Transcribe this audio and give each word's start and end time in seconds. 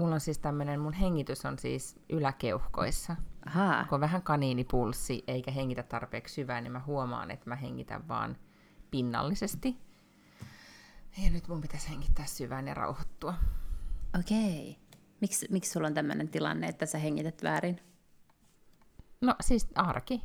mulla 0.00 0.14
on 0.14 0.20
siis 0.20 0.38
tämmönen, 0.38 0.80
mun 0.80 0.92
hengitys 0.92 1.44
on 1.44 1.58
siis 1.58 2.00
yläkeuhkoissa. 2.08 3.16
Ahaa. 3.46 3.84
Kun 3.84 3.96
on 3.96 4.00
vähän 4.00 4.22
kaniinipulssi 4.22 5.24
eikä 5.26 5.50
hengitä 5.50 5.82
tarpeeksi 5.82 6.34
syvään, 6.34 6.64
niin 6.64 6.72
mä 6.72 6.82
huomaan, 6.86 7.30
että 7.30 7.48
mä 7.48 7.56
hengitän 7.56 8.08
vaan 8.08 8.36
pinnallisesti. 8.90 9.76
Ja 11.24 11.30
nyt 11.30 11.48
mun 11.48 11.60
pitäisi 11.60 11.90
hengittää 11.90 12.26
syvään 12.26 12.68
ja 12.68 12.74
rauhoittua. 12.74 13.34
Okei. 14.20 14.78
Miksi, 15.20 15.46
miksi 15.50 15.70
sulla 15.70 15.86
on 15.86 15.94
tämmöinen 15.94 16.28
tilanne, 16.28 16.68
että 16.68 16.86
sä 16.86 16.98
hengität 16.98 17.42
väärin? 17.42 17.80
No 19.20 19.34
siis 19.40 19.68
arki. 19.74 20.22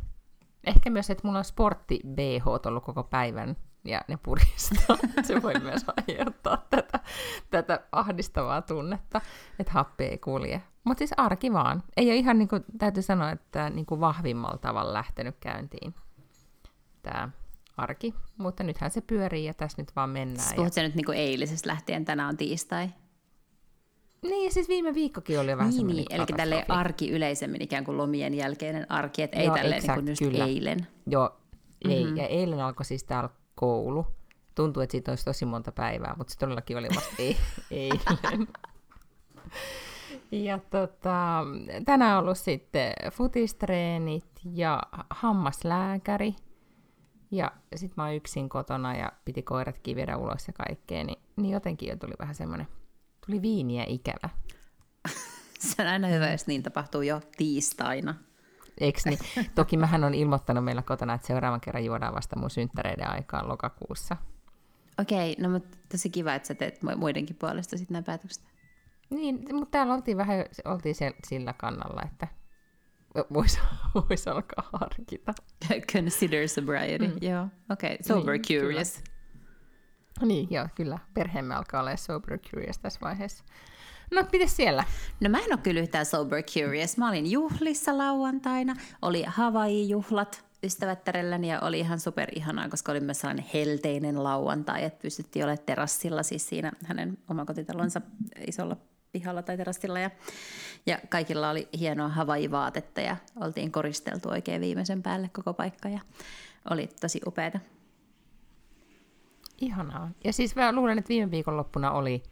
Ehkä 0.64 0.90
myös, 0.90 1.10
että 1.10 1.28
mulla 1.28 1.40
on 1.40 1.46
sportti 1.46 2.00
BH 2.08 2.48
ollut 2.68 2.84
koko 2.84 3.04
päivän 3.04 3.56
ja 3.86 4.02
ne 4.08 4.18
puristaa. 4.24 4.98
Se 5.28 5.42
voi 5.42 5.54
myös 5.60 5.86
aiheuttaa 6.08 6.66
tätä, 6.70 7.00
tätä 7.50 7.80
ahdistavaa 7.92 8.62
tunnetta, 8.62 9.22
että 9.60 9.74
happi 9.74 10.04
ei 10.04 10.18
kulje. 10.18 10.62
Mutta 10.84 11.00
siis 11.00 11.14
arki 11.18 11.54
vaan. 11.54 11.84
Ei 11.98 12.08
ole 12.08 12.16
ihan, 12.16 12.40
niin 12.40 12.48
kuin, 12.48 12.66
täytyy 12.78 13.04
sanoa, 13.04 13.32
että 13.32 13.70
niin 13.70 13.86
kuin 13.86 14.00
vahvimmalla 14.00 14.58
tavalla 14.58 14.94
lähtenyt 14.94 15.36
käyntiin 15.40 15.96
tämä 17.02 17.30
arki. 17.78 18.14
Mutta 18.38 18.64
nythän 18.64 18.92
se 18.92 19.02
pyörii 19.02 19.46
ja 19.46 19.54
tässä 19.54 19.82
nyt 19.82 19.96
vaan 19.96 20.10
mennään. 20.10 20.40
Siis 20.40 20.56
puhut 20.56 20.76
ja... 20.76 20.84
nyt 20.84 20.96
niin 20.96 21.06
kuin 21.06 21.18
eilisestä 21.18 21.70
lähtien, 21.70 22.06
tänään 22.06 22.30
on 22.30 22.38
tiistai? 22.38 22.90
Niin, 24.22 24.54
siis 24.54 24.70
viime 24.70 24.94
viikkokin 24.94 25.40
oli 25.40 25.52
jo 25.52 25.58
vähän 25.58 25.74
niin, 25.74 25.88
niin 25.88 26.06
eli 26.10 26.26
tälle 26.38 26.66
arki 26.70 27.12
yleisemmin 27.12 27.62
ikään 27.62 27.86
kuin 27.86 27.98
lomien 27.98 28.34
jälkeinen 28.34 28.92
arki, 28.92 29.22
että 29.22 29.38
ei 29.38 29.50
tälleen 29.50 29.82
niin 29.82 29.94
kuin 29.94 30.08
just 30.08 30.20
kyllä. 30.20 30.46
eilen. 30.46 30.88
Joo, 31.08 31.38
ei. 31.90 32.04
Mm-hmm. 32.04 32.18
Ja 32.18 32.28
eilen 32.28 32.60
alkoi 32.60 32.86
siis 32.86 33.04
täällä 33.04 33.30
koulu. 33.56 34.08
Tuntuu, 34.56 34.84
että 34.84 34.92
siitä 34.92 35.12
olisi 35.12 35.26
tosi 35.26 35.46
monta 35.46 35.72
päivää, 35.72 36.16
mutta 36.18 36.34
se 36.34 36.40
todellakin 36.40 36.78
oli 36.78 36.88
vasta 36.96 37.16
ei, 37.20 37.38
eilen. 37.72 38.48
Ja 40.32 40.60
tota, 40.70 41.44
tänään 41.86 42.18
on 42.18 42.24
ollut 42.24 42.38
sitten 42.38 42.94
futistreenit 43.12 44.26
ja 44.54 44.82
hammaslääkäri. 45.10 46.36
Ja 47.32 47.52
sitten 47.76 47.94
mä 47.98 48.06
oon 48.06 48.16
yksin 48.16 48.50
kotona 48.50 48.96
ja 48.96 49.12
piti 49.26 49.42
koiratkin 49.42 49.96
viedä 49.96 50.18
ulos 50.18 50.48
ja 50.48 50.54
kaikkea, 50.54 51.04
niin, 51.04 51.20
niin 51.36 51.54
jotenkin 51.54 51.90
jo 51.90 51.96
tuli 51.96 52.14
vähän 52.20 52.36
semmoinen, 52.36 52.68
tuli 53.26 53.42
viiniä 53.42 53.84
ikävä. 53.88 54.30
Se 55.60 55.82
on 55.82 55.88
aina 55.88 56.08
hyvä, 56.08 56.32
jos 56.32 56.48
niin 56.48 56.64
tapahtuu 56.64 57.02
jo 57.02 57.22
tiistaina. 57.38 58.16
Eiks 58.82 59.06
niin? 59.06 59.20
Toki 59.56 59.78
mähän 59.78 60.04
on 60.04 60.14
ilmoittanut 60.14 60.64
meillä 60.66 60.82
kotona, 60.82 61.14
että 61.14 61.28
seuraavan 61.28 61.62
kerran 61.62 61.86
juodaan 61.86 62.16
vasta 62.16 62.40
mun 62.40 62.50
synttäreiden 62.50 63.10
aikaan 63.10 63.48
lokakuussa. 63.48 64.18
Okei, 65.00 65.36
no 65.40 65.50
mutta 65.50 65.78
tosi 65.92 66.10
kiva, 66.10 66.34
että 66.34 66.48
sä 66.48 66.56
teet 66.56 66.80
muidenkin 66.98 67.36
puolesta 67.36 67.78
sitten 67.78 67.94
nämä 67.94 68.04
päätökset. 68.04 68.44
Niin, 69.10 69.46
mutta 69.54 69.72
täällä 69.72 69.94
oltiin 69.94 70.18
vähän 70.18 70.46
oltiin 70.66 70.96
sillä 71.24 71.54
kannalla, 71.54 72.02
että 72.06 72.28
voisi 73.34 73.60
vois 73.96 74.28
alkaa 74.28 74.70
harkita. 74.74 75.34
Consider 75.94 76.48
sobriety, 76.48 77.08
mm. 77.08 77.18
joo. 77.22 77.48
Okei, 77.70 77.94
okay. 77.94 78.04
sober 78.04 78.34
niin, 78.34 78.62
curious. 78.62 78.94
Kyllä. 78.94 80.28
Niin, 80.28 80.48
joo, 80.52 80.68
kyllä. 80.76 81.00
Perheemme 81.14 81.56
alkaa 81.56 81.82
olla 81.82 81.96
sober 81.96 82.40
curious 82.40 82.80
tässä 82.80 83.00
vaiheessa. 83.02 83.44
No, 84.12 84.24
miten 84.32 84.50
siellä? 84.50 84.84
No 85.20 85.30
mä 85.30 85.38
en 85.38 85.54
ole 85.54 85.60
kyllä 85.64 85.82
yhtään 85.82 86.06
sober 86.06 86.44
curious. 86.44 86.98
Mä 86.98 87.10
olin 87.10 87.32
juhlissa 87.32 87.98
lauantaina, 87.98 88.76
oli 89.02 89.24
Hawaii-juhlat 89.28 90.46
ystävättärelläni 90.64 91.50
ja 91.50 91.60
oli 91.60 91.80
ihan 91.80 92.00
super 92.00 92.30
ihanaa, 92.36 92.70
koska 92.70 92.92
oli 92.92 93.00
myös 93.00 93.20
sellainen 93.20 93.46
helteinen 93.54 94.24
lauantai, 94.24 94.84
että 94.84 95.02
pystyttiin 95.02 95.46
olemaan 95.46 95.66
terassilla 95.66 96.24
siis 96.24 96.50
siinä 96.50 96.72
hänen 96.86 97.18
omakotitalonsa 97.30 98.02
isolla 98.48 98.78
pihalla 99.12 99.42
tai 99.42 99.58
terassilla 99.58 100.00
ja, 100.00 100.12
ja 100.86 101.00
kaikilla 101.10 101.50
oli 101.50 101.68
hienoa 101.80 102.10
Hawaii-vaatetta 102.10 103.02
ja 103.02 103.18
oltiin 103.42 103.72
koristeltu 103.72 104.30
oikein 104.30 104.62
viimeisen 104.62 105.04
päälle 105.04 105.30
koko 105.34 105.54
paikka 105.54 105.90
ja 105.90 106.00
oli 106.70 106.90
tosi 107.02 107.22
upeata. 107.28 107.60
Ihanaa. 109.62 110.12
Ja 110.24 110.34
siis 110.34 110.56
mä 110.56 110.72
luulen, 110.72 110.98
että 110.98 111.10
viime 111.10 111.32
viikonloppuna 111.32 111.92
oli 111.92 112.24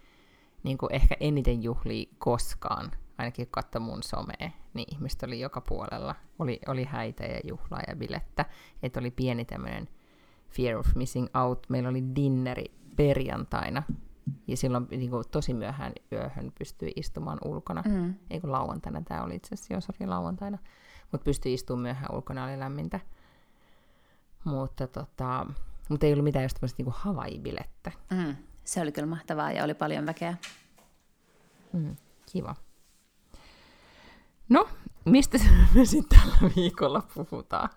niin 0.63 0.77
kuin 0.77 0.95
ehkä 0.95 1.15
eniten 1.19 1.63
juhli 1.63 2.09
koskaan, 2.17 2.91
ainakin 3.17 3.47
katso 3.51 3.79
mun 3.79 4.03
somea, 4.03 4.49
niin 4.73 4.95
ihmiset 4.95 5.23
oli 5.23 5.39
joka 5.39 5.61
puolella. 5.61 6.15
Oli, 6.39 6.59
oli 6.67 6.83
häitä 6.83 7.23
ja 7.23 7.39
juhlaa 7.43 7.81
ja 7.87 7.95
bilettä. 7.95 8.45
Että 8.83 8.99
oli 8.99 9.11
pieni 9.11 9.45
tämmöinen 9.45 9.89
fear 10.49 10.77
of 10.77 10.95
missing 10.95 11.27
out. 11.43 11.65
Meillä 11.69 11.89
oli 11.89 12.03
dinneri 12.15 12.65
perjantaina, 12.95 13.83
ja 14.47 14.57
silloin 14.57 14.87
niin 14.89 15.09
kuin, 15.09 15.23
tosi 15.31 15.53
myöhään 15.53 15.93
yöhön 16.11 16.51
pystyi 16.59 16.91
istumaan 16.95 17.37
ulkona. 17.45 17.83
Mm. 17.87 18.13
Ei 18.29 18.39
kun 18.39 18.51
lauantaina 18.51 19.01
tämä 19.01 19.23
oli 19.23 19.35
itse 19.35 19.55
asiassa, 19.55 19.73
jos 19.73 19.89
oli 19.89 20.07
lauantaina. 20.07 20.57
Mutta 21.11 21.25
pystyi 21.25 21.53
istumaan 21.53 21.81
myöhään 21.81 22.15
ulkona, 22.15 22.45
oli 22.45 22.59
lämmintä. 22.59 22.99
Mutta, 24.43 24.87
tota, 24.87 25.45
mutta 25.89 26.05
ei 26.05 26.13
ollut 26.13 26.23
mitään 26.23 26.43
just 26.43 26.55
tämmöistä 26.59 26.83
niin 26.83 26.93
Hawaii-bilettä. 26.93 27.91
Mm. 28.11 28.35
Se 28.63 28.81
oli 28.81 28.91
kyllä 28.91 29.07
mahtavaa 29.07 29.51
ja 29.51 29.63
oli 29.63 29.73
paljon 29.73 30.05
väkeä. 30.05 30.37
Mm, 31.73 31.95
kiva. 32.31 32.55
No, 34.49 34.69
mistä 35.05 35.39
me 35.75 35.85
sitten 35.85 36.19
tällä 36.19 36.51
viikolla 36.55 37.03
puhutaan? 37.13 37.69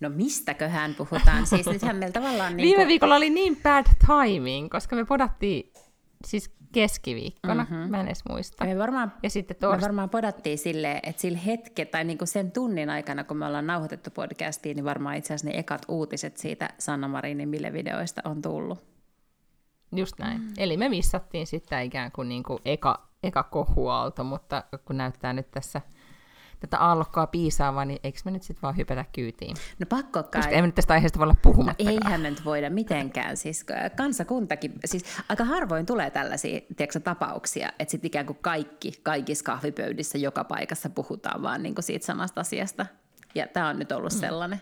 No 0.00 0.08
mistäköhän 0.08 0.94
puhutaan? 0.94 1.46
Siis 1.46 1.66
nythän 1.66 1.96
meillä 1.96 2.12
tavallaan... 2.12 2.52
Niin 2.56 2.64
Viime 2.64 2.76
kuin... 2.76 2.88
viikolla 2.88 3.16
oli 3.16 3.30
niin 3.30 3.56
bad 3.56 3.86
timing, 4.06 4.70
koska 4.70 4.96
me 4.96 5.04
podattiin 5.04 5.72
siis 6.24 6.56
keskiviikkona, 6.72 7.66
mm-hmm. 7.70 7.90
mä 7.90 8.00
en 8.00 8.06
edes 8.06 8.22
muista. 8.28 8.64
Me 8.64 8.78
varmaan, 8.78 9.12
ja 9.22 9.30
sitten 9.30 9.56
torst... 9.56 9.80
me 9.80 9.82
varmaan 9.82 10.10
podattiin 10.10 10.58
silleen, 10.58 11.00
että 11.02 11.22
sillä 11.22 11.38
hetken 11.38 11.86
tai 11.86 12.04
niinku 12.04 12.26
sen 12.26 12.52
tunnin 12.52 12.90
aikana, 12.90 13.24
kun 13.24 13.36
me 13.36 13.46
ollaan 13.46 13.66
nauhoitettu 13.66 14.10
podcastiin, 14.10 14.76
niin 14.76 14.84
varmaan 14.84 15.16
itse 15.16 15.34
asiassa 15.34 15.48
ne 15.48 15.58
ekat 15.58 15.82
uutiset 15.88 16.36
siitä 16.36 16.68
Sanna 16.78 17.08
Marinin 17.08 17.50
videoista 17.50 18.20
on 18.24 18.42
tullut. 18.42 18.95
Just 19.98 20.18
näin. 20.18 20.40
Mm. 20.40 20.48
Eli 20.58 20.76
me 20.76 20.88
missattiin 20.88 21.46
sitten 21.46 21.82
ikään 21.82 22.12
kuin, 22.12 22.28
niin 22.28 22.42
kuin 22.42 22.58
eka, 22.64 23.08
eka 23.22 23.42
kohuaalto, 23.42 24.24
mutta 24.24 24.64
kun 24.84 24.96
näyttää 24.96 25.32
nyt 25.32 25.50
tässä– 25.50 25.80
tätä 26.60 26.78
aallokkoa 26.78 27.26
piisaavaa, 27.26 27.84
niin 27.84 27.98
eikö 28.02 28.18
me 28.24 28.30
nyt 28.30 28.42
sitten 28.42 28.62
vaan 28.62 28.76
hypätä 28.76 29.04
kyytiin? 29.12 29.56
No 29.78 29.86
pakko 29.88 30.22
kai. 30.22 30.42
Koska 30.42 30.56
emme 30.56 30.66
nyt 30.66 30.74
tästä 30.74 30.94
aiheesta 30.94 31.18
voi 31.18 31.24
olla 31.24 31.36
puhumatta. 31.42 31.84
No, 31.84 31.90
eihän 31.90 32.20
me 32.20 32.30
nyt 32.30 32.44
voida 32.44 32.70
mitenkään. 32.70 33.36
Siis 33.36 33.66
kansakuntakin, 33.96 34.72
siis 34.84 35.04
aika 35.28 35.44
harvoin 35.44 35.86
tulee 35.86 36.10
tällaisia 36.10 36.60
tiedätkö, 36.76 37.00
tapauksia, 37.00 37.68
että 37.78 37.90
sitten 37.90 38.08
ikään 38.08 38.26
kuin 38.26 38.38
kaikki, 38.40 38.92
kaikissa 39.02 39.44
kahvipöydissä 39.44 40.18
joka 40.18 40.44
paikassa 40.44 40.90
puhutaan 40.90 41.42
vaan 41.42 41.62
niin 41.62 41.74
kuin 41.74 41.84
siitä 41.84 42.06
samasta 42.06 42.40
asiasta. 42.40 42.86
Ja 43.34 43.46
tämä 43.46 43.68
on 43.68 43.78
nyt 43.78 43.92
ollut 43.92 44.12
mm. 44.12 44.18
sellainen. 44.18 44.60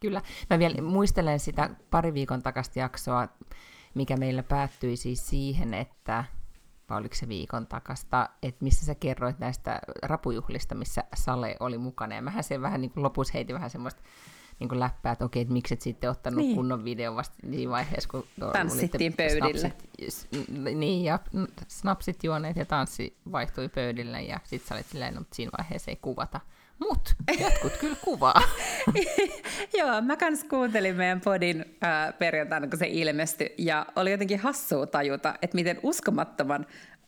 Kyllä. 0.00 0.22
Mä 0.50 0.58
vielä 0.58 0.82
muistelen 0.82 1.40
sitä 1.40 1.70
pari 1.90 2.14
viikon 2.14 2.42
takasta 2.42 2.78
jaksoa, 2.78 3.28
mikä 3.98 4.16
meillä 4.16 4.42
päättyi 4.42 4.96
siis 4.96 5.28
siihen, 5.28 5.74
että 5.74 6.24
vai 6.90 6.98
oliko 6.98 7.14
se 7.14 7.28
viikon 7.28 7.66
takasta, 7.66 8.28
että 8.42 8.64
missä 8.64 8.86
sä 8.86 8.94
kerroit 8.94 9.38
näistä 9.38 9.80
rapujuhlista, 10.02 10.74
missä 10.74 11.04
Sale 11.14 11.56
oli 11.60 11.78
mukana. 11.78 12.14
Ja 12.14 12.22
mähän 12.22 12.44
sen 12.44 12.62
vähän 12.62 12.80
niin 12.80 12.90
kuin 12.90 13.04
lopussa 13.04 13.32
heitin 13.34 13.54
vähän 13.54 13.70
semmoista 13.70 14.02
niin 14.60 14.68
kuin 14.68 14.80
läppää, 14.80 15.12
että 15.12 15.24
okei, 15.24 15.42
että 15.42 15.52
miksi 15.52 15.74
et 15.74 15.80
sitten 15.80 16.10
ottanut 16.10 16.40
niin. 16.40 16.56
kunnon 16.56 16.84
video 16.84 17.16
vasta 17.16 17.36
siinä 17.50 17.70
vaiheessa, 17.72 18.08
kun 18.08 18.24
tanssittiin 18.52 19.12
pöydillä. 19.12 19.58
Snapsit, 19.58 20.50
niin, 20.74 21.04
ja 21.04 21.18
snapsit 21.68 22.24
juoneet 22.24 22.56
ja 22.56 22.64
tanssi 22.64 23.16
vaihtui 23.32 23.68
pöydille, 23.68 24.22
ja 24.22 24.40
sitten 24.44 24.68
sä 24.68 24.74
olit 24.74 24.86
silleen, 24.86 25.14
no, 25.14 25.22
siinä 25.32 25.50
vaiheessa 25.58 25.90
ei 25.90 25.98
kuvata. 26.02 26.40
Mut 26.78 27.14
jotkut 27.40 27.76
kyllä 27.76 27.96
kuvaa. 28.04 28.42
Joo, 29.78 30.00
mä 30.02 30.16
kans 30.16 30.44
kuuntelin 30.44 30.96
meidän 30.96 31.20
podin 31.20 31.64
äh, 31.84 32.18
perjantaina, 32.18 32.66
kun 32.66 32.78
se 32.78 32.86
ilmestyi, 32.88 33.54
ja 33.58 33.86
oli 33.96 34.10
jotenkin 34.10 34.38
hassua 34.38 34.86
tajuta, 34.86 35.34
että 35.42 35.54
miten 35.54 35.80
uskomattoman 35.82 36.66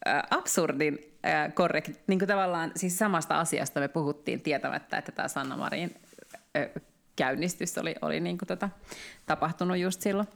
äh, 0.08 0.22
absurdin 0.30 0.98
äh, 1.26 1.54
korrekt, 1.54 1.90
niin 2.06 2.18
kuin 2.18 2.28
tavallaan 2.28 2.72
siis 2.76 2.98
samasta 2.98 3.40
asiasta 3.40 3.80
me 3.80 3.88
puhuttiin 3.88 4.40
tietämättä, 4.40 4.98
että 4.98 5.12
tämä 5.12 5.28
Sanna 5.28 5.56
Marin 5.56 5.94
äh, 6.56 6.68
käynnistys 7.16 7.78
oli, 7.78 7.94
oli 8.02 8.20
niin 8.20 8.38
kuin 8.38 8.46
tota, 8.46 8.68
tapahtunut 9.26 9.78
just 9.78 10.02
silloin. 10.02 10.28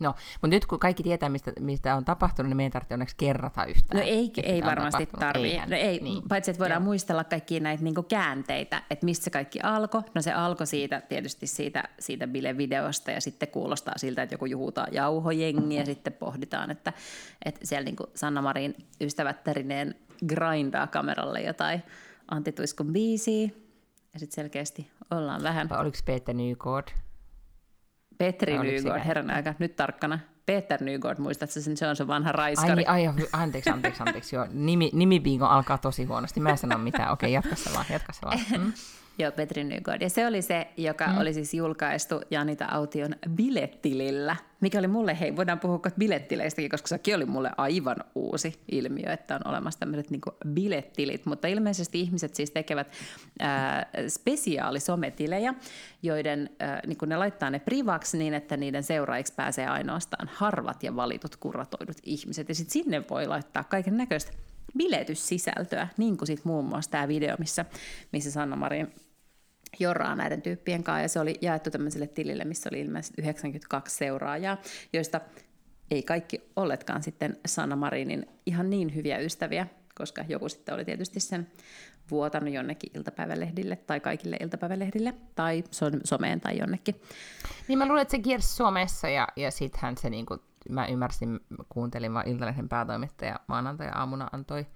No, 0.00 0.14
mutta 0.32 0.56
nyt 0.56 0.66
kun 0.66 0.78
kaikki 0.78 1.02
tietää, 1.02 1.28
mistä, 1.28 1.52
mistä 1.60 1.94
on 1.94 2.04
tapahtunut, 2.04 2.50
niin 2.50 2.56
meidän 2.56 2.72
tarvitsee 2.72 2.94
onneksi 2.94 3.16
kerrata 3.16 3.64
yhtään. 3.64 4.00
No 4.00 4.06
ei, 4.06 4.32
ei 4.42 4.62
varmasti 4.62 5.06
tarvitse. 5.06 5.66
No 5.66 5.76
ei, 5.76 6.00
niin. 6.00 6.22
Paitsi, 6.28 6.50
että 6.50 6.58
voidaan 6.58 6.82
Joo. 6.82 6.84
muistella 6.84 7.24
kaikkia 7.24 7.60
näitä 7.60 7.84
niin 7.84 7.94
käänteitä, 8.08 8.82
että 8.90 9.04
mistä 9.04 9.24
se 9.24 9.30
kaikki 9.30 9.60
alkoi. 9.60 10.02
No 10.14 10.22
se 10.22 10.32
alkoi 10.32 10.66
siitä 10.66 11.00
tietysti 11.00 11.46
siitä, 11.46 11.84
siitä 11.98 12.26
bilevideosta 12.26 13.10
ja 13.10 13.20
sitten 13.20 13.48
kuulostaa 13.48 13.94
siltä, 13.98 14.22
että 14.22 14.34
joku 14.34 14.46
juhutaa 14.46 14.86
jauhojengi 14.90 15.76
ja 15.76 15.84
sitten 15.84 16.12
pohditaan, 16.12 16.70
että, 16.70 16.92
että 17.44 17.66
siellä 17.66 17.84
niin 17.84 17.96
Sanna 18.14 18.42
Marin 18.42 18.74
ystävättärineen 19.00 19.94
grindaa 20.26 20.86
kameralle 20.86 21.40
jotain 21.40 21.82
Antti 22.30 22.52
Tuiskun 22.52 22.92
biisiä. 22.92 23.48
Ja 24.12 24.18
sitten 24.18 24.34
selkeästi 24.34 24.90
ollaan 25.10 25.42
vähän... 25.42 25.68
Oliko 25.80 25.98
Peter 26.04 26.34
Nygård? 26.34 27.07
Petri 28.18 28.58
Nygård, 28.58 29.04
herran 29.04 29.30
aika, 29.30 29.54
nyt 29.58 29.76
tarkkana. 29.76 30.18
Peter 30.46 30.82
Nygård, 30.82 31.18
muistatko 31.18 31.60
sen, 31.60 31.76
se 31.76 31.88
on 31.88 31.96
se 31.96 32.06
vanha 32.06 32.32
raiskari. 32.32 32.84
Ai, 32.86 33.06
ai 33.06 33.14
anteeksi, 33.32 33.70
anteeksi, 33.70 34.02
anteeksi, 34.02 34.36
joo. 34.36 34.46
Nimi, 34.50 34.90
nimibingo 34.92 35.44
alkaa 35.44 35.78
tosi 35.78 36.04
huonosti, 36.04 36.40
mä 36.40 36.50
en 36.50 36.58
sano 36.58 36.78
mitään, 36.78 37.12
okei, 37.12 37.32
jatka 37.32 37.56
se 37.56 37.70
vaan, 37.74 37.84
jatka 37.90 38.12
se 38.12 38.20
vaan. 38.24 38.38
Mm. 38.58 38.72
Joo, 39.20 39.32
Petri 39.32 39.64
Nygård. 39.64 40.02
Ja 40.02 40.10
se 40.10 40.26
oli 40.26 40.42
se, 40.42 40.66
joka 40.76 41.06
mm. 41.06 41.18
oli 41.18 41.34
siis 41.34 41.54
julkaistu 41.54 42.20
Janita 42.30 42.66
Aution 42.70 43.14
bilettilillä, 43.30 44.36
mikä 44.60 44.78
oli 44.78 44.86
mulle, 44.86 45.20
hei, 45.20 45.36
voidaan 45.36 45.60
puhua 45.60 45.80
bilettileistäkin, 45.98 46.70
koska 46.70 46.88
sekin 46.88 47.14
oli 47.14 47.24
mulle 47.24 47.50
aivan 47.56 47.96
uusi 48.14 48.54
ilmiö, 48.72 49.12
että 49.12 49.34
on 49.34 49.40
olemassa 49.44 49.80
tämmöiset 49.80 50.10
niin 50.10 50.20
bilettilit. 50.48 51.26
Mutta 51.26 51.48
ilmeisesti 51.48 52.00
ihmiset 52.00 52.34
siis 52.34 52.50
tekevät 52.50 52.92
ää, 53.40 53.86
spesiaalisometileja, 54.08 55.54
joiden 56.02 56.50
ää, 56.60 56.80
niin 56.86 56.98
ne 57.06 57.16
laittaa 57.16 57.50
ne 57.50 57.58
privaksi 57.58 58.18
niin, 58.18 58.34
että 58.34 58.56
niiden 58.56 58.82
seuraajiksi 58.82 59.34
pääsee 59.34 59.66
ainoastaan 59.66 60.30
harvat 60.32 60.82
ja 60.82 60.96
valitut 60.96 61.36
kuratoidut 61.36 61.96
ihmiset. 62.02 62.48
Ja 62.48 62.54
sitten 62.54 62.72
sinne 62.72 63.04
voi 63.10 63.26
laittaa 63.26 63.64
kaiken 63.64 63.96
näköistä 63.96 64.32
biletyssisältöä, 64.78 65.88
niin 65.96 66.16
kuin 66.16 66.26
sitten 66.26 66.52
muun 66.52 66.64
muassa 66.64 66.90
tämä 66.90 67.08
video, 67.08 67.36
missä, 67.38 67.64
missä 68.12 68.30
Sanna 68.30 68.56
Marin 68.56 68.92
jorraa 69.78 70.16
näiden 70.16 70.42
tyyppien 70.42 70.82
kanssa, 70.82 71.02
ja 71.02 71.08
se 71.08 71.20
oli 71.20 71.38
jaettu 71.40 71.70
tämmöiselle 71.70 72.06
tilille, 72.06 72.44
missä 72.44 72.70
oli 72.72 72.80
ilmeisesti 72.80 73.22
92 73.22 73.96
seuraajaa, 73.96 74.56
joista 74.92 75.20
ei 75.90 76.02
kaikki 76.02 76.50
olletkaan 76.56 77.02
sitten 77.02 77.36
Sanna 77.46 77.76
Marinin 77.76 78.26
ihan 78.46 78.70
niin 78.70 78.94
hyviä 78.94 79.18
ystäviä, 79.18 79.66
koska 79.94 80.24
joku 80.28 80.48
sitten 80.48 80.74
oli 80.74 80.84
tietysti 80.84 81.20
sen 81.20 81.46
vuotanut 82.10 82.54
jonnekin 82.54 82.90
iltapäivälehdille 82.94 83.76
tai 83.76 84.00
kaikille 84.00 84.36
iltapäivälehdille 84.40 85.14
tai 85.34 85.64
someen 86.04 86.40
tai 86.40 86.58
jonnekin. 86.58 87.00
Niin 87.68 87.78
mä 87.78 87.86
luulen, 87.86 88.02
että 88.02 88.12
se 88.12 88.18
kiersi 88.18 88.54
somessa 88.54 89.08
ja, 89.08 89.28
ja 89.36 89.50
sittenhän 89.50 89.96
se, 89.96 90.10
niin 90.10 90.26
kuin, 90.26 90.40
mä 90.68 90.86
ymmärsin, 90.86 91.40
kuuntelin 91.68 92.14
vaan 92.14 92.28
Iltalehden 92.28 92.68
päätoimittaja 92.68 93.40
maanantai-aamuna 93.46 94.28
antoi 94.32 94.66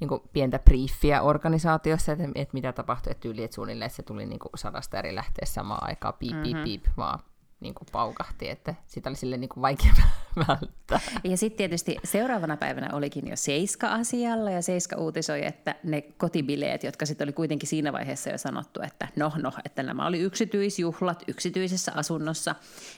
niin 0.00 0.08
kuin 0.08 0.22
pientä 0.32 0.58
briefiä 0.58 1.22
organisaatiossa, 1.22 2.12
että, 2.12 2.24
että 2.34 2.54
mitä 2.54 2.72
tapahtui, 2.72 3.10
että 3.10 3.20
tyyli, 3.20 3.44
että 3.44 3.54
suunnilleen 3.54 3.86
että 3.86 3.96
se 3.96 4.02
tuli 4.02 4.26
niin 4.26 4.38
kuin 4.38 4.52
sadasta 4.54 4.98
eri 4.98 5.14
lähteessä 5.14 5.54
samaan 5.54 5.88
aikaan, 5.88 6.14
piip, 6.18 6.42
piip, 6.42 6.44
mm-hmm. 6.44 6.64
piip, 6.64 6.84
vaan 6.96 7.18
niin 7.60 7.74
kuin 7.74 7.88
paukahti, 7.92 8.48
että 8.48 8.74
sitä 8.86 9.08
oli 9.08 9.16
sille 9.16 9.36
niin 9.36 9.48
kuin 9.48 9.62
vaikea 9.62 9.92
välttää. 10.48 11.00
Ja 11.24 11.36
sitten 11.36 11.58
tietysti 11.58 11.96
seuraavana 12.04 12.56
päivänä 12.56 12.88
olikin 12.92 13.28
jo 13.28 13.36
Seiska 13.36 13.88
asialla 13.88 14.50
ja 14.50 14.62
Seiska 14.62 14.96
uutisoi, 14.96 15.46
että 15.46 15.74
ne 15.84 16.02
kotibileet, 16.02 16.84
jotka 16.84 17.06
sitten 17.06 17.24
oli 17.24 17.32
kuitenkin 17.32 17.68
siinä 17.68 17.92
vaiheessa 17.92 18.30
jo 18.30 18.38
sanottu, 18.38 18.82
että 18.82 19.08
no, 19.16 19.32
no, 19.36 19.52
että 19.64 19.82
nämä 19.82 20.06
oli 20.06 20.18
yksityisjuhlat 20.18 21.22
yksityisessä 21.28 21.92
asunnossa, 21.94 22.54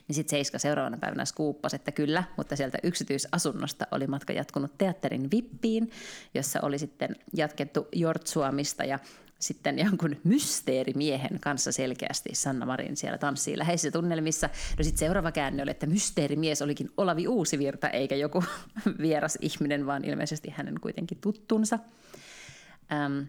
niin 0.09 0.14
sitten 0.14 0.31
Seiska 0.31 0.59
seuraavana 0.59 0.97
päivänä 0.97 1.25
skuuppasi, 1.25 1.76
että 1.76 1.93
kyllä, 1.93 2.25
mutta 2.37 2.56
sieltä 2.56 2.79
yksityisasunnosta 2.82 3.87
oli 3.91 4.06
matka 4.06 4.32
jatkunut 4.32 4.79
teatterin 4.79 5.31
Vippiin, 5.31 5.91
jossa 6.35 6.61
oli 6.62 6.79
sitten 6.79 7.17
jatkettu 7.35 7.88
Jortsuamista 7.93 8.85
ja 8.85 8.99
sitten 9.43 9.79
jonkun 9.79 10.17
mysteerimiehen 10.25 11.41
kanssa 11.41 11.73
selkeästi 11.73 12.35
Sanna 12.35 12.67
Marin 12.67 12.97
siellä 12.97 13.19
tanssii 13.19 13.59
läheisissä 13.59 13.91
tunnelmissa. 13.91 14.49
No 14.79 14.85
sitten 14.85 14.99
seuraava 14.99 15.33
käänne 15.33 15.62
oli, 15.62 15.71
että 15.71 15.87
mysteerimies 15.87 16.62
olikin 16.62 16.91
Olavi 16.97 17.29
Uusivirta 17.29 17.89
eikä 17.89 18.17
joku 18.17 18.44
vieras 19.03 19.39
ihminen, 19.41 19.87
vaan 19.87 20.05
ilmeisesti 20.05 20.50
hänen 20.50 20.81
kuitenkin 20.81 21.19
tuttunsa. 21.21 21.79
Ähm, 22.93 23.23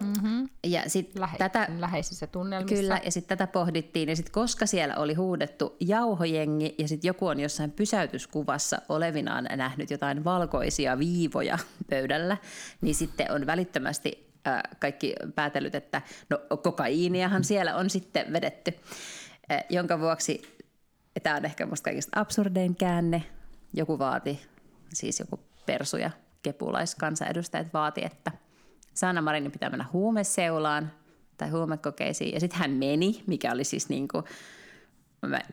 Mm-hmm. 0.00 0.48
Ja 0.64 0.90
sit 0.90 1.14
Lähe- 1.18 1.38
tätä, 1.38 1.68
läheisissä 1.78 2.26
tunnelmissa. 2.26 2.76
Kyllä, 2.76 3.00
ja 3.04 3.10
sitten 3.10 3.38
tätä 3.38 3.52
pohdittiin, 3.52 4.08
ja 4.08 4.16
sitten 4.16 4.32
koska 4.32 4.66
siellä 4.66 4.96
oli 4.96 5.14
huudettu 5.14 5.76
jauhojengi, 5.80 6.74
ja 6.78 6.88
sitten 6.88 7.08
joku 7.08 7.26
on 7.26 7.40
jossain 7.40 7.70
pysäytyskuvassa 7.70 8.82
olevinaan 8.88 9.48
nähnyt 9.56 9.90
jotain 9.90 10.24
valkoisia 10.24 10.98
viivoja 10.98 11.58
pöydällä, 11.90 12.36
niin 12.80 12.94
sitten 12.94 13.32
on 13.32 13.46
välittömästi 13.46 14.25
kaikki 14.78 15.14
päätellyt, 15.34 15.74
että 15.74 16.02
no 16.30 16.38
kokaiiniahan 16.62 17.44
siellä 17.44 17.76
on 17.76 17.90
sitten 17.90 18.32
vedetty, 18.32 18.72
jonka 19.68 20.00
vuoksi 20.00 20.58
tämä 21.22 21.36
on 21.36 21.44
ehkä 21.44 21.66
musta 21.66 21.84
kaikista 21.84 22.20
absurdein 22.20 22.76
käänne. 22.76 23.22
Joku 23.74 23.98
vaati, 23.98 24.40
siis 24.94 25.20
joku 25.20 25.40
persu 25.66 25.96
ja 25.96 26.10
kepulaiskansanedustajat 26.42 27.72
vaati, 27.74 28.04
että 28.04 28.32
Sanna 28.94 29.22
Marinin 29.22 29.52
pitää 29.52 29.70
mennä 29.70 29.86
huumeseulaan 29.92 30.92
tai 31.36 31.50
huumekokeisiin. 31.50 32.34
Ja 32.34 32.40
sitten 32.40 32.58
hän 32.58 32.70
meni, 32.70 33.24
mikä 33.26 33.52
oli 33.52 33.64
siis 33.64 33.88
niin 33.88 34.08
kuin, 34.08 34.24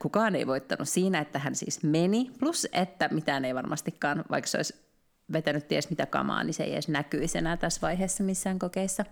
kukaan 0.01 0.36
ei 0.36 0.48
voittanut 0.48 0.90
siinä, 0.90 1.19
että 1.19 1.40
hän 1.40 1.56
siis 1.56 1.84
meni. 1.84 2.31
Plus, 2.40 2.68
että 2.72 3.10
mitään 3.12 3.45
ei 3.45 3.56
varmastikaan, 3.56 4.25
vaikka 4.31 4.48
se 4.48 4.57
olisi 4.57 4.93
vetänyt 5.31 5.67
ties 5.67 5.89
mitä 5.89 6.05
kamaa, 6.05 6.43
niin 6.43 6.53
se 6.53 6.63
ei 6.63 6.73
edes 6.73 6.87
näkyisi 6.87 7.37
enää 7.37 7.57
tässä 7.57 7.81
vaiheessa 7.81 8.23
missään 8.23 8.59
kokeissa. 8.59 9.05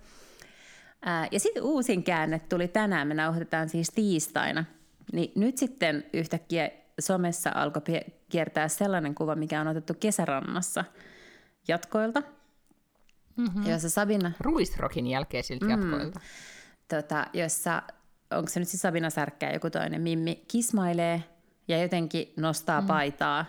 Ää, 1.01 1.27
ja 1.31 1.39
sitten 1.39 1.63
uusin 1.63 2.03
käänne 2.03 2.39
tuli 2.39 2.67
tänään, 2.67 3.07
me 3.07 3.13
nauhoitetaan 3.13 3.69
siis 3.69 3.89
tiistaina. 3.89 4.65
Niin 5.13 5.31
nyt 5.35 5.57
sitten 5.57 6.05
yhtäkkiä 6.13 6.69
somessa 6.99 7.51
alkoi 7.55 7.81
kiertää 8.29 8.67
sellainen 8.67 9.15
kuva, 9.15 9.35
mikä 9.35 9.61
on 9.61 9.67
otettu 9.67 9.93
kesärannassa 9.99 10.85
jatkoilta. 11.67 12.23
Mm-hmm. 13.35 13.69
Jossa 13.69 13.89
Sabina... 13.89 14.31
Ruisrokin 14.39 15.07
jälkeisiltä 15.07 15.65
mm, 15.65 15.71
jatkoilta. 15.71 16.19
Tota, 16.87 17.27
jossa, 17.33 17.83
onko 18.31 18.49
se 18.49 18.59
nyt 18.59 18.69
siis 18.69 18.81
Sabina 18.81 19.09
Särkkää 19.09 19.53
joku 19.53 19.69
toinen, 19.69 20.01
Mimmi 20.01 20.45
kismailee 20.47 21.23
ja 21.67 21.81
jotenkin 21.81 22.33
nostaa 22.37 22.81
mm. 22.81 22.87
paitaa 22.87 23.45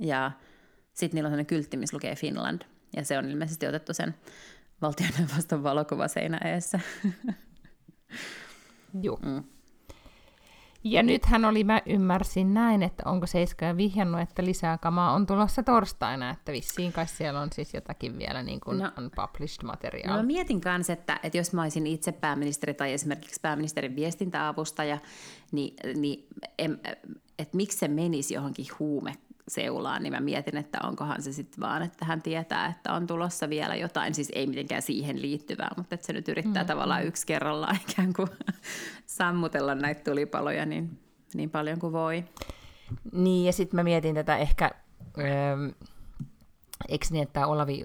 ja 0.00 0.30
sitten 0.94 1.16
niillä 1.16 1.26
on 1.26 1.30
sellainen 1.30 1.46
kyltti, 1.46 1.76
missä 1.76 1.96
lukee 1.96 2.16
Finland. 2.16 2.62
Ja 2.96 3.04
se 3.04 3.18
on 3.18 3.30
ilmeisesti 3.30 3.66
otettu 3.66 3.94
sen 3.94 4.14
valtioneuvoston 4.82 5.62
valokuvaseinä 5.62 6.38
eessä. 6.38 6.80
Joo. 9.02 9.18
Mm. 9.22 9.44
Ja 10.84 11.02
nythän 11.02 11.44
oli, 11.44 11.64
mä 11.64 11.82
ymmärsin 11.86 12.54
näin, 12.54 12.82
että 12.82 13.02
onko 13.06 13.26
Seiska 13.26 13.76
vihjannut, 13.76 14.20
että 14.20 14.44
lisää 14.44 14.78
kamaa 14.78 15.12
on 15.12 15.26
tulossa 15.26 15.62
torstaina, 15.62 16.30
että 16.30 16.52
vissiin 16.52 16.92
kai 16.92 17.06
siellä 17.06 17.40
on 17.40 17.48
siis 17.52 17.74
jotakin 17.74 18.18
vielä 18.18 18.42
niin 18.42 18.60
kuin 18.60 18.78
no, 18.78 18.90
unpublished 18.98 19.64
materiaalia. 19.64 20.10
No 20.10 20.16
mä 20.16 20.26
mietin 20.26 20.60
kanssa, 20.60 20.92
että, 20.92 21.20
että 21.22 21.38
jos 21.38 21.52
mä 21.52 21.62
olisin 21.62 21.86
itse 21.86 22.12
pääministeri 22.12 22.74
tai 22.74 22.92
esimerkiksi 22.92 23.40
pääministerin 23.42 23.96
viestintäavustaja, 23.96 24.98
niin, 25.52 25.74
niin 25.96 26.28
että 27.38 27.56
miksi 27.56 27.78
se 27.78 27.88
menisi 27.88 28.34
johonkin 28.34 28.66
huume 28.78 29.14
seulaan, 29.48 30.02
niin 30.02 30.12
mä 30.12 30.20
mietin, 30.20 30.56
että 30.56 30.78
onkohan 30.82 31.22
se 31.22 31.32
sitten 31.32 31.60
vaan, 31.60 31.82
että 31.82 32.04
hän 32.04 32.22
tietää, 32.22 32.66
että 32.66 32.92
on 32.92 33.06
tulossa 33.06 33.48
vielä 33.48 33.74
jotain, 33.74 34.14
siis 34.14 34.32
ei 34.34 34.46
mitenkään 34.46 34.82
siihen 34.82 35.22
liittyvää, 35.22 35.70
mutta 35.76 35.94
että 35.94 36.06
se 36.06 36.12
nyt 36.12 36.28
yrittää 36.28 36.52
mm-hmm. 36.52 36.66
tavallaan 36.66 37.04
yksi 37.04 37.26
kerrallaan 37.26 37.78
ikään 37.88 38.12
kuin 38.12 38.28
sammutella 39.06 39.74
näitä 39.74 40.10
tulipaloja 40.10 40.66
niin, 40.66 40.98
niin 41.34 41.50
paljon 41.50 41.78
kuin 41.78 41.92
voi. 41.92 42.24
Niin, 43.12 43.46
ja 43.46 43.52
sitten 43.52 43.76
mä 43.76 43.84
mietin 43.84 44.14
tätä 44.14 44.36
ehkä... 44.36 44.70
Öö, 45.18 45.56
eikö 46.88 47.06
niin, 47.10 47.22
että 47.22 47.46
Olavi 47.46 47.84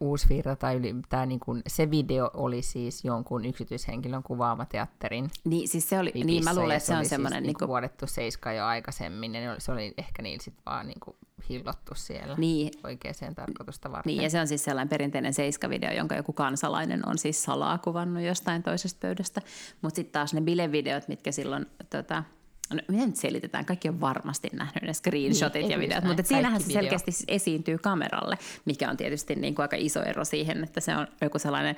Uusvirta 0.00 0.56
tai 0.56 0.76
yli, 0.76 0.94
tää 1.08 1.26
niin 1.26 1.40
kuin, 1.40 1.62
se 1.66 1.90
video 1.90 2.30
oli 2.34 2.62
siis 2.62 3.04
jonkun 3.04 3.44
yksityishenkilön 3.44 4.22
kuvaama 4.22 4.64
teatterin 4.64 5.30
Niin, 5.44 5.68
siis 5.68 5.88
se 5.88 5.98
oli, 5.98 6.12
niin 6.14 6.44
mä 6.44 6.54
luulen, 6.54 6.76
että 6.76 6.86
se, 6.86 6.96
on 6.96 7.04
semmoinen... 7.04 7.38
Siis, 7.38 7.46
niin 7.46 7.58
kuin... 7.58 7.68
vuodettu 7.68 8.06
seiska 8.06 8.52
jo 8.52 8.64
aikaisemmin, 8.64 9.34
ja 9.34 9.54
se 9.58 9.72
oli 9.72 9.94
ehkä 9.98 10.22
niillä 10.22 10.42
sitten 10.42 10.62
vaan 10.66 10.86
niin 10.86 11.00
kuin, 11.00 11.16
hillottu 11.48 11.94
siellä 11.94 12.34
niin. 12.38 12.72
oikeaan 12.84 13.34
tarkoitusta 13.34 13.92
varten. 13.92 14.10
Niin, 14.10 14.22
ja 14.22 14.30
se 14.30 14.40
on 14.40 14.48
siis 14.48 14.64
sellainen 14.64 14.88
perinteinen 14.88 15.34
seiska-video, 15.34 15.92
jonka 15.96 16.14
joku 16.14 16.32
kansalainen 16.32 17.08
on 17.08 17.18
siis 17.18 17.42
salaa 17.42 17.78
kuvannut 17.78 18.22
jostain 18.22 18.62
toisesta 18.62 18.98
pöydästä. 19.00 19.42
Mutta 19.82 19.96
sitten 19.96 20.12
taas 20.12 20.34
ne 20.34 20.40
bilevideot, 20.40 21.08
mitkä 21.08 21.32
silloin... 21.32 21.66
Tota, 21.90 22.24
no, 22.74 22.82
miten 22.88 23.06
nyt 23.06 23.16
selitetään? 23.16 23.64
Kaikki 23.64 23.88
on 23.88 24.00
varmasti 24.00 24.50
nähnyt 24.52 24.82
ne 24.82 24.92
screenshotit 24.92 25.62
niin, 25.62 25.70
ja 25.70 25.78
videot, 25.78 26.04
mutta 26.04 26.22
siinähän 26.22 26.60
se 26.60 26.72
selkeästi 26.72 27.10
video. 27.10 27.34
esiintyy 27.36 27.78
kameralle, 27.78 28.38
mikä 28.64 28.90
on 28.90 28.96
tietysti 28.96 29.34
niin 29.34 29.54
kuin 29.54 29.64
aika 29.64 29.76
iso 29.78 30.02
ero 30.02 30.24
siihen, 30.24 30.64
että 30.64 30.80
se 30.80 30.96
on 30.96 31.06
joku 31.20 31.38
sellainen 31.38 31.76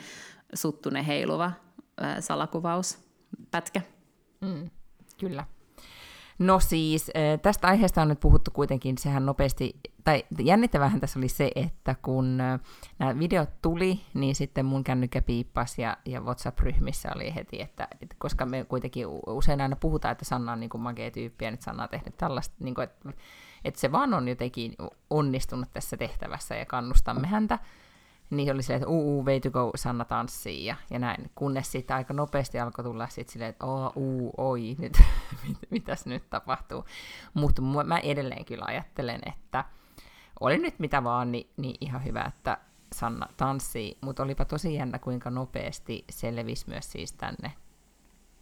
suttunen 0.54 1.04
heiluva 1.04 1.52
äh, 2.02 2.16
salakuvauspätkä. 2.20 3.80
Mm, 4.40 4.70
kyllä. 5.20 5.44
No 6.38 6.60
siis, 6.60 7.10
tästä 7.42 7.68
aiheesta 7.68 8.02
on 8.02 8.08
nyt 8.08 8.20
puhuttu 8.20 8.50
kuitenkin, 8.50 8.98
sehän 8.98 9.26
nopeasti, 9.26 9.80
tai 10.04 10.24
jännittävähän 10.38 11.00
tässä 11.00 11.18
oli 11.18 11.28
se, 11.28 11.50
että 11.54 11.94
kun 12.02 12.36
nämä 12.98 13.18
videot 13.18 13.50
tuli, 13.62 14.00
niin 14.14 14.34
sitten 14.34 14.66
mun 14.66 14.84
kännykkä 14.84 15.22
piippasi 15.22 15.82
ja, 15.82 15.96
ja 16.04 16.20
WhatsApp-ryhmissä 16.20 17.08
oli 17.14 17.34
heti, 17.34 17.60
että, 17.60 17.88
että 18.02 18.16
koska 18.18 18.46
me 18.46 18.64
kuitenkin 18.64 19.06
usein 19.26 19.60
aina 19.60 19.76
puhutaan, 19.76 20.12
että 20.12 20.24
Sanna 20.24 20.52
on 20.52 20.60
niin 20.60 20.70
kuin 20.70 20.80
magea 20.80 21.10
tyyppi 21.10 21.44
ja 21.44 21.50
nyt 21.50 21.62
Sanna 21.62 21.82
on 21.82 21.88
tehnyt 21.88 22.16
tällaista, 22.16 22.54
niin 22.60 22.74
kuin, 22.74 22.84
että, 22.84 23.12
että 23.64 23.80
se 23.80 23.92
vaan 23.92 24.14
on 24.14 24.28
jotenkin 24.28 24.74
onnistunut 25.10 25.68
tässä 25.72 25.96
tehtävässä 25.96 26.54
ja 26.54 26.66
kannustamme 26.66 27.26
häntä, 27.26 27.58
niin 28.36 28.52
oli 28.52 28.62
silleen, 28.62 28.82
että 28.82 28.90
uu, 28.90 29.26
way 29.26 29.40
to 29.40 29.50
go, 29.50 29.70
Sanna 29.74 30.04
tanssii 30.04 30.64
ja, 30.64 30.76
ja 30.90 30.98
näin. 30.98 31.30
Kunnes 31.34 31.72
sitten 31.72 31.96
aika 31.96 32.14
nopeasti 32.14 32.60
alkoi 32.60 32.84
tulla 32.84 33.08
sitten 33.08 33.32
silleen, 33.32 33.50
että 33.50 33.66
oo, 33.66 33.92
uu, 33.96 34.34
oi, 34.36 34.76
nyt, 34.78 35.02
mit, 35.48 35.58
mitäs 35.70 36.06
nyt 36.06 36.30
tapahtuu. 36.30 36.84
Mutta 37.34 37.62
mä 37.62 37.98
edelleen 37.98 38.44
kyllä 38.44 38.64
ajattelen, 38.68 39.20
että 39.26 39.64
oli 40.40 40.58
nyt 40.58 40.78
mitä 40.78 41.04
vaan, 41.04 41.32
niin, 41.32 41.50
niin 41.56 41.76
ihan 41.80 42.04
hyvä, 42.04 42.22
että 42.22 42.58
Sanna 42.94 43.28
tanssii. 43.36 43.98
Mutta 44.00 44.22
olipa 44.22 44.44
tosi 44.44 44.74
jännä, 44.74 44.98
kuinka 44.98 45.30
nopeasti 45.30 46.04
selvisi 46.10 46.68
myös 46.68 46.92
siis 46.92 47.12
tänne 47.12 47.52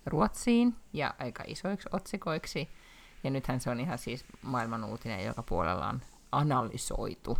Ruotsiin 0.06 0.76
ja 0.92 1.14
aika 1.18 1.44
isoiksi 1.46 1.88
otsikoiksi. 1.92 2.68
Ja 3.24 3.30
nythän 3.30 3.60
se 3.60 3.70
on 3.70 3.80
ihan 3.80 3.98
siis 3.98 4.24
maailman 4.42 4.84
uutinen, 4.84 5.24
joka 5.24 5.42
puolella 5.42 5.88
on 5.88 6.00
analysoitu 6.32 7.38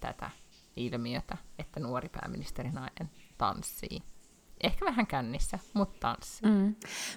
tätä 0.00 0.30
ilmiötä, 0.76 1.36
että 1.58 1.80
nuori 1.80 2.08
pääministerinainen 2.08 3.10
tanssii. 3.38 4.02
Ehkä 4.62 4.84
vähän 4.84 5.06
kännissä, 5.06 5.58
mutta 5.74 5.98
tanssii. 6.00 6.50
Mm. 6.50 6.74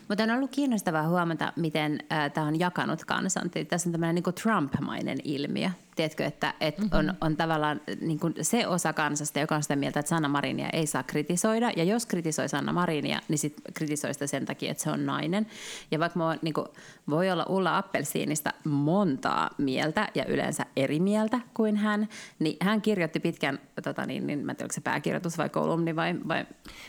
Mutta 0.10 0.24
on 0.24 0.32
ollut 0.32 0.52
kiinnostavaa 0.52 1.08
huomata, 1.08 1.54
miten 1.56 2.00
äh, 2.12 2.32
tämä 2.32 2.48
on 2.48 2.60
jakanut 2.60 3.06
kansan. 3.06 3.50
Tässä 3.68 3.90
on 3.90 3.92
tämmöinen 3.92 4.16
niin 4.16 4.36
Trump-mainen 4.44 5.18
ilmiö. 5.24 5.70
Tiedätkö, 5.96 6.26
että, 6.26 6.54
että 6.60 6.82
mm-hmm. 6.82 7.00
on, 7.00 7.14
on 7.22 7.38
tavallaan 7.38 7.82
niin 8.02 8.20
kuin 8.20 8.34
se 8.42 8.68
osa 8.68 8.94
kansasta, 8.94 9.40
joka 9.40 9.56
on 9.56 9.62
sitä 9.62 9.76
mieltä, 9.76 10.00
että 10.00 10.10
Sanna 10.10 10.28
Marinia 10.28 10.70
ei 10.74 10.88
saa 10.88 11.04
kritisoida. 11.04 11.72
Ja 11.76 11.84
jos 11.84 12.06
kritisoi 12.06 12.50
Sanna 12.50 12.74
Marinia, 12.74 13.20
niin 13.28 13.38
sit 13.38 13.62
kritisoi 13.74 14.14
sitä 14.14 14.28
sen 14.28 14.46
takia, 14.46 14.72
että 14.72 14.84
se 14.84 14.92
on 14.92 15.06
nainen. 15.06 15.48
Ja 15.92 16.00
vaikka 16.00 16.20
mä, 16.20 16.38
niin 16.42 16.54
kuin, 16.54 16.68
voi 17.10 17.32
olla 17.32 17.46
Ulla 17.50 17.78
Appelsiinista 17.78 18.54
montaa 18.64 19.50
mieltä 19.58 20.10
ja 20.16 20.26
yleensä 20.26 20.66
eri 20.76 21.00
mieltä 21.00 21.40
kuin 21.54 21.78
hän, 21.78 22.10
niin 22.40 22.58
hän 22.62 22.82
kirjoitti 22.82 23.20
pitkän, 23.20 23.60
tota 23.84 24.06
niin, 24.06 24.28
niin 24.28 24.46
mä 24.46 24.52
en 24.52 24.56
tiedä, 24.56 24.66
onko 24.66 24.74
se 24.74 24.82
pääkirjoitus 24.82 25.38
vai 25.38 25.50
kolumni 25.50 25.96
vai... 25.96 26.16
vai... 26.28 26.46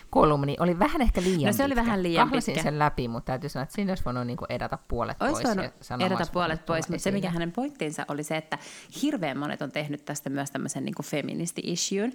Kolumni 0.09 0.55
oli 0.59 0.79
vähän 0.79 1.01
ehkä 1.01 1.21
liian 1.21 1.47
No 1.47 1.53
se 1.53 1.63
oli 1.63 1.69
pitkä. 1.69 1.85
vähän 1.85 2.03
liian 2.03 2.27
Kahlasin 2.27 2.53
pitkä. 2.53 2.63
sen 2.63 2.79
läpi, 2.79 3.07
mutta 3.07 3.25
täytyy 3.25 3.49
sanoa, 3.49 3.63
että 3.63 3.75
siinä 3.75 3.91
olisi 3.91 4.05
voinut 4.05 4.27
niin 4.27 4.37
edata 4.49 4.77
puolet 4.87 5.21
Ois 5.21 5.31
pois. 5.31 5.45
Olisi 5.45 6.05
edata 6.05 6.25
puolet 6.33 6.65
pois, 6.65 6.89
mutta 6.89 7.03
se 7.03 7.11
mikä 7.11 7.29
hänen 7.29 7.51
pointtinsa 7.51 8.05
oli 8.07 8.23
se, 8.23 8.37
että 8.37 8.57
hirveän 9.01 9.37
monet 9.37 9.61
on 9.61 9.71
tehnyt 9.71 10.05
tästä 10.05 10.29
myös 10.29 10.51
tämmöisen 10.51 10.85
niin 10.85 10.95
feministi-issueen, 11.03 12.13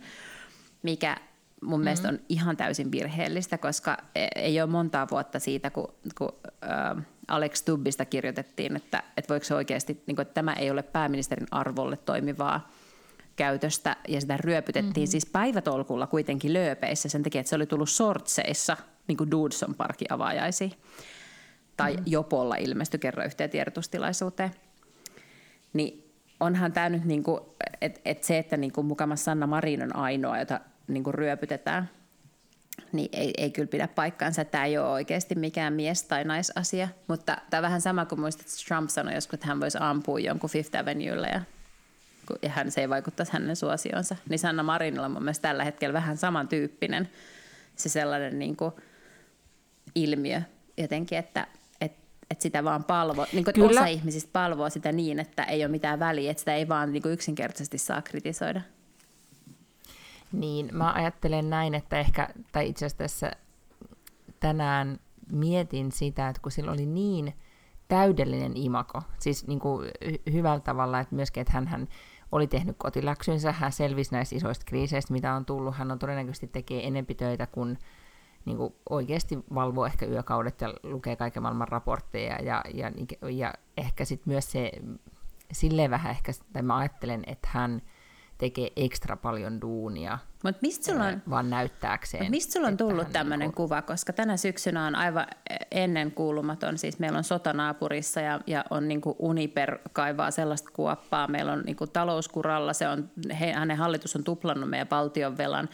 mikä 0.83 1.17
mun 1.63 1.71
mm-hmm. 1.71 1.85
mielestä 1.85 2.09
on 2.09 2.19
ihan 2.29 2.57
täysin 2.57 2.93
virheellistä, 2.93 3.59
koska 3.59 3.97
e- 4.15 4.29
ei 4.35 4.61
ole 4.61 4.71
montaa 4.71 5.07
vuotta 5.11 5.39
siitä, 5.39 5.71
kun, 5.71 5.95
kun 6.19 6.33
äh, 6.65 7.05
Alex 7.29 7.63
Tubbista 7.63 8.05
kirjoitettiin, 8.05 8.77
että, 8.77 9.03
että 9.17 9.29
voiko 9.29 9.45
se 9.45 9.55
oikeasti, 9.55 10.03
niin 10.07 10.17
kuin, 10.17 10.23
että 10.23 10.35
tämä 10.35 10.53
ei 10.53 10.71
ole 10.71 10.83
pääministerin 10.83 11.47
arvolle 11.51 11.97
toimivaa 11.97 12.71
käytöstä, 13.37 13.97
ja 14.09 14.21
sitä 14.21 14.37
ryöpytettiin 14.37 14.95
mm-hmm. 14.95 15.11
siis 15.11 15.27
päivätolkulla 15.27 16.07
kuitenkin 16.07 16.53
lööpeissä 16.53 17.09
sen 17.09 17.23
takia, 17.23 17.41
että 17.41 17.51
se 17.51 17.57
oli 17.57 17.67
tullut 17.67 17.91
sortseissa, 17.91 18.77
niin 19.09 19.17
kuin 19.17 19.31
Dudson 19.31 19.75
parki 19.75 20.05
avaajaisiin. 20.09 20.73
Tai 21.77 21.93
mm-hmm. 21.93 22.05
Jopolla 22.07 22.57
ilmestyi 22.57 23.01
kerran 23.01 23.27
yhteen 23.27 23.51
tiedotustilaisuuteen. 23.51 24.51
Niin 25.73 26.02
onhan 26.43 26.73
tämä 26.73 26.89
nyt, 26.89 27.05
niin 27.05 27.25
että 27.81 28.01
et 28.05 28.25
se, 28.25 28.39
että 28.39 28.57
niin 28.57 28.73
kuin 28.73 28.87
mukamas 28.87 29.25
Sanna 29.25 29.47
Marin 29.47 29.83
on 29.83 29.97
ainoa, 29.97 30.39
jota 30.39 30.61
niin 30.89 31.05
kuin 31.05 31.15
ryöpytetään, 31.15 31.91
niin 32.93 33.09
ei, 33.13 33.33
ei 33.39 33.51
kyllä 33.51 33.69
pidä 33.69 33.89
paikkaansa. 33.89 34.45
Tämä 34.45 34.65
ei 34.65 34.79
ole 34.79 34.89
oikeasti 34.89 35.35
mikään 35.35 35.73
mies- 35.73 36.03
tai 36.03 36.25
naisasia, 36.25 36.89
mutta 37.09 37.37
tämä 37.51 37.59
on 37.59 37.63
vähän 37.63 37.81
sama 37.81 38.05
kuin 38.05 38.21
muistat, 38.21 38.47
että 38.47 38.65
Trump 38.69 38.91
sanoi 38.91 39.15
joskus, 39.15 39.35
että 39.35 39.47
hän 39.47 39.61
voisi 39.61 39.79
ampua 39.81 40.21
jonkun 40.21 40.51
Fifth 40.51 40.79
Avenuelle 40.79 41.29
ja, 41.29 41.41
ja 42.43 42.49
hän, 42.49 42.71
se 42.71 42.81
ei 42.81 42.89
vaikuttaisi 42.89 43.33
hänen 43.33 43.57
suosionsa. 43.57 44.17
Niin 44.29 44.39
Sanna 44.39 44.63
Marinilla 44.63 45.07
on 45.07 45.13
mun 45.13 45.23
mielestä 45.23 45.49
tällä 45.49 45.65
hetkellä 45.65 45.93
vähän 45.93 46.17
samantyyppinen 46.17 47.09
se 47.77 47.89
sellainen 47.89 48.39
niin 48.39 48.57
kuin 48.57 48.73
ilmiö 49.95 50.43
jotenkin, 50.77 51.19
että– 51.19 51.47
että 52.33 52.43
sitä 52.43 52.65
vaan 52.65 52.85
palvo, 52.85 53.27
niin 53.33 53.45
kuin, 53.45 53.71
osa 53.71 53.87
ihmisistä 53.87 54.31
palvoo 54.33 54.71
sitä 54.71 54.93
niin, 54.93 55.19
että 55.19 55.45
ei 55.45 55.65
ole 55.65 55.71
mitään 55.71 55.99
väliä, 55.99 56.31
että 56.31 56.39
sitä 56.39 56.55
ei 56.55 56.69
vaan 56.69 56.93
niin 56.93 57.03
kuin 57.03 57.13
yksinkertaisesti 57.13 57.79
saa 57.79 58.03
kritisoida. 58.03 58.61
Niin, 60.33 60.69
mä 60.73 60.93
ajattelen 60.93 61.51
näin, 61.51 61.75
että 61.75 62.01
ehkä, 62.01 62.29
tai 62.53 62.69
itse 62.69 62.87
asiassa 62.87 62.99
tässä 62.99 63.33
tänään 64.41 64.99
mietin 65.33 65.93
sitä, 65.93 66.29
että 66.29 66.43
kun 66.43 66.53
sillä 66.53 66.73
oli 66.73 66.87
niin 66.87 67.35
täydellinen 67.89 68.57
imako, 68.57 69.03
siis 69.19 69.47
niin 69.47 69.61
kuin 69.61 69.91
hyvällä 70.33 70.61
tavalla, 70.61 71.01
että 71.01 71.15
myöskin, 71.15 71.41
että 71.41 71.53
hän, 71.53 71.67
hän 71.67 71.89
oli 72.33 72.47
tehnyt 72.47 72.77
kotiläksynsä, 72.79 73.53
hän 73.53 73.73
selvisi 73.73 74.13
näistä 74.13 74.37
isoista 74.37 74.65
kriiseistä, 74.65 75.13
mitä 75.13 75.35
on 75.35 75.45
tullut, 75.45 75.75
hän 75.75 75.91
on 75.91 75.99
todennäköisesti 75.99 76.47
tekee 76.47 76.87
enempi 76.87 77.15
töitä 77.15 77.47
kuin 77.47 77.79
niin 78.45 78.57
kuin 78.57 78.75
oikeasti 78.91 79.39
valvoo 79.55 79.87
ehkä 79.87 80.07
yökaudet 80.07 80.61
ja 80.61 80.75
lukee 80.83 81.17
kaiken 81.17 81.43
maailman 81.43 81.69
raportteja 81.69 82.43
ja, 82.43 82.65
ja, 82.75 82.93
ja 83.31 83.55
ehkä 83.77 84.05
sitten 84.05 84.33
myös 84.33 84.53
se, 84.53 84.73
silleen 85.53 85.91
vähän 85.91 86.11
ehkä, 86.11 86.33
tai 86.53 86.63
mä 86.63 86.77
ajattelen, 86.77 87.23
että 87.27 87.49
hän 87.53 87.83
tekee 88.39 88.71
ekstra 88.77 89.17
paljon 89.17 89.61
duunia 89.61 90.19
Mut 90.45 90.63
mistä 90.63 90.93
sulla 90.93 91.05
on, 91.05 91.23
vaan 91.31 91.51
näyttääkseen. 91.51 92.23
Mut 92.23 92.31
mistä 92.31 92.53
sulla 92.53 92.69
on 92.69 92.77
tullut 92.77 93.13
tämmöinen 93.13 93.47
niin 93.47 93.55
kuin... 93.55 93.67
kuva, 93.67 93.83
koska 93.83 94.13
tänä 94.13 94.37
syksynä 94.37 94.87
on 94.87 94.95
aivan 94.95 95.27
ennen 95.71 96.13
kuulumaton, 96.13 96.79
siis 96.79 96.99
meillä 96.99 97.19
on 97.19 97.25
sota 97.25 97.53
naapurissa 97.53 98.21
ja, 98.21 98.41
ja 98.47 98.65
on 98.71 98.89
niin 98.89 99.01
kuin 99.01 99.17
Uniper 99.19 99.79
kaivaa 99.93 100.31
sellaista 100.31 100.71
kuoppaa, 100.73 101.29
meillä 101.29 101.53
on 101.53 101.63
niin 101.67 101.77
kuin 101.77 101.91
talouskuralla, 101.91 102.73
se 102.73 102.89
on, 102.89 103.11
he, 103.41 103.53
hänen 103.53 103.77
hallitus 103.77 104.17
on 104.17 104.25
tuplannut 104.25 104.71
meidän 104.71 104.91
valtion 104.91 105.39
velan, 105.39 105.69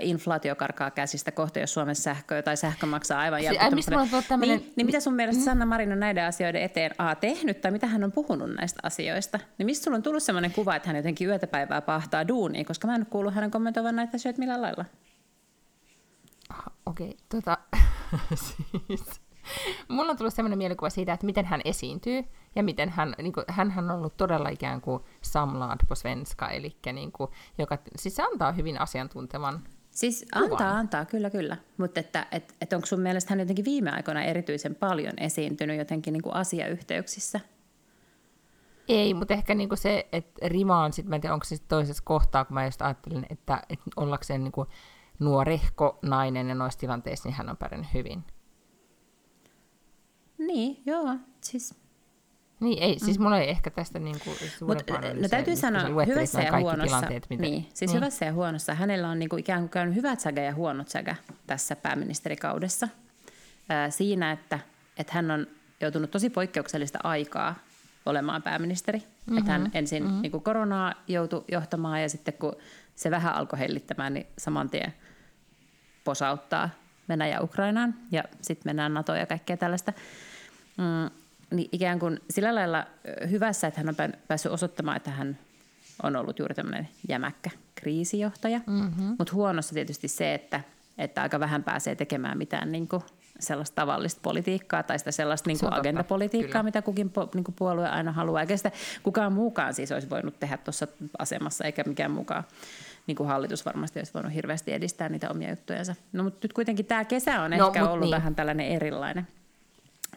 inflaatio 0.00 0.54
karkaa 0.56 0.90
käsistä 0.90 1.32
kohta, 1.32 1.58
jos 1.58 1.74
Suomessa 1.74 2.02
sähkö 2.02 2.42
tai 2.42 2.56
sähkö 2.56 2.86
maksaa 2.86 3.20
aivan 3.20 3.42
järkyttävästi. 3.42 3.90
Tämmönen... 4.28 4.58
Niin, 4.58 4.72
niin 4.76 4.86
mitä 4.86 5.00
sun 5.00 5.14
mielestä 5.14 5.40
mm. 5.40 5.44
Sanna 5.44 5.66
Marin 5.66 5.92
on 5.92 6.00
näiden 6.00 6.24
asioiden 6.24 6.62
eteen 6.62 6.90
A 6.98 7.14
tehnyt 7.14 7.60
tai 7.60 7.70
mitä 7.70 7.86
hän 7.86 8.04
on 8.04 8.12
puhunut 8.12 8.54
näistä 8.54 8.80
asioista? 8.82 9.38
Niin 9.58 9.66
mistä 9.66 9.84
sulla 9.84 9.96
on 9.96 10.02
tullut 10.02 10.22
sellainen 10.22 10.52
kuva, 10.52 10.76
että 10.76 10.88
hän 10.88 10.96
jotenkin 10.96 11.28
yötä 11.28 11.46
päivää 11.46 11.80
pahtaa 11.80 12.28
duunia, 12.28 12.64
koska 12.64 12.86
mä 12.86 12.94
en 12.94 13.00
ole 13.00 13.06
kuullut 13.10 13.34
hänen 13.34 13.50
kommentoivan 13.50 13.96
näitä 13.96 14.12
asioita 14.14 14.38
millään 14.38 14.62
lailla. 14.62 14.84
Okei, 16.86 17.06
okay, 17.06 17.18
tota, 17.28 17.58
siis, 18.88 19.20
mulla 19.88 20.10
on 20.10 20.16
tullut 20.16 20.34
sellainen 20.34 20.58
mielikuva 20.58 20.90
siitä, 20.90 21.12
että 21.12 21.26
miten 21.26 21.44
hän 21.44 21.60
esiintyy 21.64 22.24
ja 22.56 22.62
miten 22.62 22.88
hän, 22.88 23.14
niin 23.22 23.32
kuin, 23.32 23.44
hän 23.48 23.72
on 23.78 23.90
ollut 23.90 24.16
todella 24.16 24.48
ikään 24.48 24.80
kuin 24.80 25.02
samlad 25.22 25.78
på 25.88 25.94
svenska, 25.94 26.48
eli 26.48 26.76
niin 26.92 27.12
kuin, 27.12 27.30
joka, 27.58 27.78
siis 27.96 28.16
se 28.16 28.22
antaa 28.22 28.52
hyvin 28.52 28.80
asiantuntevan 28.80 29.62
Siis 29.96 30.26
antaa, 30.34 30.58
kuvan. 30.58 30.76
antaa, 30.76 31.04
kyllä, 31.04 31.30
kyllä. 31.30 31.56
Mutta 31.78 32.00
että, 32.00 32.26
et, 32.32 32.54
et 32.60 32.72
onko 32.72 32.86
sun 32.86 33.00
mielestä 33.00 33.30
hän 33.30 33.40
jotenkin 33.40 33.64
viime 33.64 33.90
aikoina 33.90 34.22
erityisen 34.22 34.74
paljon 34.74 35.14
esiintynyt 35.16 35.78
jotenkin 35.78 36.12
niin 36.12 36.22
kuin 36.22 36.34
asiayhteyksissä? 36.34 37.40
Ei, 38.88 39.14
mutta 39.14 39.34
ehkä 39.34 39.54
niinku 39.54 39.76
se, 39.76 40.08
että 40.12 40.48
rima 40.48 40.84
on 40.84 40.92
sitten, 40.92 41.10
mä 41.10 41.14
en 41.14 41.20
tiedä, 41.20 41.34
onko 41.34 41.44
se 41.44 41.56
sit 41.56 41.68
toisessa 41.68 42.02
kohtaa, 42.06 42.44
kun 42.44 42.54
mä 42.54 42.64
just 42.64 42.82
ajattelin, 42.82 43.26
että, 43.30 43.62
että 43.68 43.90
ollakseen 43.96 44.44
niinku 44.44 44.66
nuorehko 45.18 45.98
nainen 46.02 46.48
ja 46.48 46.54
noissa 46.54 46.80
tilanteissa, 46.80 47.28
niin 47.28 47.36
hän 47.36 47.50
on 47.50 47.56
pärjännyt 47.56 47.94
hyvin. 47.94 48.24
Niin, 50.56 50.82
joo, 50.86 51.16
siis... 51.40 51.74
Niin, 52.60 52.82
ei, 52.82 52.98
siis 52.98 53.18
mm. 53.18 53.22
mulla 53.22 53.38
ei 53.38 53.50
ehkä 53.50 53.70
tästä 53.70 53.98
niin 53.98 54.16
kuin 54.24 54.36
Mut, 54.60 54.78
no 55.20 55.28
täytyy 55.28 55.56
sanoa, 55.56 56.04
hyvässä 56.06 56.42
ja 56.42 56.58
huonossa, 56.60 57.00
miten... 57.00 57.38
niin, 57.38 57.68
siis 57.74 57.90
niin. 57.90 57.96
hyvässä 57.96 58.24
ja 58.24 58.32
huonossa, 58.32 58.74
hänellä 58.74 59.08
on 59.08 59.18
niin 59.18 59.28
kuin 59.28 59.40
ikään 59.40 59.60
kuin 59.60 59.70
käynyt 59.70 59.94
hyvät 59.94 60.20
säkä 60.20 60.42
ja 60.42 60.54
huonot 60.54 60.88
säkä 60.88 61.16
tässä 61.46 61.76
pääministerikaudessa. 61.76 62.88
Ää, 63.68 63.90
siinä, 63.90 64.32
että, 64.32 64.58
että 64.98 65.12
hän 65.12 65.30
on 65.30 65.46
joutunut 65.80 66.10
tosi 66.10 66.30
poikkeuksellista 66.30 66.98
aikaa 67.04 67.54
olemaan 68.06 68.42
pääministeri. 68.42 68.98
Mm-hmm. 68.98 69.38
Että 69.38 69.52
hän 69.52 69.60
mm-hmm. 69.60 69.78
ensin 69.78 70.02
mm-hmm. 70.02 70.22
niin 70.22 70.32
kuin 70.32 70.42
koronaa 70.42 70.94
joutui 71.08 71.44
johtamaan 71.52 72.02
ja 72.02 72.08
sitten 72.08 72.34
kun 72.34 72.56
se 72.94 73.10
vähän 73.10 73.34
alkoi 73.34 73.58
hellittämään, 73.58 74.14
niin 74.14 74.26
saman 74.38 74.70
tien 74.70 74.94
posauttaa 76.04 76.70
Venäjä 77.08 77.40
Ukrainaan 77.40 77.94
ja 78.10 78.24
sitten 78.42 78.68
mennään 78.68 78.94
NATOon 78.94 79.18
ja 79.18 79.26
kaikkea 79.26 79.56
tällaista. 79.56 79.92
Mm, 80.76 81.10
niin 81.50 81.68
ikään 81.72 81.98
kuin 81.98 82.20
sillä 82.30 82.54
lailla 82.54 82.86
hyvässä, 83.30 83.66
että 83.66 83.80
hän 83.80 83.88
on 83.88 84.12
päässyt 84.28 84.52
osoittamaan, 84.52 84.96
että 84.96 85.10
hän 85.10 85.38
on 86.02 86.16
ollut 86.16 86.38
juuri 86.38 86.54
tämmöinen 86.54 86.88
jämäkkä 87.08 87.50
kriisijohtaja. 87.74 88.60
Mm-hmm. 88.66 89.14
Mutta 89.18 89.34
huonossa 89.34 89.74
tietysti 89.74 90.08
se, 90.08 90.34
että, 90.34 90.60
että 90.98 91.22
aika 91.22 91.40
vähän 91.40 91.64
pääsee 91.64 91.94
tekemään 91.94 92.38
mitään 92.38 92.72
niin 92.72 92.88
kuin 92.88 93.02
sellaista 93.38 93.74
tavallista 93.74 94.20
politiikkaa 94.22 94.82
tai 94.82 94.98
sitä 94.98 95.10
sellaista 95.10 95.50
niin 95.50 95.58
kuin 95.58 95.66
totta, 95.66 95.80
agendapolitiikkaa, 95.80 96.52
kyllä. 96.52 96.62
mitä 96.62 96.82
kukin 96.82 97.10
po, 97.10 97.28
niin 97.34 97.44
kuin 97.44 97.54
puolue 97.58 97.88
aina 97.88 98.12
haluaa. 98.12 98.40
Eikä 98.40 98.56
sitä 98.56 98.70
kukaan 99.02 99.32
muukaan 99.32 99.74
siis 99.74 99.92
olisi 99.92 100.10
voinut 100.10 100.40
tehdä 100.40 100.56
tuossa 100.56 100.86
asemassa, 101.18 101.64
eikä 101.64 101.84
mikään 101.86 102.10
mukaan 102.10 102.44
niin 103.06 103.16
kuin 103.16 103.28
hallitus 103.28 103.66
varmasti 103.66 104.00
olisi 104.00 104.14
voinut 104.14 104.34
hirveästi 104.34 104.72
edistää 104.72 105.08
niitä 105.08 105.30
omia 105.30 105.50
juttujansa. 105.50 105.94
No 106.12 106.24
mutta 106.24 106.38
nyt 106.42 106.52
kuitenkin 106.52 106.86
tämä 106.86 107.04
kesä 107.04 107.42
on 107.42 107.50
No, 107.50 107.66
ehkä 107.66 107.88
ollut 107.88 108.00
niin. 108.00 108.16
vähän 108.16 108.34
tällainen 108.34 108.66
erilainen. 108.66 109.26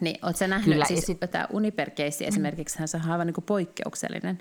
Niin, 0.00 0.18
ootko 0.22 0.46
nähnyt, 0.46 0.72
Kyllä, 0.74 0.84
siis 0.84 1.06
sit- 1.06 1.20
tämä 1.30 1.46
Uniper-keissi 1.52 2.26
esimerkiksi, 2.26 2.78
hän 2.78 2.88
on 3.04 3.10
aivan 3.10 3.26
niin 3.26 3.34
kuin 3.34 3.44
poikkeuksellinen 3.44 4.38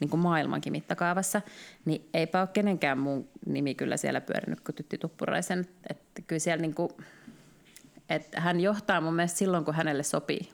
niin 0.00 0.10
kuin 0.10 0.20
maailmankin 0.20 0.72
mittakaavassa, 0.72 1.42
niin 1.84 2.08
eipä 2.14 2.40
ole 2.40 2.48
kenenkään 2.52 2.98
muun 2.98 3.28
nimi 3.46 3.74
kyllä 3.74 3.96
siellä 3.96 4.20
pyörinyt 4.20 4.60
kuin 4.60 4.74
Tytti 4.76 4.98
Tuppuraisen. 4.98 5.66
Että 5.90 6.22
kyllä 6.26 6.40
siellä 6.40 6.62
niin 6.62 6.74
kuin, 6.74 6.90
että 8.08 8.40
hän 8.40 8.60
johtaa 8.60 9.00
mun 9.00 9.14
mielestä 9.14 9.38
silloin, 9.38 9.64
kun 9.64 9.74
hänelle 9.74 10.02
sopii 10.02 10.50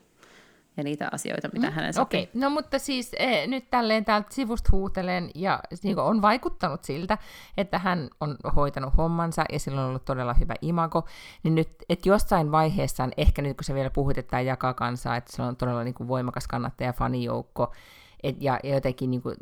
ja 0.76 0.84
niitä 0.84 1.08
asioita, 1.12 1.48
mitä 1.52 1.66
mm, 1.66 1.72
hänelle 1.72 1.92
sopii. 1.92 2.22
Okei, 2.22 2.40
no 2.40 2.50
mutta 2.50 2.78
siis 2.78 3.10
eh, 3.18 3.48
nyt 3.48 3.70
tälleen 3.70 4.04
täältä 4.04 4.34
sivusta 4.34 4.68
huutelen, 4.72 5.30
ja 5.34 5.60
niin 5.82 5.98
on 5.98 6.22
vaikuttanut 6.22 6.84
siltä, 6.84 7.18
että 7.56 7.78
hän 7.78 8.10
on 8.20 8.36
hoitanut 8.56 8.96
hommansa, 8.96 9.44
ja 9.52 9.58
sillä 9.58 9.80
on 9.80 9.88
ollut 9.88 10.04
todella 10.04 10.34
hyvä 10.34 10.54
imago, 10.62 11.04
niin 11.42 11.54
nyt, 11.54 11.68
että 11.88 12.08
jossain 12.08 12.52
vaiheessa, 12.52 13.08
ehkä 13.16 13.42
nyt 13.42 13.56
kun 13.56 13.64
se 13.64 13.74
vielä 13.74 13.90
puhut, 13.90 14.18
että 14.18 14.30
tämä 14.30 14.40
jakaa 14.40 14.74
kansaa, 14.74 15.16
että 15.16 15.36
se 15.36 15.42
on 15.42 15.56
todella 15.56 15.84
niin 15.84 15.94
kuin 15.94 16.08
voimakas 16.08 16.48
kannattaja 16.48 16.92
fanijoukko, 16.92 17.72
et, 18.22 18.36
ja, 18.42 18.58
ja 18.62 18.74
jotenkin 18.74 19.10
niin 19.10 19.22
kuin 19.22 19.36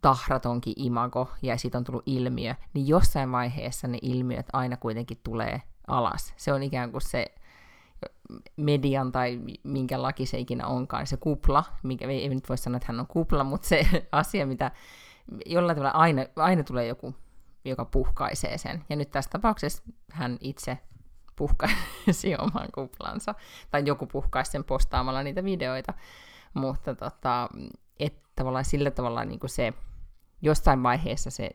tahratonkin 0.00 0.74
imago, 0.76 1.30
ja 1.42 1.56
siitä 1.56 1.78
on 1.78 1.84
tullut 1.84 2.02
ilmiö, 2.06 2.54
niin 2.74 2.88
jossain 2.88 3.32
vaiheessa 3.32 3.88
ne 3.88 3.98
ilmiöt 4.02 4.46
aina 4.52 4.76
kuitenkin 4.76 5.20
tulee 5.24 5.62
alas. 5.86 6.34
Se 6.36 6.52
on 6.52 6.62
ikään 6.62 6.92
kuin 6.92 7.02
se 7.02 7.26
median 8.56 9.12
tai 9.12 9.40
minkä 9.62 10.02
laki 10.02 10.26
se 10.26 10.38
ikinä 10.38 10.66
onkaan, 10.66 11.06
se 11.06 11.16
kupla, 11.16 11.64
mikä 11.82 12.08
ei, 12.08 12.22
ei 12.22 12.28
nyt 12.28 12.48
voi 12.48 12.58
sanoa, 12.58 12.76
että 12.76 12.86
hän 12.88 13.00
on 13.00 13.06
kupla, 13.06 13.44
mutta 13.44 13.68
se 13.68 13.86
asia, 14.12 14.46
mitä 14.46 14.70
jollain 15.46 15.76
tavalla 15.76 15.98
aina, 15.98 16.22
aina 16.36 16.62
tulee 16.62 16.86
joku, 16.86 17.14
joka 17.64 17.84
puhkaisee 17.84 18.58
sen. 18.58 18.84
Ja 18.88 18.96
nyt 18.96 19.10
tässä 19.10 19.30
tapauksessa 19.30 19.82
hän 20.10 20.38
itse 20.40 20.78
puhkaisi 21.36 22.36
oman 22.38 22.68
kuplansa, 22.74 23.34
tai 23.70 23.82
joku 23.86 24.06
puhkaisi 24.06 24.50
sen 24.50 24.64
postaamalla 24.64 25.22
niitä 25.22 25.44
videoita, 25.44 25.94
mutta 26.54 26.94
tota, 26.94 27.48
että 28.00 28.28
tavallaan 28.36 28.64
sillä 28.64 28.90
tavalla 28.90 29.24
niin 29.24 29.40
kuin 29.40 29.50
se, 29.50 29.72
jossain 30.42 30.82
vaiheessa 30.82 31.30
se 31.30 31.50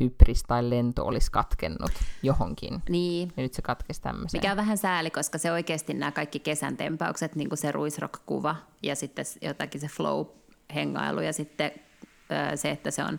hybris 0.00 0.42
tai 0.42 0.70
lento 0.70 1.04
olisi 1.04 1.32
katkennut 1.32 1.92
johonkin. 2.22 2.82
Niin, 2.88 3.32
Ja 3.36 3.42
nyt 3.42 3.54
se 3.54 3.62
katkesi 3.62 4.02
tämmöiseen. 4.02 4.40
Mikä 4.40 4.50
on 4.50 4.56
vähän 4.56 4.78
sääli, 4.78 5.10
koska 5.10 5.38
se 5.38 5.52
oikeasti 5.52 5.94
nämä 5.94 6.12
kaikki 6.12 6.40
kesän 6.40 6.76
tempaukset, 6.76 7.36
niin 7.36 7.48
kuin 7.48 7.58
se 7.58 7.72
ruisrock-kuva 7.72 8.56
ja 8.82 8.96
sitten 8.96 9.24
jotakin 9.42 9.80
se 9.80 9.86
flow-hengailu 9.86 11.20
ja 11.20 11.32
sitten 11.32 11.70
se, 12.54 12.70
että 12.70 12.90
se 12.90 13.04
on 13.04 13.18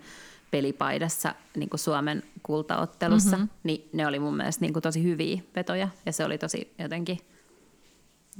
pelipaidassa 0.51 1.35
niin 1.57 1.69
kuin 1.69 1.79
Suomen 1.79 2.23
kultaottelussa, 2.43 3.37
mm-hmm. 3.37 3.49
niin 3.63 3.89
ne 3.93 4.07
oli 4.07 4.19
mun 4.19 4.37
mielestä 4.37 4.61
niin 4.61 4.73
kuin 4.73 4.83
tosi 4.83 5.03
hyviä 5.03 5.41
vetoja 5.55 5.87
ja 6.05 6.11
se 6.11 6.25
oli 6.25 6.37
tosi 6.37 6.73
jotenkin, 6.79 7.17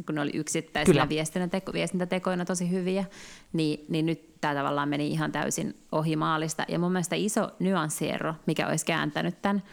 kun 0.05 0.15
ne 0.15 0.21
oli 0.21 0.31
yksittäisinä 0.33 1.09
viestintäteko, 1.09 1.73
viestintätekoina 1.73 2.45
tosi 2.45 2.71
hyviä, 2.71 3.05
niin, 3.53 3.85
niin 3.89 4.05
nyt 4.05 4.41
tämä 4.41 4.55
tavallaan 4.55 4.89
meni 4.89 5.07
ihan 5.07 5.31
täysin 5.31 5.75
ohi 5.91 6.15
maalista. 6.15 6.65
Ja 6.67 6.79
mun 6.79 6.91
mielestä 6.91 7.15
iso 7.15 7.51
nyanssiero, 7.59 8.35
mikä 8.45 8.67
olisi 8.67 8.85
kääntänyt 8.85 9.41
tämän, 9.41 9.63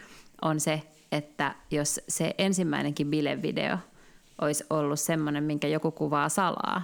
on 0.42 0.61
se, 0.61 0.83
että 1.12 1.54
jos 1.71 2.00
se 2.09 2.35
ensimmäinenkin 2.38 3.11
bilevideo 3.11 3.78
olisi 4.40 4.64
ollut 4.71 5.00
semmoinen, 5.00 5.45
minkä 5.45 5.68
joku 5.68 5.90
kuvaa 5.90 6.28
salaa, 6.28 6.83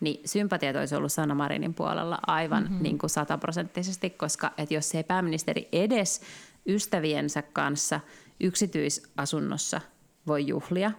niin 0.00 0.20
sympatiat 0.24 0.76
olisi 0.76 0.94
ollut 0.94 1.12
Sanna 1.12 1.34
Marinin 1.34 1.74
puolella 1.74 2.18
aivan 2.26 2.62
mm-hmm. 2.62 2.82
niin 2.82 2.98
kuin 2.98 3.10
sataprosenttisesti, 3.10 4.10
koska 4.10 4.52
että 4.58 4.74
jos 4.74 4.94
ei 4.94 5.04
pääministeri 5.04 5.68
edes 5.72 6.20
ystäviensä 6.66 7.42
kanssa 7.42 8.00
yksityisasunnossa 8.40 9.80
voi 10.26 10.46
juhlia, 10.46 10.90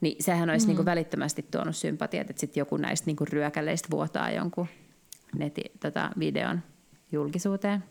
niin 0.00 0.22
sehän 0.22 0.50
olisi 0.50 0.66
mm. 0.66 0.68
niin 0.68 0.76
kuin 0.76 0.86
välittömästi 0.86 1.46
tuonut 1.50 1.76
sympatiat, 1.76 2.30
että 2.30 2.40
sitten 2.40 2.60
joku 2.60 2.76
näistä 2.76 3.06
niin 3.06 3.16
kuin 3.16 3.28
ryökäleistä 3.28 3.88
vuotaa 3.90 4.30
jonkun 4.30 4.66
neti, 5.38 5.64
tota, 5.80 6.10
videon 6.18 6.60
julkisuuteen. 7.12 7.84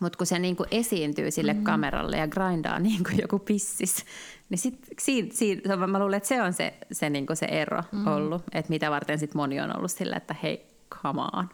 Mutta 0.00 0.16
kun 0.16 0.26
se 0.26 0.38
niin 0.38 0.56
kuin 0.56 0.68
esiintyy 0.70 1.30
sille 1.30 1.52
mm. 1.52 1.62
kameralle 1.62 2.16
ja 2.16 2.28
grindaa 2.28 2.78
niin 2.88 3.04
kuin 3.04 3.18
joku 3.20 3.38
pissis, 3.38 4.04
niin 4.48 4.58
sit, 4.58 4.86
siinä, 5.00 5.28
siinä, 5.32 5.86
mä 5.86 5.98
luulen, 5.98 6.16
että 6.16 6.28
se 6.28 6.42
on 6.42 6.52
se, 6.52 6.74
se, 6.92 7.10
niin 7.10 7.26
kuin 7.26 7.36
se 7.36 7.46
ero 7.46 7.82
mm. 7.92 8.06
ollut, 8.06 8.42
että 8.52 8.70
mitä 8.70 8.90
varten 8.90 9.18
sit 9.18 9.34
moni 9.34 9.60
on 9.60 9.76
ollut 9.76 9.90
sillä, 9.90 10.16
että 10.16 10.34
hei, 10.42 10.66
come 11.02 11.22
on. 11.32 11.48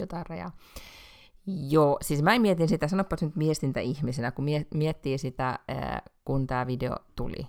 jotain 0.00 0.26
rajaa. 0.26 0.56
Joo, 1.46 1.98
siis 2.02 2.22
mä 2.22 2.38
mietin 2.38 2.68
sitä, 2.68 2.88
sanopas 2.88 3.22
nyt 3.22 3.38
viestintäihmisenä, 3.38 4.30
kun 4.30 4.44
mie- 4.44 4.66
miettii 4.74 5.18
sitä, 5.18 5.58
ää, 5.68 6.02
kun 6.24 6.46
tämä 6.46 6.66
video 6.66 6.96
tuli 7.16 7.46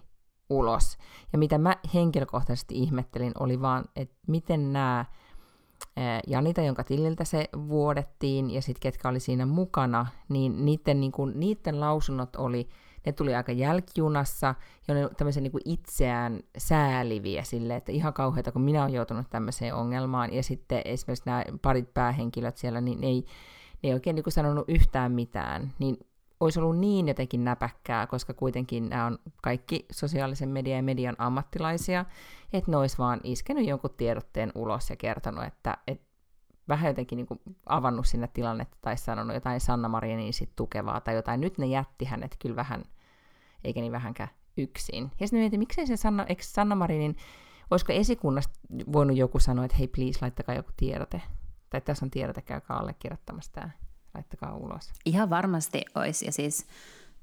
ulos. 0.50 0.98
Ja 1.34 1.40
mitä 1.40 1.58
mä 1.58 1.76
henkilökohtaisesti 1.94 2.76
ihmettelin, 2.76 3.32
oli 3.40 3.62
vaan, 3.62 3.86
että 3.96 4.16
miten 4.28 4.74
nämä 4.74 5.06
Janita, 6.28 6.62
jonka 6.62 6.84
tililtä 6.84 7.24
se 7.24 7.50
vuodettiin, 7.68 8.52
ja 8.52 8.62
sitten 8.62 8.82
ketkä 8.82 9.10
oli 9.10 9.20
siinä 9.20 9.46
mukana, 9.46 10.06
niin 10.30 10.66
niiden, 10.66 11.00
niin 11.00 11.12
kun, 11.12 11.34
niiden 11.36 11.80
lausunnot 11.80 12.36
oli, 12.36 12.70
ne 13.06 13.12
tuli 13.12 13.36
aika 13.36 13.52
jälkijunassa, 13.52 14.56
ja 14.88 14.94
ne 14.94 15.10
tämmöisen 15.18 15.44
niin 15.44 15.52
itseään 15.66 16.40
sääliviä 16.58 17.44
sille, 17.44 17.76
että 17.76 17.92
ihan 17.92 18.14
kauheita, 18.14 18.52
kun 18.52 18.62
minä 18.62 18.82
olen 18.82 18.94
joutunut 18.94 19.30
tämmöiseen 19.30 19.76
ongelmaan, 19.76 20.34
ja 20.34 20.44
sitten 20.44 20.82
esimerkiksi 20.86 21.26
nämä 21.26 21.44
parit 21.62 21.94
päähenkilöt 21.94 22.58
siellä, 22.58 22.82
niin 22.82 23.02
ne 23.02 23.08
ei, 23.08 23.26
ne 23.84 23.90
ei 23.90 23.94
oikein 23.94 24.16
niin 24.16 24.26
sanonut 24.30 24.66
yhtään 24.68 25.12
mitään, 25.12 25.74
niin 25.80 25.98
olisi 26.40 26.60
ollut 26.60 26.78
niin 26.78 27.08
jotenkin 27.08 27.44
näpäkkää, 27.44 28.08
koska 28.08 28.34
kuitenkin 28.34 28.90
nämä 28.90 29.06
on 29.06 29.20
kaikki 29.42 29.86
sosiaalisen 29.92 30.50
median 30.50 30.78
ja 30.78 30.84
median 30.84 31.16
ammattilaisia, 31.18 32.06
että 32.54 32.72
ne 32.72 32.78
olisi 32.78 32.98
vaan 32.98 33.20
iskenyt 33.24 33.68
jonkun 33.68 33.94
tiedotteen 33.98 34.52
ulos 34.56 34.90
ja 34.90 34.96
kertonut, 34.96 35.44
että, 35.44 35.78
että 35.88 36.08
vähän 36.68 36.88
jotenkin 36.88 37.18
niin 37.18 37.28
kuin 37.28 37.40
avannut 37.66 38.08
sinne 38.08 38.28
tilannetta 38.28 38.78
tai 38.82 38.98
sanonut 38.98 39.34
jotain 39.34 39.62
Sanna 39.62 39.90
Marinin 39.90 40.34
sit 40.34 40.56
tukevaa 40.56 41.02
tai 41.02 41.16
jotain. 41.16 41.42
Nyt 41.42 41.58
ne 41.58 41.66
jätti 41.66 42.06
hänet 42.06 42.36
kyllä 42.40 42.56
vähän, 42.56 42.84
eikä 43.64 43.82
niin 43.82 43.92
vähänkään 43.92 44.30
yksin. 44.58 45.12
Ja 45.20 45.28
sitten 45.28 45.40
mietin, 45.40 45.60
miksei 45.60 45.88
se 45.88 45.98
Sanna, 45.98 46.26
eikö 46.26 46.44
Sanna 46.44 46.76
Marinin, 46.76 47.16
olisiko 47.72 47.94
esikunnasta 47.94 48.60
voinut 48.94 49.18
joku 49.18 49.40
sanoa, 49.40 49.66
että 49.66 49.78
hei 49.78 49.88
please, 49.88 50.20
laittakaa 50.22 50.56
joku 50.56 50.72
tiedote. 50.78 51.22
Tai 51.70 51.82
tässä 51.82 52.06
on 52.06 52.12
tiedote, 52.12 52.42
käykää 52.42 52.78
allekirjoittamassa 52.78 53.52
tämä, 53.52 53.70
laittakaa 54.18 54.56
ulos. 54.56 54.92
Ihan 55.06 55.30
varmasti 55.30 55.82
olisi. 55.96 56.26
Ja 56.26 56.32
siis, 56.32 56.66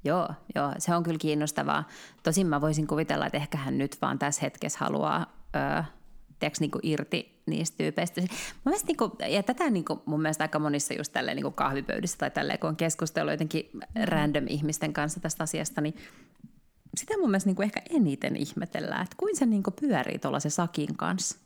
joo, 0.03 0.29
joo, 0.55 0.73
se 0.77 0.95
on 0.95 1.03
kyllä 1.03 1.17
kiinnostavaa. 1.17 1.87
Tosin 2.23 2.47
mä 2.47 2.61
voisin 2.61 2.87
kuvitella, 2.87 3.25
että 3.25 3.37
ehkä 3.37 3.57
hän 3.57 3.77
nyt 3.77 3.97
vaan 4.01 4.19
tässä 4.19 4.41
hetkessä 4.41 4.79
haluaa 4.79 5.25
öö, 5.55 5.83
tiedätkö, 6.39 6.59
niin 6.59 6.71
irti 6.83 7.41
niistä 7.45 7.77
tyypeistä. 7.77 8.21
Mun 8.21 8.29
mielestä, 8.65 8.87
niin 8.87 8.97
kuin, 8.97 9.11
ja 9.29 9.43
tätä 9.43 9.69
niin 9.69 9.85
kuin, 9.85 9.99
mun 10.05 10.21
mielestä 10.21 10.43
aika 10.43 10.59
monissa 10.59 10.93
just 10.93 11.13
tälleen, 11.13 11.35
niin 11.35 11.43
kuin 11.43 11.53
kahvipöydissä 11.53 12.17
tai 12.17 12.31
tälleen, 12.31 12.59
kun 12.59 12.69
on 12.69 12.75
keskustellut 12.75 13.31
jotenkin 13.33 13.69
random 14.05 14.45
ihmisten 14.47 14.93
kanssa 14.93 15.19
tästä 15.19 15.43
asiasta, 15.43 15.81
niin 15.81 15.95
sitä 16.97 17.17
mun 17.17 17.29
mielestä 17.29 17.47
niin 17.47 17.55
kuin 17.55 17.63
ehkä 17.63 17.81
eniten 17.89 18.35
ihmetellään, 18.35 19.03
että 19.03 19.15
kuin 19.19 19.35
se 19.35 19.45
niin 19.45 19.63
kuin 19.63 19.73
pyörii 19.81 20.19
tuolla 20.19 20.39
se 20.39 20.49
sakin 20.49 20.97
kanssa. 20.97 21.37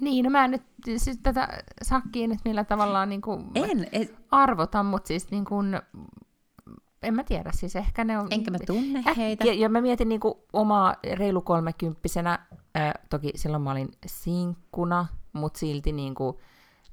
Niin, 0.00 0.24
no 0.24 0.30
mä 0.30 0.44
en 0.44 0.50
nyt 0.50 0.62
siis 0.96 1.18
tätä 1.22 1.48
sakkiin 1.82 2.30
nyt 2.30 2.40
millä 2.44 2.64
tavallaan 2.64 3.08
niin 3.08 3.20
kuin 3.20 3.44
En, 3.54 3.88
et, 3.92 4.14
arvota, 4.30 4.82
mutta 4.82 5.08
siis 5.08 5.30
niin 5.30 5.44
kuin, 5.44 5.80
en 7.02 7.14
mä 7.14 7.24
tiedä, 7.24 7.50
siis 7.52 7.76
ehkä 7.76 8.04
ne 8.04 8.18
on... 8.18 8.28
enkä 8.30 8.50
mä 8.50 8.58
tunne 8.66 9.00
Äk- 9.00 9.16
heitä. 9.16 9.44
Ja, 9.44 9.54
ja 9.54 9.68
mä 9.68 9.80
mietin 9.80 10.08
niin 10.08 10.20
kuin 10.20 10.34
omaa 10.52 10.96
reilu 11.14 11.40
kolmekymppisenä, 11.40 12.38
äh, 12.76 12.92
toki 13.10 13.32
silloin 13.34 13.62
mä 13.62 13.70
olin 13.70 13.88
sinkkuna, 14.06 15.06
mutta 15.32 15.58
silti 15.58 15.92
niin 15.92 16.14
kuin, 16.14 16.36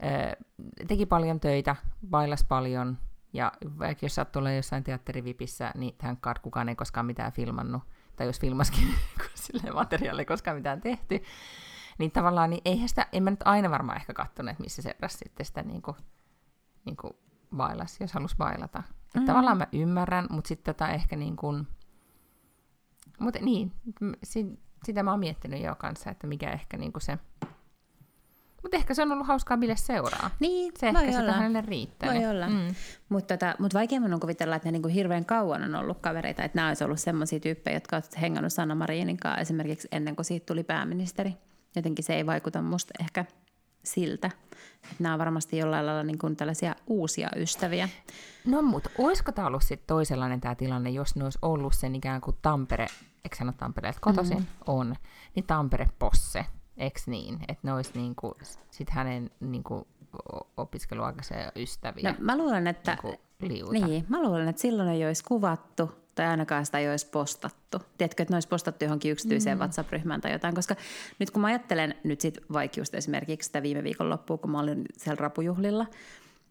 äh, 0.06 0.36
teki 0.88 1.06
paljon 1.06 1.40
töitä, 1.40 1.76
bailas 2.10 2.44
paljon, 2.44 2.98
ja 3.34 3.52
vaikka 3.80 4.06
jos 4.06 4.16
saat 4.16 4.36
olla 4.36 4.52
jossain 4.52 4.84
teatterivipissä, 4.84 5.72
niin 5.76 5.96
tähän 5.98 6.18
kukaan 6.42 6.70
ei 6.70 6.76
koskaan 6.76 7.06
mitään 7.06 7.32
filmannut, 7.32 7.84
tai 8.16 8.28
jos 8.28 8.40
filmaskin, 8.40 8.88
kun 9.18 9.30
silleen 9.34 9.76
materiaali 9.76 10.22
ei 10.22 10.26
koskaan 10.26 10.58
mitään 10.58 10.82
tehty, 10.82 11.24
niin 11.98 12.12
tavallaan 12.12 12.50
niin 12.50 12.62
eihän 12.66 12.90
sitä, 12.90 13.08
en 13.12 13.24
mä 13.24 13.30
nyt 13.30 13.42
aina 13.46 13.72
varmaan 13.72 13.98
ehkä 13.98 14.14
katsonut, 14.14 14.52
että 14.52 14.64
missä 14.64 14.82
seurasi 14.82 15.18
sitten 15.18 15.46
sitä 15.46 15.62
niin 15.62 15.82
kuin, 15.82 15.98
niin 16.86 16.98
kuin 16.98 17.14
bailas, 17.56 18.02
jos 18.02 18.14
halus 18.14 18.36
bailata. 18.38 18.84
Mm. 19.16 19.26
Tavallaan 19.26 19.58
mä 19.58 19.68
ymmärrän, 19.72 20.28
mutta 20.30 20.48
sitten 20.48 20.76
tätä 20.76 20.92
ehkä 20.92 21.16
niin 21.16 21.36
kuin, 21.36 21.68
mutta 23.20 23.40
niin, 23.40 23.72
si, 24.24 24.60
sitä 24.86 25.04
mä 25.04 25.12
oon 25.12 25.20
miettinyt 25.20 25.62
jo 25.62 25.76
kanssa, 25.76 26.10
että 26.10 26.28
mikä 26.28 26.52
ehkä 26.52 26.78
niin 26.78 26.94
kuin 26.94 27.02
se, 27.02 27.18
mutta 28.64 28.78
ehkä 28.78 28.94
se 28.94 29.02
on 29.02 29.12
ollut 29.12 29.28
hauskaa 29.28 29.58
Bille 29.58 29.76
seuraa. 29.76 30.30
Niin, 30.40 30.74
Se 30.78 30.88
ehkä 30.88 31.12
sitä 31.12 31.32
hänelle 31.32 31.62
riittää. 31.62 32.14
Voi 32.14 32.26
olla. 32.26 32.48
Mm. 32.48 32.76
Mutta 33.10 33.38
tota, 33.38 33.56
mut 33.60 33.74
vaikeammin 33.74 34.14
on 34.14 34.20
kuvitella, 34.20 34.56
että 34.56 34.68
ne 34.68 34.72
niinku 34.72 34.88
hirveän 34.88 35.26
kauan 35.26 35.64
on 35.64 35.76
ollut 35.76 36.00
kavereita. 36.02 36.44
Että 36.44 36.58
nämä 36.58 36.68
olisi 36.68 36.84
ollut 36.84 37.00
sellaisia 37.00 37.40
tyyppejä, 37.40 37.76
jotka 37.76 37.96
ovat 37.96 38.22
hengannut 38.22 38.54
Sanna 38.54 38.76
Marinin 38.76 39.18
kanssa 39.18 39.42
esimerkiksi 39.42 39.88
ennen 39.92 40.16
kuin 40.16 40.26
siitä 40.26 40.46
tuli 40.46 40.64
pääministeri. 40.64 41.34
Jotenkin 41.76 42.06
se 42.06 42.16
ei 42.16 42.26
vaikuta 42.26 42.62
musta 42.62 42.94
ehkä 43.00 43.26
siltä. 43.84 44.28
Että 44.84 44.96
nämä 45.00 45.14
on 45.14 45.20
varmasti 45.20 45.58
jollain 45.58 45.86
lailla 45.86 46.04
niin 46.04 46.18
kuin 46.18 46.36
tällaisia 46.36 46.76
uusia 46.88 47.30
ystäviä. 47.36 47.90
No 48.46 48.62
mutta 48.62 48.90
olisiko 48.98 49.32
tämä 49.32 49.48
ollut 49.48 49.64
sitten 49.64 49.88
toisenlainen 49.88 50.42
tämä 50.42 50.56
tilanne, 50.56 50.90
jos 50.90 51.16
ne 51.16 51.24
olisi 51.24 51.40
ollut 51.42 51.74
sen 51.74 51.96
ikään 51.96 52.22
kuin 52.22 52.38
Tampere, 52.42 52.88
eikö 53.24 53.36
sano 53.36 53.54
Tampereelta 53.58 54.00
kotoisin? 54.02 54.38
Mm-hmm. 54.38 54.64
On. 54.68 54.96
Niin 55.36 55.48
Tampere 55.48 55.88
Posse, 56.00 56.46
eikö 56.78 57.00
niin? 57.06 57.40
Että 57.48 57.68
ne 57.68 57.74
olisi 57.74 57.92
niinku, 57.96 58.38
sit 58.72 58.90
hänen 58.90 59.32
niinku, 59.40 59.88
opiskeluaikaisia 60.58 61.52
ystäviä. 61.56 62.12
No, 62.12 62.16
mä 62.20 62.38
luulen, 62.38 62.68
että... 62.68 62.98
Niinku 63.42 63.72
Niin, 63.72 64.06
mä 64.10 64.22
luulen, 64.22 64.48
että 64.48 64.62
silloin 64.62 64.90
ei 64.90 65.06
olisi 65.06 65.24
kuvattu 65.24 65.92
tai 66.16 66.26
ainakaan 66.26 66.66
sitä 66.66 66.80
ei 66.80 66.90
olisi 66.90 67.08
postattu. 67.10 67.82
Tiedätkö, 67.98 68.24
että 68.24 68.34
ne 68.34 68.36
olisi 68.36 68.48
postattu 68.48 68.86
johonkin 68.86 69.12
yksityiseen 69.12 69.58
mm. 69.58 69.60
WhatsApp-ryhmään 69.60 70.22
tai 70.22 70.32
jotain, 70.32 70.56
koska 70.56 70.76
nyt 71.20 71.32
kun 71.32 71.42
mä 71.42 71.48
ajattelen 71.48 71.96
nyt 72.04 72.22
sit 72.22 72.38
vaikka 72.54 72.80
just 72.80 72.96
esimerkiksi 72.96 73.46
sitä 73.46 73.62
viime 73.62 73.84
viikon 73.84 74.10
loppuun, 74.10 74.40
kun 74.40 74.52
mä 74.52 74.60
olin 74.60 74.86
siellä 74.98 75.22
rapujuhlilla, 75.22 75.86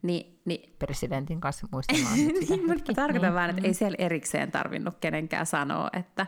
niin, 0.03 0.39
niin 0.45 0.73
presidentin 0.79 1.41
kanssa 1.41 1.69
muistamaan 1.73 2.17
sitä 2.17 2.55
niin, 2.55 2.67
mutta 2.67 2.95
tarkoitan 2.95 3.29
niin. 3.29 3.35
vaan, 3.35 3.51
että 3.51 3.63
mm. 3.63 3.67
ei 3.67 3.75
siellä 3.75 3.97
erikseen 3.99 4.53
tarvinnut 4.53 4.95
kenenkään 5.01 5.47
sanoa, 5.47 5.91
että, 5.93 6.27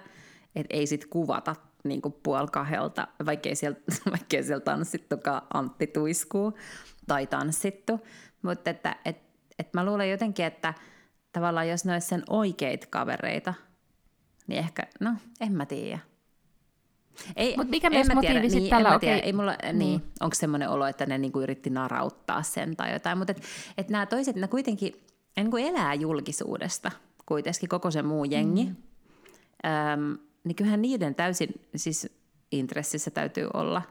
että 0.56 0.76
ei 0.76 0.86
sit 0.86 1.06
kuvata 1.06 1.56
niin 1.84 2.02
kuin 2.02 2.14
puoli 2.22 2.48
kahdelta, 2.52 3.08
vaikkei 3.26 3.54
siellä, 3.54 3.78
vaikkei 4.10 4.42
siellä 4.42 4.64
tanssittukaan 4.64 5.42
Antti 5.54 5.86
Tuiskuu 5.86 6.58
tai 7.06 7.26
tanssittu, 7.26 8.00
mutta 8.42 8.70
että 8.70 8.96
et, 9.04 9.23
et 9.58 9.74
mä 9.74 9.84
luulen 9.84 10.10
jotenkin, 10.10 10.44
että– 10.44 10.74
tavallaan 11.34 11.68
jos 11.68 11.84
ne 11.84 11.92
olisi 11.92 12.08
sen 12.08 12.22
oikeita 12.30 12.86
kavereita, 12.90 13.54
niin 14.46 14.58
ehkä, 14.58 14.82
no 15.00 15.14
en 15.40 15.52
mä 15.52 15.66
tiedä. 15.66 15.98
Ei, 17.36 17.56
Mut 17.56 17.68
mikä 17.68 17.90
myös 17.90 18.08
motiivi 18.14 18.50
sitten 18.50 18.62
niin, 18.62 18.70
tällä? 18.70 18.96
Okay. 18.96 19.08
Ei 19.08 19.32
mulla, 19.32 19.56
niin. 19.62 19.78
niin, 19.78 20.02
onko 20.20 20.34
semmoinen 20.34 20.68
olo, 20.68 20.86
että 20.86 21.06
ne 21.06 21.18
niinku 21.18 21.40
yritti 21.40 21.70
narauttaa 21.70 22.42
sen 22.42 22.76
tai 22.76 22.92
jotain. 22.92 23.18
Mutta 23.18 23.30
et, 23.30 23.42
et 23.78 23.88
nämä 23.88 24.06
toiset, 24.06 24.36
ne 24.36 24.48
kuitenkin 24.48 24.92
ne 25.36 25.42
niinku 25.42 25.56
elää 25.56 25.94
julkisuudesta 25.94 26.90
kuitenkin 27.26 27.68
koko 27.68 27.90
se 27.90 28.02
muu 28.02 28.24
jengi. 28.24 28.64
Mm. 28.64 28.76
Öm, 29.92 30.18
niin 30.44 30.54
kyllähän 30.54 30.82
niiden 30.82 31.14
täysin 31.14 31.48
siis 31.76 32.08
intressissä 32.52 33.10
täytyy 33.10 33.48
olla 33.54 33.82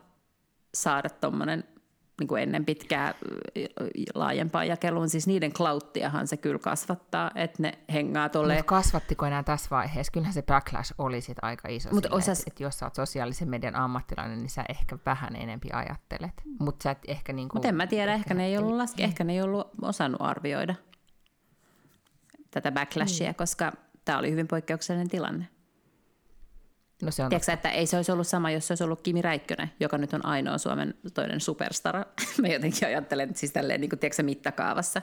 saada 0.74 1.10
tuommoinen 1.10 1.64
niin 2.20 2.28
kuin 2.28 2.44
ennen 2.44 2.66
pitkää 2.66 3.14
laajempaan 4.16 4.68
jakeluun. 4.68 5.10
Siis 5.10 5.28
niiden 5.28 5.54
klauttiahan 5.54 6.28
se 6.28 6.38
kyllä 6.38 6.60
kasvattaa, 6.60 7.32
että 7.36 7.64
ne 7.64 7.74
hengaa 7.94 8.30
tuolle. 8.30 8.54
Mutta 8.54 8.68
kasvattiko 8.68 9.26
enää 9.26 9.44
tässä 9.44 9.68
vaiheessa? 9.72 10.12
Kyllähän 10.12 10.34
se 10.34 10.42
backlash 10.42 10.94
oli 10.98 11.22
sit 11.22 11.38
aika 11.42 11.68
iso 11.68 11.90
Mut 11.94 12.04
sille, 12.04 12.18
osas... 12.18 12.40
että 12.40 12.52
et 12.54 12.60
jos 12.60 12.80
sä 12.80 12.86
oot 12.86 12.96
sosiaalisen 12.96 13.50
median 13.50 13.76
ammattilainen, 13.76 14.40
niin 14.40 14.50
sä 14.50 14.66
ehkä 14.70 14.98
vähän 15.06 15.36
enempi 15.36 15.70
ajattelet. 15.74 16.34
Mutta 16.60 16.84
sä 16.84 16.92
et 16.92 17.00
ehkä 17.08 17.34
niin 17.34 17.50
kuin... 17.50 17.58
Mutta 17.58 17.68
en 17.68 17.76
mä 17.76 17.88
tiedä, 17.88 18.14
ehkä 18.14 18.34
ne, 18.34 18.46
ei 18.46 18.58
ollut 18.58 18.78
laske, 18.78 19.04
ehkä 19.04 19.24
ne 19.24 19.34
ei 19.34 19.42
ollut 19.42 19.68
osannut 19.82 20.22
arvioida 20.22 20.76
tätä 22.52 22.72
backlashia, 22.72 23.32
mm. 23.32 23.36
koska 23.36 23.72
tämä 24.06 24.18
oli 24.18 24.32
hyvin 24.32 24.48
poikkeuksellinen 24.48 25.10
tilanne. 25.10 25.48
No 27.06 27.12
se 27.12 27.24
on 27.24 27.30
Tiedätkö, 27.30 27.52
että 27.52 27.70
ei 27.70 27.86
se 27.86 27.98
olisi 27.98 28.12
ollut 28.12 28.28
sama, 28.28 28.52
jos 28.52 28.68
se 28.68 28.72
olisi 28.72 28.84
ollut 28.84 29.02
Kimi 29.02 29.22
Räikkönen, 29.22 29.72
joka 29.80 29.98
nyt 29.98 30.14
on 30.14 30.26
ainoa 30.26 30.58
Suomen 30.58 30.94
toinen 31.14 31.40
superstara. 31.40 32.06
Mä 32.42 32.48
jotenkin 32.48 32.88
ajattelen 32.88 33.30
että 33.30 33.40
siis 33.40 33.52
tälleen 33.52 33.82
niin 33.82 33.90
kuin, 33.90 34.00
tiedätkö, 34.00 34.24
mittakaavassa. 34.24 35.02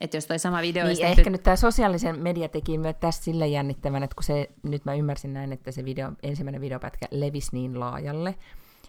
Että 0.00 0.16
jos 0.16 0.26
toi 0.26 0.38
sama 0.38 0.60
video... 0.60 0.86
Niin, 0.86 1.04
ehkä 1.04 1.30
nyt 1.30 1.42
tämä 1.42 1.56
sosiaalisen 1.56 2.18
media 2.18 2.48
teki 2.48 2.78
myös 2.78 2.96
tästä 3.00 3.24
sille 3.24 3.46
jännittävän, 3.46 4.02
että 4.02 4.14
kun 4.14 4.24
se, 4.24 4.50
nyt 4.62 4.84
mä 4.84 4.94
ymmärsin 4.94 5.34
näin, 5.34 5.52
että 5.52 5.70
se 5.70 5.84
video, 5.84 6.12
ensimmäinen 6.22 6.60
videopätkä 6.60 7.06
levisi 7.10 7.48
niin 7.52 7.80
laajalle, 7.80 8.34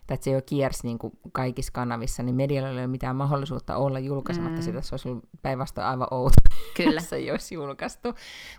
tai 0.08 0.16
että 0.16 0.24
se 0.24 0.32
jo 0.32 0.42
kiersi 0.46 0.88
niin 0.88 0.98
kuin 0.98 1.20
kaikissa 1.32 1.72
kanavissa, 1.72 2.24
niin 2.24 2.36
medialla 2.36 2.70
ei 2.70 2.76
ole 2.76 2.88
mitään 2.88 3.16
mahdollisuutta 3.16 3.78
olla 3.78 4.00
julkaisematta 4.00 4.60
mm. 4.60 4.64
sitä. 4.64 4.82
Se 4.82 4.94
olisi 4.94 5.10
ollut 5.10 5.30
päinvastoin 5.42 5.88
aivan 5.88 6.08
outo, 6.12 6.36
Kyllä. 6.78 7.02
se 7.02 7.16
ei 7.16 7.32
olisi 7.32 7.56
julkaistu. 7.56 8.14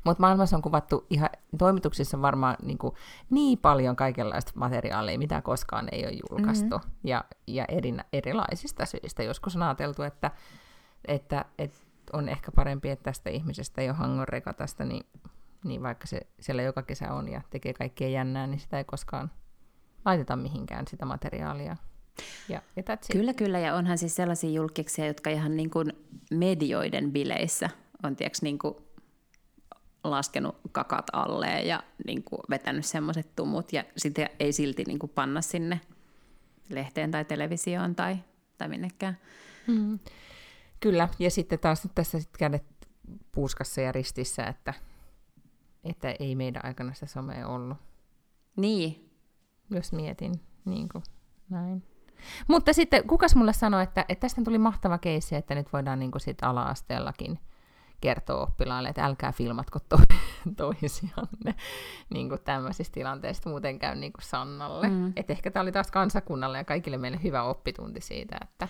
Mutta 0.05 0.21
maailmassa 0.21 0.57
on 0.57 0.63
kuvattu 0.63 1.07
ihan, 1.11 1.31
toimituksissa 1.59 2.23
varmaan 2.23 2.57
niin, 2.63 2.79
kuin, 2.79 2.95
niin 3.31 3.59
paljon 3.59 3.97
kaikenlaista 3.97 4.53
materiaalia, 4.55 5.19
mitä 5.19 5.43
koskaan 5.43 5.89
ei 5.93 6.07
ole 6.07 6.19
julkaistu. 6.31 6.79
Mm-hmm. 6.79 6.91
Ja, 7.05 7.25
ja 7.47 7.65
eri, 7.69 7.95
erilaisista 8.13 8.87
syistä. 8.87 9.23
Joskus 9.23 9.57
on 9.57 9.63
ajateltu, 9.63 10.03
että, 10.03 10.31
että, 11.09 11.45
että 11.59 11.79
on 12.13 12.29
ehkä 12.29 12.53
parempi, 12.53 12.91
että 12.91 13.03
tästä 13.03 13.31
ihmisestä 13.31 13.81
ei 13.81 13.89
ole 13.89 13.97
hangon 13.97 14.29
rekatasta, 14.29 14.85
niin, 14.85 15.07
niin 15.65 15.83
vaikka 15.83 16.07
se 16.07 16.21
siellä 16.41 16.63
joka 16.63 16.83
kesä 16.83 17.13
on 17.13 17.29
ja 17.29 17.41
tekee 17.51 17.73
kaikkea 17.73 18.09
jännää, 18.09 18.47
niin 18.47 18.61
sitä 18.61 18.79
ei 18.79 18.85
koskaan 18.85 19.31
laiteta 20.07 20.37
mihinkään 20.37 20.87
sitä 20.89 21.05
materiaalia. 21.05 21.77
Ja, 22.49 22.63
ja 22.77 22.83
kyllä, 23.13 23.35
kyllä, 23.35 23.59
ja 23.59 23.75
onhan 23.75 23.99
siis 23.99 24.17
sellaisia 24.17 24.51
julkiksia, 24.51 25.07
jotka 25.07 25.31
ihan 25.31 25.57
niin 25.57 25.71
kuin 25.71 25.93
medioiden 26.31 27.13
bileissä 27.13 27.71
on 28.03 28.17
tiiäks, 28.17 28.43
niin 28.43 28.59
kuin 28.59 28.75
laskenut 30.05 30.57
kakat 30.73 31.07
alle 31.13 31.63
ja 31.63 31.83
niin 32.07 32.25
kuin 32.25 32.41
vetänyt 32.51 32.87
semmoiset 32.87 33.37
tumut, 33.37 33.73
ja 33.73 33.85
sitten 33.97 34.31
ei 34.41 34.53
silti 34.53 34.85
niin 34.85 34.99
kuin 34.99 35.13
panna 35.15 35.41
sinne 35.41 35.81
lehteen 36.69 37.11
tai 37.11 37.25
televisioon 37.25 37.95
tai, 37.95 38.17
tai 38.59 38.69
minnekään. 38.69 39.19
Mm. 39.67 39.99
Kyllä, 40.81 41.09
ja 41.19 41.31
sitten 41.31 41.59
taas 41.59 41.89
tässä 41.95 42.21
sit 42.21 42.37
kädet 42.39 42.65
puuskassa 43.33 43.81
ja 43.81 43.93
ristissä, 43.93 44.45
että, 44.45 44.75
että 45.85 46.15
ei 46.19 46.35
meidän 46.35 46.65
aikana 46.65 46.95
sitä 46.95 47.07
somea 47.07 47.49
ollut. 47.49 47.79
Niin, 48.57 49.06
jos 49.71 49.93
mietin 49.93 50.41
niin 50.65 50.89
kuin, 50.89 51.05
näin. 51.51 51.83
Mutta 52.49 52.73
sitten, 52.73 53.07
kukas 53.07 53.37
mulle 53.37 53.53
sanoi, 53.53 53.83
että, 53.83 54.05
että 54.09 54.21
tästä 54.21 54.43
tuli 54.45 54.59
mahtava 54.59 54.99
keissi, 54.99 55.37
että 55.37 55.55
nyt 55.55 55.73
voidaan 55.73 55.99
niin 55.99 56.11
kuin 56.11 56.23
sit 56.23 56.39
ala-asteellakin 56.43 57.39
kertoa 58.01 58.43
oppilaille, 58.43 58.89
että 58.89 59.05
älkää 59.05 59.33
filmatko 59.33 59.79
to- 59.89 59.99
toisianne 60.57 61.55
niin 62.11 62.29
kuin 62.29 62.41
tämmöisistä 62.41 62.95
tilanteista, 62.95 63.49
muuten 63.49 63.79
käy 63.79 63.95
niin 63.95 64.13
kuin 64.13 64.25
Sannalle. 64.25 64.89
Mm. 64.89 65.13
Et 65.17 65.31
ehkä 65.31 65.51
tämä 65.51 65.63
oli 65.63 65.73
taas 65.73 65.91
kansakunnalle 65.91 66.59
ja 66.59 66.65
kaikille 66.65 66.99
meille 66.99 67.21
hyvä 67.23 67.43
oppitunti 67.43 68.01
siitä, 68.01 68.37
että 68.43 68.69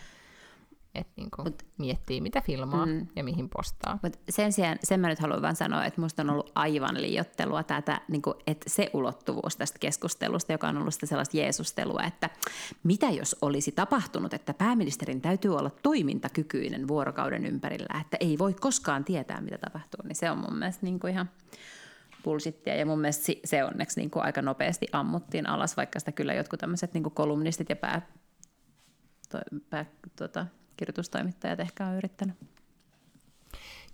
että 0.98 1.12
niinku 1.16 1.42
Mut, 1.42 1.62
miettii, 1.78 2.20
mitä 2.20 2.40
filmaa 2.40 2.86
mm, 2.86 3.06
ja 3.16 3.24
mihin 3.24 3.48
postaa. 3.48 3.98
Mut 4.02 4.18
sen 4.28 4.52
sijaan, 4.52 4.78
sen 4.82 5.00
mä 5.00 5.08
nyt 5.08 5.18
haluan 5.18 5.42
vaan 5.42 5.56
sanoa, 5.56 5.84
että 5.84 6.00
musta 6.00 6.22
on 6.22 6.30
ollut 6.30 6.52
aivan 6.54 7.02
liiottelua 7.02 7.62
tätä, 7.62 8.00
niinku, 8.08 8.34
että 8.46 8.70
se 8.70 8.90
ulottuvuus 8.92 9.56
tästä 9.56 9.78
keskustelusta, 9.78 10.52
joka 10.52 10.68
on 10.68 10.78
ollut 10.78 10.94
sitä 10.94 11.06
sellaista 11.06 11.36
jeesustelua, 11.36 12.02
että 12.02 12.30
mitä 12.82 13.10
jos 13.10 13.36
olisi 13.42 13.72
tapahtunut, 13.72 14.34
että 14.34 14.54
pääministerin 14.54 15.20
täytyy 15.20 15.56
olla 15.56 15.70
toimintakykyinen 15.70 16.88
vuorokauden 16.88 17.46
ympärillä, 17.46 18.00
että 18.00 18.16
ei 18.20 18.38
voi 18.38 18.54
koskaan 18.54 19.04
tietää, 19.04 19.40
mitä 19.40 19.58
tapahtuu, 19.58 20.00
niin 20.04 20.16
se 20.16 20.30
on 20.30 20.38
mun 20.38 20.58
mielestä 20.58 20.86
niinku 20.86 21.06
ihan 21.06 21.30
bullshittia. 22.26 22.74
Ja 22.74 22.86
mun 22.86 23.00
mielestä 23.00 23.32
se 23.44 23.64
onneksi 23.64 24.00
niin 24.00 24.10
kuin 24.10 24.22
aika 24.24 24.42
nopeasti 24.42 24.86
ammuttiin 24.92 25.48
alas, 25.48 25.76
vaikka 25.76 25.98
sitä 25.98 26.12
kyllä 26.12 26.34
jotkut 26.34 26.60
tämmöiset 26.60 26.94
niin 26.94 27.04
kolumnistit 27.04 27.68
ja 27.68 27.76
pää, 27.76 28.02
to, 29.30 29.38
pää, 29.70 29.86
tota, 30.16 30.46
kirjoitustoimittajat 30.76 31.60
ehkä 31.60 31.86
on 31.86 31.96
yrittänyt. 31.96 32.36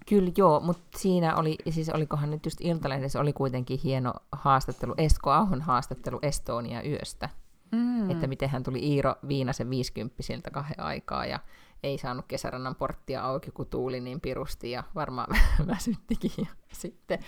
Kyllä 0.09 0.33
joo, 0.37 0.61
mutta 0.61 0.99
siinä 0.99 1.37
oli, 1.37 1.59
siis 1.71 1.89
olikohan 1.89 2.31
nyt 2.31 2.45
just 2.45 2.61
Iltalehdessä 2.61 3.21
oli 3.21 3.33
kuitenkin 3.33 3.81
hieno 3.85 4.13
haastattelu, 4.33 4.95
Esko 4.97 5.31
Ahon 5.31 5.63
haastattelu 5.63 6.19
Estonia 6.23 6.83
yöstä. 6.83 7.29
Mm. 7.73 8.11
Että 8.11 8.27
miten 8.27 8.49
hän 8.49 8.63
tuli 8.63 8.79
Iiro 8.79 9.15
Viinasen 9.29 9.71
viisikymppisiltä 9.71 10.51
kahden 10.51 10.81
aikaa 10.81 11.27
ja 11.27 11.39
ei 11.83 11.99
saanut 11.99 12.25
kesärannan 12.29 12.75
porttia 12.75 13.23
auki, 13.23 13.51
kun 13.51 13.67
tuuli 13.67 14.01
niin 14.01 14.21
pirusti 14.21 14.71
ja 14.71 14.83
varmaan 14.95 15.37
väsyttikin. 15.67 16.33
Ja 16.39 16.47
sitten, 16.73 17.19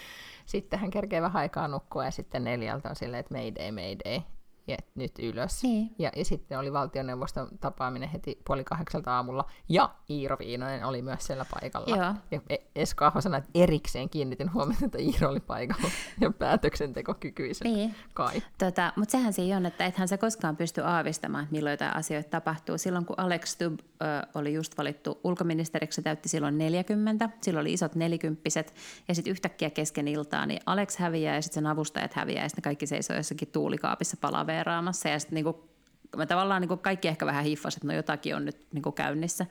sitten 0.47 0.79
hän 0.79 0.91
kerkee 0.91 1.23
vähän 1.23 1.41
aikaa 1.41 1.69
nukkua 1.69 2.05
ja 2.05 2.11
sitten 2.11 2.45
neljältä 2.45 2.89
on 2.89 2.97
silleen, 2.97 3.21
että 3.21 3.35
mayday, 3.35 3.71
mayday 3.71 4.21
ja 4.67 4.77
nyt 4.95 5.13
ylös. 5.19 5.63
Niin. 5.63 5.95
Ja, 5.99 6.11
ja 6.17 6.25
sitten 6.25 6.59
oli 6.59 6.73
valtioneuvoston 6.73 7.49
tapaaminen 7.61 8.09
heti 8.09 8.39
puoli 8.47 8.65
kahdeksalta 8.65 9.17
aamulla, 9.17 9.51
ja 9.69 9.95
Iiro 10.11 10.37
Viinonen 10.39 10.85
oli 10.85 11.03
myös 11.03 11.27
siellä 11.27 11.47
paikalla. 11.61 11.97
Joo. 11.97 12.15
Ja 12.31 12.41
e- 12.51 12.57
Esko 12.75 13.05
Aho 13.05 13.21
sanoi, 13.21 13.39
että 13.39 13.51
erikseen 13.55 14.11
kiinnitin 14.11 14.53
huomiota, 14.55 14.85
että 14.87 14.99
Iiro 14.99 15.29
oli 15.29 15.41
paikalla 15.41 15.89
ja 16.21 16.31
päätöksentekokykyisen 16.31 17.73
niin. 17.73 17.95
kai. 18.15 18.43
Tota, 18.59 18.93
Mutta 18.97 19.13
sehän 19.13 19.33
se 19.33 19.43
on, 19.57 19.67
että 19.67 19.87
ethän 19.87 20.09
se 20.09 20.19
koskaan 20.19 20.57
pysty 20.57 20.81
aavistamaan, 20.81 21.45
että 21.45 21.53
milloin 21.53 21.73
jotain 21.73 21.97
asioita 21.97 22.31
tapahtuu. 22.31 22.79
Silloin 22.79 23.07
kun 23.07 23.19
Alex 23.19 23.49
Stubb 23.49 23.81
ö, 23.81 24.05
oli 24.35 24.55
just 24.55 24.79
valittu 24.79 25.21
ulkoministeriksi, 25.25 25.97
se 25.97 26.03
täytti 26.03 26.29
silloin 26.29 26.59
40, 26.59 27.29
silloin 27.41 27.63
oli 27.63 27.73
isot 27.73 27.95
nelikymppiset, 27.95 28.75
ja 29.09 29.15
sitten 29.15 29.31
yhtäkkiä 29.31 29.71
kesken 29.71 30.09
iltaa, 30.09 30.47
niin 30.47 30.61
Alex 30.67 30.97
häviää 30.97 31.35
ja 31.35 31.43
sitten 31.43 31.55
sen 31.55 31.67
avustajat 31.67 32.15
häviää, 32.15 32.45
ja 32.45 32.49
sitten 32.49 32.63
kaikki 32.63 32.87
seisoo 32.87 33.17
jossakin 33.17 33.49
tuulikaapissa 33.49 34.17
palavee 34.21 34.54
poseeraamassa 34.55 35.09
ja 35.09 35.19
sitten 35.19 35.35
niinku 35.35 35.71
mä 36.17 36.27
tavallaan 36.27 36.61
niin 36.61 36.69
kuin 36.69 36.81
kaikki 36.81 37.09
ehkä 37.09 37.27
vähän 37.27 37.45
hiffasivat, 37.45 37.79
että 37.83 37.93
no 37.93 37.97
jotakin 37.97 38.37
on 38.37 38.45
nyt 38.45 38.67
niin 38.73 38.83
kuin 38.83 38.95
käynnissä. 38.95 39.47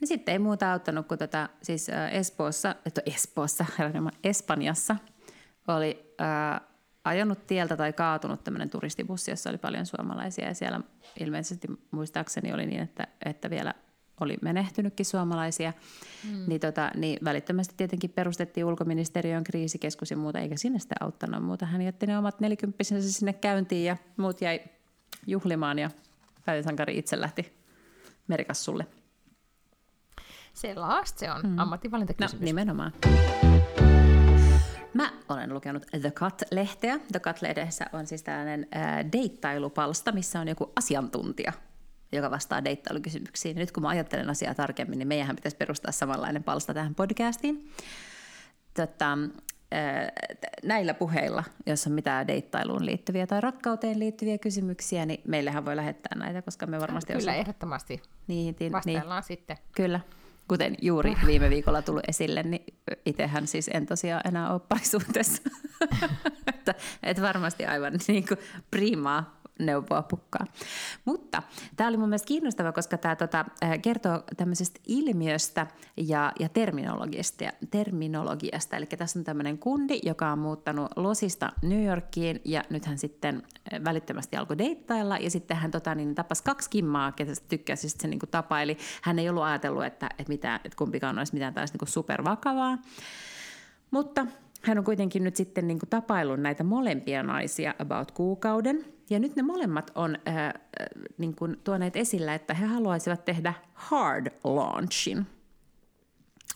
Niin 0.00 0.08
sitten 0.08 0.32
ei 0.32 0.38
muuta 0.38 0.72
auttanut 0.72 1.08
kuin 1.08 1.18
tätä, 1.18 1.48
siis 1.62 1.90
Espoossa, 2.10 2.74
että 2.86 3.02
Espoossa, 3.06 3.66
Espanjassa 4.24 4.96
oli 5.68 6.14
ää, 6.18 6.60
ajanut 7.04 7.46
tieltä 7.46 7.76
tai 7.76 7.92
kaatunut 7.92 8.44
tämmöinen 8.44 8.70
turistibussi, 8.70 9.30
jossa 9.30 9.50
oli 9.50 9.58
paljon 9.58 9.86
suomalaisia 9.86 10.48
ja 10.48 10.54
siellä 10.54 10.80
ilmeisesti 11.20 11.68
muistaakseni 11.90 12.52
oli 12.52 12.66
niin, 12.66 12.80
että, 12.80 13.06
että 13.24 13.50
vielä 13.50 13.74
oli 14.20 14.36
menehtynytkin 14.42 15.06
suomalaisia, 15.06 15.72
mm. 16.24 16.44
niin, 16.46 16.60
tota, 16.60 16.90
niin 16.94 17.18
välittömästi 17.24 17.74
tietenkin 17.76 18.10
perustettiin 18.10 18.64
ulkoministeriön 18.64 19.44
kriisikeskus 19.44 20.10
ja 20.10 20.16
muuta, 20.16 20.38
eikä 20.38 20.56
sinne 20.56 20.78
sitä 20.78 20.94
auttanut 21.00 21.44
muuta. 21.44 21.66
Hän 21.66 21.82
jätti 21.82 22.06
ne 22.06 22.18
omat 22.18 22.40
nelikymppisensä 22.40 23.12
sinne 23.12 23.32
käyntiin 23.32 23.84
ja 23.84 23.96
muut 24.16 24.40
jäi 24.40 24.60
juhlimaan 25.26 25.78
ja 25.78 25.90
päiväsankari 26.44 26.98
itse 26.98 27.20
lähti 27.20 27.52
merikassulle. 28.28 28.86
Sellaista 30.54 31.18
se 31.18 31.30
on, 31.30 31.40
mm. 31.42 31.58
ammattivalintakysymys. 31.58 32.40
No, 32.40 32.44
nimenomaan. 32.44 32.92
Mä 34.94 35.12
olen 35.28 35.54
lukenut 35.54 35.86
The 36.00 36.10
Cut-lehteä. 36.10 36.98
The 37.12 37.20
Cut-lehdessä 37.20 37.86
on 37.92 38.06
siis 38.06 38.22
tällainen 38.22 38.66
äh, 38.76 39.12
deittailupalsta, 39.12 40.12
missä 40.12 40.40
on 40.40 40.48
joku 40.48 40.72
asiantuntija, 40.76 41.52
joka 42.12 42.30
vastaa 42.30 42.64
deittailukysymyksiin. 42.64 43.56
Nyt 43.56 43.72
kun 43.72 43.82
mä 43.82 43.88
ajattelen 43.88 44.30
asiaa 44.30 44.54
tarkemmin, 44.54 44.98
niin 44.98 45.08
meidän 45.08 45.36
pitäisi 45.36 45.56
perustaa 45.56 45.92
samanlainen 45.92 46.44
palsta 46.44 46.74
tähän 46.74 46.94
podcastiin. 46.94 47.70
Tota, 48.74 49.18
näillä 50.64 50.94
puheilla, 50.94 51.44
jos 51.66 51.86
on 51.86 51.92
mitään 51.92 52.28
deittailuun 52.28 52.86
liittyviä 52.86 53.26
tai 53.26 53.40
rakkauteen 53.40 53.98
liittyviä 53.98 54.38
kysymyksiä, 54.38 55.06
niin 55.06 55.20
meillähän 55.28 55.64
voi 55.64 55.76
lähettää 55.76 56.18
näitä, 56.18 56.42
koska 56.42 56.66
me 56.66 56.80
varmasti... 56.80 57.12
Kyllä, 57.12 57.32
osa... 57.32 57.40
ehdottomasti. 57.40 58.02
Niin, 58.26 58.56
niin, 58.60 58.72
Vastaillaan 58.72 59.22
niin, 59.28 59.38
sitten. 59.38 59.56
Kyllä 59.76 60.00
kuten 60.48 60.74
juuri 60.82 61.16
viime 61.26 61.50
viikolla 61.50 61.82
tullut 61.82 62.02
esille, 62.08 62.42
niin 62.42 62.64
itsehän 63.06 63.46
siis 63.46 63.70
en 63.74 63.86
tosiaan 63.86 64.28
enää 64.28 64.52
ole 64.52 64.60
parisuhteessa. 64.68 65.42
että, 66.54 66.74
et 67.02 67.20
varmasti 67.20 67.66
aivan 67.66 67.92
niin 68.08 68.26
kuin 68.28 68.38
primaa 68.70 69.39
neuvoa 69.66 70.02
pukkaa. 70.02 70.46
Mutta 71.04 71.42
tämä 71.76 71.88
oli 71.88 71.96
mun 71.96 72.08
mielestä 72.08 72.26
kiinnostava, 72.26 72.72
koska 72.72 72.98
tämä 72.98 73.16
tota, 73.16 73.44
kertoo 73.82 74.22
tämmöisestä 74.36 74.80
ilmiöstä 74.86 75.66
ja, 75.96 76.32
ja 76.40 76.48
terminologiasta, 76.48 77.44
terminologiasta. 77.70 78.76
Eli 78.76 78.86
tässä 78.86 79.18
on 79.18 79.24
tämmöinen 79.24 79.58
kundi, 79.58 80.00
joka 80.02 80.32
on 80.32 80.38
muuttanut 80.38 80.92
Losista 80.96 81.52
New 81.62 81.84
Yorkiin 81.84 82.40
ja 82.44 82.62
nyt 82.70 82.86
hän 82.86 82.98
sitten 82.98 83.42
välittömästi 83.84 84.36
alkoi 84.36 84.58
deittailla 84.58 85.16
ja 85.16 85.30
sitten 85.30 85.56
hän 85.56 85.70
tota, 85.70 85.94
niin, 85.94 86.14
tapasi 86.14 86.44
kaksi 86.44 86.70
kimmaa, 86.70 87.12
ketä 87.12 87.32
tykkäsi, 87.48 87.88
sitten 87.88 88.02
se 88.02 88.08
niin 88.08 88.20
kuin 88.20 88.30
tapaili. 88.30 88.76
Hän 89.02 89.18
ei 89.18 89.28
ollut 89.28 89.42
ajatellut, 89.42 89.84
että, 89.84 90.06
että, 90.18 90.32
mitä, 90.32 90.60
että 90.64 90.76
kumpikaan 90.76 91.18
olisi 91.18 91.34
mitään 91.34 91.54
tällaista 91.54 91.78
niin 91.80 91.92
supervakavaa. 91.92 92.78
Mutta 93.90 94.26
hän 94.62 94.78
on 94.78 94.84
kuitenkin 94.84 95.24
nyt 95.24 95.36
sitten 95.36 95.66
niin 95.68 95.78
kuin 95.78 95.90
tapaillut 95.90 96.40
näitä 96.40 96.64
molempia 96.64 97.22
naisia 97.22 97.74
about 97.78 98.10
kuukauden. 98.10 98.84
Ja 99.10 99.18
nyt 99.18 99.36
ne 99.36 99.42
molemmat 99.42 99.90
on 99.94 100.18
äh, 100.28 100.52
niin 101.18 101.36
kuin 101.36 101.56
tuoneet 101.64 101.96
esillä, 101.96 102.34
että 102.34 102.54
he 102.54 102.66
haluaisivat 102.66 103.24
tehdä 103.24 103.54
hard 103.74 104.26
launchin. 104.44 105.26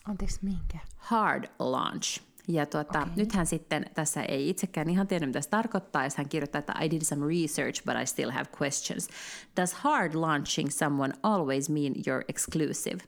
Anteeksi, 0.05 0.39
minkä? 0.43 0.79
Hard 0.97 1.45
launch. 1.59 2.21
Ja 2.49 2.67
tuota, 2.67 3.03
okay. 3.03 3.13
nythän 3.17 3.47
sitten 3.47 3.87
tässä 3.95 4.23
ei 4.23 4.51
itsekään 4.51 4.91
ihan 4.91 5.07
tiedä, 5.07 5.27
mitä 5.27 5.41
se 5.41 5.49
tarkoittaa, 5.49 6.05
jos 6.05 6.17
hän 6.17 6.29
kirjoittaa, 6.29 6.59
että 6.59 6.75
I 6.83 6.91
did 6.91 7.03
some 7.03 7.27
research, 7.27 7.85
but 7.85 7.95
I 8.03 8.07
still 8.07 8.31
have 8.31 8.47
questions. 8.63 9.09
Does 9.57 9.75
hard 9.75 10.15
launching 10.15 10.71
someone 10.71 11.15
always 11.23 11.71
mean 11.71 11.93
you're 11.93 12.25
exclusive? 12.29 12.99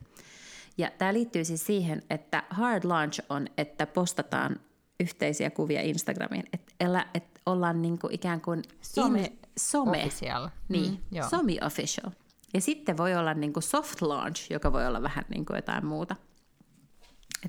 Ja 0.77 0.91
tämä 0.97 1.13
liittyy 1.13 1.45
siis 1.45 1.65
siihen, 1.65 2.01
että 2.09 2.43
hard 2.49 2.83
launch 2.83 3.21
on, 3.29 3.47
että 3.57 3.87
postataan 3.87 4.59
yhteisiä 4.99 5.49
kuvia 5.49 5.81
Instagramiin. 5.81 6.43
Että 6.53 7.05
et 7.13 7.36
ollaan 7.47 7.81
niinku 7.81 8.07
ikään 8.11 8.41
kuin 8.41 8.63
some, 8.81 9.21
in, 9.21 9.39
some 9.57 9.97
official. 9.97 10.49
Niin, 10.69 11.03
mm, 11.11 11.17
somi 11.29 11.57
official. 11.65 12.11
Ja 12.53 12.61
sitten 12.61 12.97
voi 12.97 13.15
olla 13.15 13.33
niinku 13.33 13.61
soft 13.61 14.01
launch, 14.01 14.51
joka 14.51 14.73
voi 14.73 14.87
olla 14.87 15.01
vähän 15.01 15.25
niinku 15.29 15.55
jotain 15.55 15.85
muuta. 15.85 16.15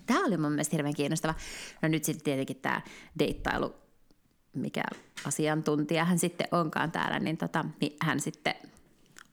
Tämä 0.07 0.25
oli 0.25 0.37
mun 0.37 0.51
mielestä 0.51 0.77
hirveän 0.77 0.95
kiinnostava. 0.95 1.35
No 1.83 1.89
nyt 1.89 2.05
sitten 2.05 2.25
tietenkin 2.25 2.57
tämä 2.57 2.81
deittailu, 3.19 3.75
mikä 4.55 4.83
asiantuntija 5.25 6.05
hän 6.05 6.19
sitten 6.19 6.49
onkaan 6.53 6.93
täällä, 6.93 7.19
niin, 7.19 7.37
tota, 7.37 7.65
niin 7.81 7.97
hän 8.03 8.21
sitten 8.21 8.55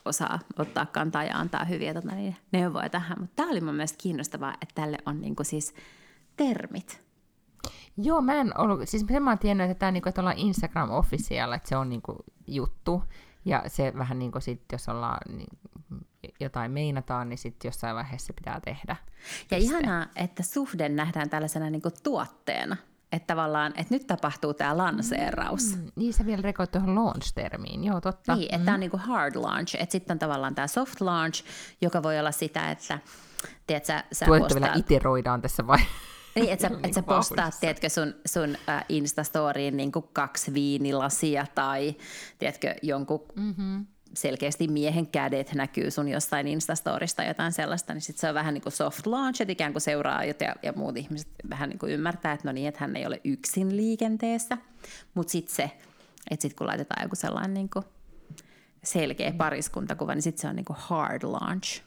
osaa 0.05 0.39
ottaa 0.59 0.85
kantaa 0.85 1.23
ja 1.23 1.37
antaa 1.37 1.65
hyviä 1.65 1.93
tota, 1.93 2.15
niin 2.15 2.35
neuvoja 2.51 2.89
tähän. 2.89 3.17
Mutta 3.19 3.35
tämä 3.35 3.51
oli 3.51 3.61
mun 3.61 3.75
mielestä 3.75 3.97
kiinnostavaa, 4.01 4.53
että 4.61 4.75
tälle 4.75 4.97
on 5.05 5.21
niinku 5.21 5.43
siis 5.43 5.73
termit. 6.37 7.04
Joo, 7.97 8.21
mä 8.21 8.33
en 8.33 8.57
ollut, 8.57 8.89
siis 8.89 9.05
sen 9.07 9.23
mä 9.23 9.31
oon 9.31 9.39
tiennyt, 9.39 9.69
että, 9.69 9.79
tämä, 9.79 9.91
niin 9.91 10.03
kuin, 10.03 10.09
että 10.09 10.21
ollaan 10.21 10.37
Instagram 10.37 10.91
official, 10.91 11.51
että 11.51 11.69
se 11.69 11.77
on 11.77 11.89
niin 11.89 12.01
kuin, 12.01 12.17
juttu. 12.47 13.03
Ja 13.45 13.63
se 13.67 13.93
vähän 13.97 14.19
niin 14.19 14.31
kuin 14.31 14.41
sit, 14.41 14.61
jos 14.71 14.89
ollaan 14.89 15.37
niin, 15.37 15.57
jotain 16.39 16.71
meinataan, 16.71 17.29
niin 17.29 17.37
sitten 17.37 17.69
jossain 17.69 17.95
vaiheessa 17.95 18.27
se 18.27 18.33
pitää 18.33 18.59
tehdä. 18.65 18.95
Ja 19.51 19.57
Piste. 19.57 19.57
ihanaa, 19.57 20.05
että 20.15 20.43
suhde 20.43 20.89
nähdään 20.89 21.29
tällaisena 21.29 21.69
niin 21.69 21.81
kuin 21.81 21.93
tuotteena. 22.03 22.77
Että 23.11 23.27
tavallaan, 23.27 23.73
että 23.75 23.95
nyt 23.95 24.07
tapahtuu 24.07 24.53
tämä 24.53 24.77
lanseeraus. 24.77 25.75
Mm, 25.75 25.91
niin 25.95 26.13
sä 26.13 26.25
vielä 26.25 26.41
rekoit 26.41 26.71
tuohon 26.71 26.95
launch-termiin, 26.95 27.83
joo 27.83 28.01
totta. 28.01 28.35
Niin, 28.35 28.45
että 28.45 28.57
mm. 28.57 28.65
tämä 28.65 28.73
on 28.73 28.79
niin 28.79 28.91
kuin 28.91 29.01
hard 29.01 29.35
launch, 29.35 29.75
että 29.79 29.91
sitten 29.91 30.15
on 30.15 30.19
tavallaan 30.19 30.55
tämä 30.55 30.67
soft 30.67 31.01
launch, 31.01 31.43
joka 31.81 32.03
voi 32.03 32.19
olla 32.19 32.31
sitä, 32.31 32.71
että 32.71 32.99
tiedät, 33.67 33.85
sä, 33.85 34.03
sä 34.11 34.25
postaat... 34.25 34.53
vielä 34.53 34.73
iteroidaan 34.75 35.41
tässä 35.41 35.67
vai? 35.67 35.79
Niin, 36.35 36.49
että 36.49 36.69
sä, 36.69 36.75
et 36.83 36.93
sä 36.93 37.01
postaat, 37.01 37.53
tiedätkö, 37.59 37.89
sun, 37.89 38.15
sun 38.25 38.57
äh, 38.69 38.85
Instastoriin 38.89 39.77
niin 39.77 39.91
kaksi 40.13 40.53
viinilasia 40.53 41.45
tai, 41.55 41.95
tiedätkö, 42.39 42.75
jonkun 42.81 43.25
mm-hmm. 43.35 43.85
selkeästi 44.13 44.67
miehen 44.67 45.07
kädet 45.07 45.53
näkyy 45.53 45.91
sun 45.91 46.07
jostain 46.07 46.47
Instastorista 46.47 47.23
jotain 47.23 47.51
sellaista, 47.51 47.93
niin 47.93 48.01
sit 48.01 48.17
se 48.17 48.29
on 48.29 48.35
vähän 48.35 48.53
niin 48.53 48.61
kuin 48.61 48.73
soft 48.73 49.05
launch, 49.07 49.41
että 49.41 49.51
ikään 49.51 49.73
kuin 49.73 49.81
seuraajat 49.81 50.41
ja, 50.41 50.55
ja 50.63 50.73
muut 50.75 50.97
ihmiset 50.97 51.27
vähän 51.49 51.69
niin 51.69 51.79
kuin 51.79 51.91
ymmärtää, 51.91 52.33
että 52.33 52.47
no 52.47 52.51
niin, 52.51 52.67
että 52.67 52.79
hän 52.81 52.95
ei 52.95 53.05
ole 53.05 53.21
yksin 53.23 53.77
liikenteessä, 53.77 54.57
mutta 55.13 55.31
sitten 55.31 55.55
se, 55.55 55.71
että 56.31 56.41
sitten 56.41 56.57
kun 56.57 56.67
laitetaan 56.67 57.03
joku 57.03 57.15
sellainen 57.15 57.53
niin 57.53 57.69
kuin 57.69 57.85
selkeä 58.83 59.33
pariskuntakuva, 59.33 60.15
niin 60.15 60.21
sitten 60.21 60.41
se 60.41 60.47
on 60.47 60.55
niin 60.55 60.65
kuin 60.65 60.77
hard 60.79 61.23
launch. 61.23 61.81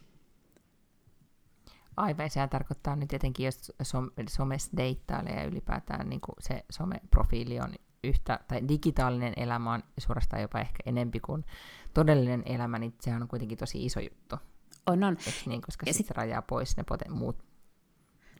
Aivan, 1.98 2.30
sehän 2.30 2.48
tarkoittaa 2.48 2.96
nyt 2.96 3.08
tietenkin, 3.08 3.46
jos 3.46 3.72
som, 3.82 4.10
somessa 4.28 4.76
deittailee 4.76 5.34
ja 5.34 5.44
ylipäätään 5.44 6.08
niin 6.08 6.20
kuin 6.20 6.36
se 6.40 6.64
someprofiili 6.70 7.60
on 7.60 7.74
yhtä, 8.04 8.40
tai 8.48 8.68
digitaalinen 8.68 9.32
elämä 9.36 9.72
on 9.72 9.82
suorastaan 9.98 10.42
jopa 10.42 10.60
ehkä 10.60 10.82
enempi 10.86 11.20
kuin 11.20 11.44
todellinen 11.94 12.42
elämä, 12.46 12.78
niin 12.78 12.94
sehän 13.00 13.22
on 13.22 13.28
kuitenkin 13.28 13.58
tosi 13.58 13.84
iso 13.84 14.00
juttu. 14.00 14.36
On, 14.86 15.04
on. 15.04 15.16
Et 15.26 15.42
niin, 15.46 15.62
koska 15.62 15.86
sitten 15.86 15.98
sit... 15.98 16.06
se 16.06 16.14
rajaa 16.16 16.42
pois 16.42 16.76
ne 16.76 16.84
poten, 16.84 17.12
muut, 17.12 17.36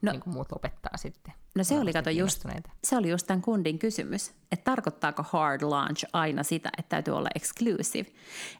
no, 0.02 0.12
niin 0.12 0.20
kuin 0.20 0.34
muut 0.34 0.52
lopettaa 0.52 0.96
sitten. 0.96 1.34
No 1.56 1.64
se 1.64 1.78
oli, 1.78 1.92
kato, 1.92 2.10
just, 2.10 2.44
se 2.84 2.96
oli 2.96 3.10
just 3.10 3.26
tämän 3.26 3.42
kundin 3.42 3.78
kysymys, 3.78 4.28
että 4.52 4.64
tarkoittaako 4.64 5.22
hard 5.22 5.62
launch 5.62 6.04
aina 6.12 6.42
sitä, 6.42 6.70
että 6.78 6.88
täytyy 6.88 7.16
olla 7.16 7.28
exclusive. 7.34 8.10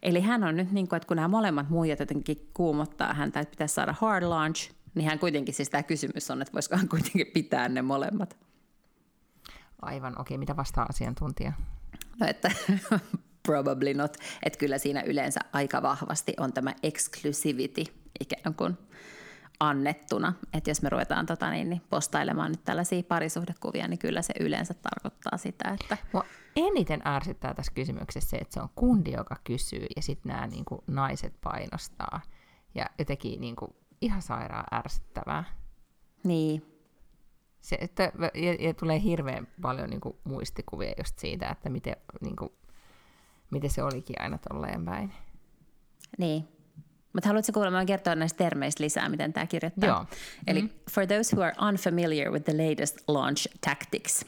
Eli 0.02 0.20
hän 0.20 0.44
on 0.44 0.56
nyt 0.56 0.72
niin 0.72 0.88
kuin, 0.88 0.96
että 0.96 1.06
kun 1.06 1.16
nämä 1.16 1.28
molemmat 1.28 1.70
muijat 1.70 2.00
jotenkin 2.00 2.50
kuumottaa 2.54 3.14
häntä, 3.14 3.40
että 3.40 3.50
pitäisi 3.50 3.74
saada 3.74 3.94
hard 4.00 4.24
launch, 4.24 4.77
niin 4.94 5.08
hän 5.08 5.18
kuitenkin, 5.18 5.54
siis 5.54 5.70
tämä 5.70 5.82
kysymys 5.82 6.30
on, 6.30 6.42
että 6.42 6.52
voisiko 6.52 6.76
hän 6.76 6.88
kuitenkin 6.88 7.26
pitää 7.26 7.68
ne 7.68 7.82
molemmat. 7.82 8.36
Aivan, 9.82 10.12
okei. 10.12 10.20
Okay. 10.20 10.38
Mitä 10.38 10.56
vastaa 10.56 10.86
asiantuntija? 10.88 11.52
No, 12.20 12.26
että 12.26 12.50
probably 13.46 13.94
not. 13.94 14.16
Että 14.42 14.58
kyllä 14.58 14.78
siinä 14.78 15.02
yleensä 15.02 15.40
aika 15.52 15.82
vahvasti 15.82 16.34
on 16.40 16.52
tämä 16.52 16.74
exclusivity 16.82 17.84
ikään 18.20 18.54
kuin 18.54 18.78
annettuna. 19.60 20.32
Että 20.52 20.70
jos 20.70 20.82
me 20.82 20.88
ruvetaan 20.88 21.26
tota, 21.26 21.50
niin, 21.50 21.70
niin 21.70 21.82
postailemaan 21.90 22.50
nyt 22.50 22.64
tällaisia 22.64 23.02
parisuhdekuvia, 23.02 23.88
niin 23.88 23.98
kyllä 23.98 24.22
se 24.22 24.34
yleensä 24.40 24.74
tarkoittaa 24.74 25.38
sitä, 25.38 25.76
että... 25.80 25.96
Mua 26.12 26.24
eniten 26.56 27.00
ärsyttää 27.06 27.54
tässä 27.54 27.72
kysymyksessä 27.74 28.30
se, 28.30 28.36
että 28.36 28.54
se 28.54 28.60
on 28.60 28.68
kundi, 28.74 29.12
joka 29.12 29.36
kysyy, 29.44 29.86
ja 29.96 30.02
sitten 30.02 30.32
nämä 30.32 30.46
niin 30.46 30.64
kuin, 30.64 30.80
naiset 30.86 31.34
painostaa. 31.40 32.20
Ja 32.74 32.86
jotenkin 32.98 33.40
niin 33.40 33.56
kuin, 33.56 33.70
ihan 34.00 34.22
sairaan 34.22 34.64
ärsyttävää. 34.72 35.44
Niin. 36.24 36.62
Se, 37.60 37.78
että, 37.80 38.12
ja, 38.34 38.54
ja 38.54 38.74
tulee 38.74 39.02
hirveän 39.02 39.48
paljon 39.62 39.90
niin 39.90 40.00
kuin, 40.00 40.16
muistikuvia 40.24 40.92
just 40.98 41.18
siitä, 41.18 41.48
että 41.48 41.68
miten, 41.68 41.96
niin 42.20 42.36
kuin, 42.36 42.52
miten 43.50 43.70
se 43.70 43.82
olikin 43.82 44.22
aina 44.22 44.38
tolleen 44.38 44.84
päin. 44.84 45.12
Niin. 46.18 46.48
Mutta 47.12 47.28
haluatko 47.28 47.52
kuulemaan 47.52 47.86
kertoa 47.86 48.14
näistä 48.14 48.38
termeistä 48.38 48.84
lisää, 48.84 49.08
miten 49.08 49.32
tämä 49.32 49.46
kirjoittaa? 49.46 49.88
Joo. 49.88 50.06
Eli 50.46 50.62
mm. 50.62 50.70
for 50.90 51.06
those 51.06 51.36
who 51.36 51.44
are 51.44 51.68
unfamiliar 51.68 52.32
with 52.32 52.44
the 52.44 52.68
latest 52.68 52.98
launch 53.08 53.46
tactics, 53.60 54.24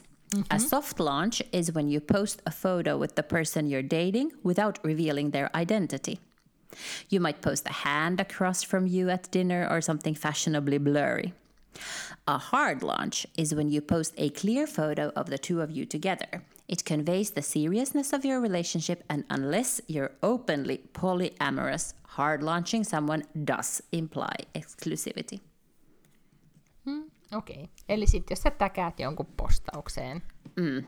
A 0.49 0.59
soft 0.59 0.99
launch 0.99 1.41
is 1.51 1.73
when 1.73 1.89
you 1.89 1.99
post 1.99 2.41
a 2.45 2.51
photo 2.51 2.97
with 2.97 3.15
the 3.15 3.23
person 3.23 3.65
you're 3.65 3.83
dating 3.83 4.31
without 4.45 4.79
revealing 4.83 5.31
their 5.31 5.49
identity. 5.53 6.19
You 7.09 7.19
might 7.21 7.41
post 7.41 7.67
a 7.69 7.73
hand 7.73 8.19
across 8.19 8.63
from 8.63 8.87
you 8.87 9.09
at 9.09 9.31
dinner 9.31 9.67
or 9.69 9.81
something 9.81 10.15
fashionably 10.15 10.77
blurry. 10.79 11.33
A 12.27 12.37
hard 12.37 12.83
launch 12.83 13.25
is 13.37 13.53
when 13.55 13.69
you 13.69 13.81
post 13.81 14.13
a 14.17 14.29
clear 14.29 14.67
photo 14.67 15.11
of 15.15 15.25
the 15.29 15.37
two 15.37 15.61
of 15.61 15.71
you 15.71 15.85
together. 15.85 16.41
It 16.67 16.85
conveys 16.85 17.31
the 17.31 17.41
seriousness 17.41 18.13
of 18.13 18.25
your 18.25 18.41
relationship, 18.41 19.03
and 19.09 19.23
unless 19.29 19.81
you're 19.87 20.11
openly 20.21 20.79
polyamorous, 20.93 21.93
hard 22.17 22.43
launching 22.43 22.83
someone 22.83 23.23
does 23.33 23.81
imply 23.91 24.35
exclusivity. 24.53 25.39
Okei. 27.33 27.55
Okay. 27.55 27.67
Eli 27.89 28.07
sitten 28.07 28.35
jos 28.35 28.41
sä 28.43 28.51
täkäät 28.51 28.99
jonkun 28.99 29.25
postaukseen, 29.37 30.21
Mm. 30.55 30.83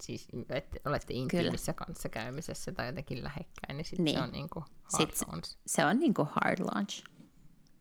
Siis 0.00 0.28
että 0.48 0.76
olette 0.84 1.14
intiimissä 1.14 1.72
kanssakäymisessä 1.72 2.72
tai 2.72 2.86
jotenkin 2.86 3.24
lähekkäin, 3.24 3.76
niin 3.76 3.84
sitten 3.84 4.04
Niin. 4.04 4.16
se 4.16 4.22
on 4.22 4.32
niinku 4.32 4.60
hard 4.60 5.10
Sit 5.12 5.28
launch. 5.28 5.56
Se 5.66 5.84
on 5.84 5.98
niinku 5.98 6.28
hard 6.30 6.58
launch. 6.74 7.04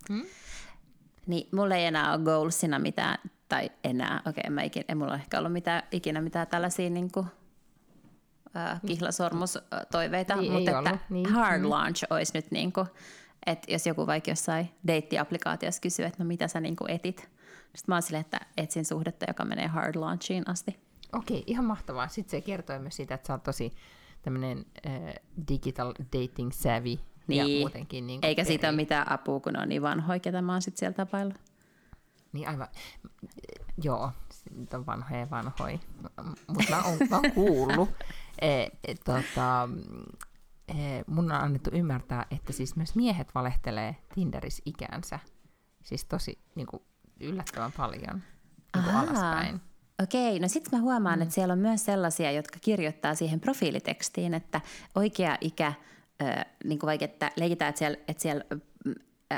Hmm? 0.10 0.26
Niin 1.28 1.50
mulla 1.52 1.76
ei 1.76 1.86
enää 1.86 2.14
ole 2.14 2.24
goalsina 2.24 2.80
mitään, 2.80 3.18
tai 3.50 3.72
enää, 3.84 4.22
okei, 4.26 4.42
okay, 4.42 4.54
mä 4.54 4.62
ikinä, 4.64 4.86
ei 4.90 4.96
mulla 4.96 5.16
ehkä 5.16 5.40
ollut 5.40 5.54
mitään, 5.54 5.84
ikinä 5.92 6.22
mitään 6.22 6.48
tällaisia 6.48 6.90
niinku, 6.90 7.26
äh, 8.56 8.82
kihlasormustoiveita, 8.88 10.36
Niin, 10.36 10.52
mutta 10.52 10.72
että 10.72 10.90
ollut, 10.90 11.02
niin. 11.10 11.30
hard 11.34 11.64
launch 11.64 12.04
olisi 12.10 12.32
nyt 12.34 12.52
niinku, 12.52 12.88
että 13.46 13.72
jos 13.72 13.88
joku 13.88 14.08
vaikka 14.08 14.32
jossain 14.32 14.70
deittiapplikaatiossa 14.88 15.82
kysyy, 15.82 16.06
että 16.06 16.24
no 16.24 16.28
mitä 16.28 16.48
sä 16.48 16.60
niinku 16.60 16.86
etit, 16.88 17.18
sitten 17.18 17.84
mä 17.88 17.96
oon 17.96 18.02
silleen, 18.02 18.22
että 18.22 18.40
etsin 18.58 18.86
suhdetta, 18.86 19.26
joka 19.28 19.46
menee 19.46 19.68
hard 19.68 19.96
launchiin 19.96 20.50
asti. 20.50 20.85
Okei, 21.14 21.44
ihan 21.48 21.66
mahtavaa. 21.66 22.08
Sitten 22.08 22.32
se 22.32 22.46
kertoo 22.46 22.80
myös 22.80 22.96
siitä, 22.96 23.16
että 23.16 23.28
sä 23.28 23.34
oot 23.34 23.44
tosi 23.44 23.72
tämmöinen 24.22 24.66
äh, 24.88 24.94
digital 25.48 25.94
dating 26.14 26.52
savvy 26.52 27.00
ja 27.28 27.44
Niin. 27.44 27.60
muutenkin. 27.62 28.08
Niin 28.08 28.20
Eikä 28.24 28.44
siitä 28.44 28.68
ole 28.68 28.76
mitään 28.76 29.12
apua, 29.12 29.40
kun 29.40 29.60
on 29.60 29.70
niin 29.70 29.82
vanhoja, 29.82 30.20
ketä 30.20 30.42
mä 30.42 30.52
oon 30.52 30.62
sitten 30.62 30.80
siellä 30.80 30.96
tapailla. 30.96 31.34
Niin 32.34 32.48
aivan, 32.48 32.68
joo, 33.84 34.12
siitä 34.34 34.78
on 34.78 34.86
vanhoja 34.86 35.20
ja 35.20 35.30
vanhoja, 35.30 35.80
mutta 36.48 36.70
mä 36.70 36.84
oon, 36.84 36.98
mä 37.10 37.16
oon 37.16 37.32
kuullut, 37.32 37.90
e, 38.42 38.68
tota, 39.06 39.70
e, 40.68 40.74
mun 41.08 41.32
on 41.32 41.42
annettu 41.42 41.70
ymmärtää, 41.74 42.26
että 42.32 42.54
siis 42.54 42.76
myös 42.76 42.96
miehet 42.96 43.36
valehtelee 43.36 43.96
Tinderissä 44.16 44.64
ikänsä, 44.66 45.20
siis 45.84 46.06
tosi 46.06 46.40
niin 46.56 46.68
kuin, 46.68 46.84
yllättävän 47.20 47.72
paljon 47.72 48.24
niin 48.76 48.84
kuin 48.84 48.96
alaspäin. 48.96 49.62
Okei, 50.04 50.40
no 50.40 50.48
sitten 50.48 50.80
mä 50.80 50.84
huomaan, 50.84 51.20
mm. 51.20 51.22
että 51.22 51.34
siellä 51.34 51.52
on 51.52 51.60
myös 51.60 51.86
sellaisia, 51.86 52.32
jotka 52.32 52.60
kirjoittaa 52.62 53.16
siihen 53.16 53.40
profiilitekstiin, 53.40 54.34
että 54.34 54.62
oikea 54.96 55.38
ikä, 55.42 55.74
äh, 56.22 56.46
niin 56.64 56.80
kuin 56.80 56.88
vaikka 56.88 57.06
että 57.06 57.32
leikitään, 57.36 57.70
että 57.70 57.80
siellä, 57.80 57.98
että 58.08 58.22
siellä 58.22 58.44
mm, 58.86 58.94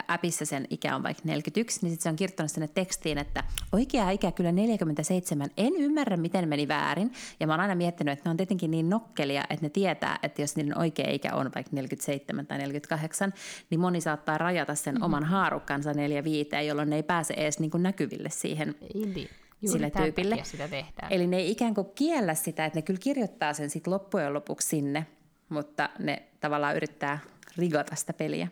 appissa 0.07 0.45
sen 0.45 0.67
ikä 0.69 0.95
on 0.95 1.03
vaikka 1.03 1.21
41, 1.25 1.79
niin 1.81 1.91
sitten 1.91 2.03
se 2.03 2.09
on 2.09 2.15
kirjoittanut 2.15 2.51
sinne 2.51 2.67
tekstiin, 2.67 3.17
että 3.17 3.43
oikea 3.71 4.09
ikä 4.09 4.31
kyllä 4.31 4.51
47, 4.51 5.49
en 5.57 5.73
ymmärrä 5.77 6.17
miten 6.17 6.49
meni 6.49 6.67
väärin. 6.67 7.11
Ja 7.39 7.47
mä 7.47 7.53
oon 7.53 7.59
aina 7.59 7.75
miettinyt, 7.75 8.11
että 8.11 8.29
ne 8.29 8.31
on 8.31 8.37
tietenkin 8.37 8.71
niin 8.71 8.89
nokkelia, 8.89 9.43
että 9.49 9.65
ne 9.65 9.69
tietää, 9.69 10.19
että 10.23 10.41
jos 10.41 10.55
niiden 10.55 10.77
oikea 10.77 11.11
ikä 11.11 11.33
on 11.33 11.51
vaikka 11.55 11.69
47 11.73 12.47
tai 12.47 12.57
48, 12.57 13.33
niin 13.69 13.79
moni 13.79 14.01
saattaa 14.01 14.37
rajata 14.37 14.75
sen 14.75 14.93
mm-hmm. 14.93 15.05
oman 15.05 15.23
haarukkansa 15.23 15.93
45, 15.93 16.49
jolloin 16.67 16.89
ne 16.89 16.95
ei 16.95 17.03
pääse 17.03 17.33
edes 17.33 17.59
niin 17.59 17.71
kuin 17.71 17.83
näkyville 17.83 18.29
siihen 18.29 18.75
Eli 18.95 19.29
juuri 19.61 19.79
sille 19.79 19.91
tyypille. 20.03 20.39
sitä 20.43 20.67
tehdään. 20.67 21.11
Eli 21.11 21.27
ne 21.27 21.37
ei 21.37 21.51
ikään 21.51 21.73
kuin 21.73 21.87
kiellä 21.95 22.33
sitä, 22.35 22.65
että 22.65 22.77
ne 22.77 22.81
kyllä 22.81 22.99
kirjoittaa 23.03 23.53
sen 23.53 23.69
sit 23.69 23.87
loppujen 23.87 24.33
lopuksi 24.33 24.67
sinne, 24.67 25.07
mutta 25.49 25.89
ne 25.99 26.27
tavallaan 26.39 26.75
yrittää 26.75 27.19
rigata 27.57 27.95
sitä 27.95 28.13
peliä. 28.13 28.47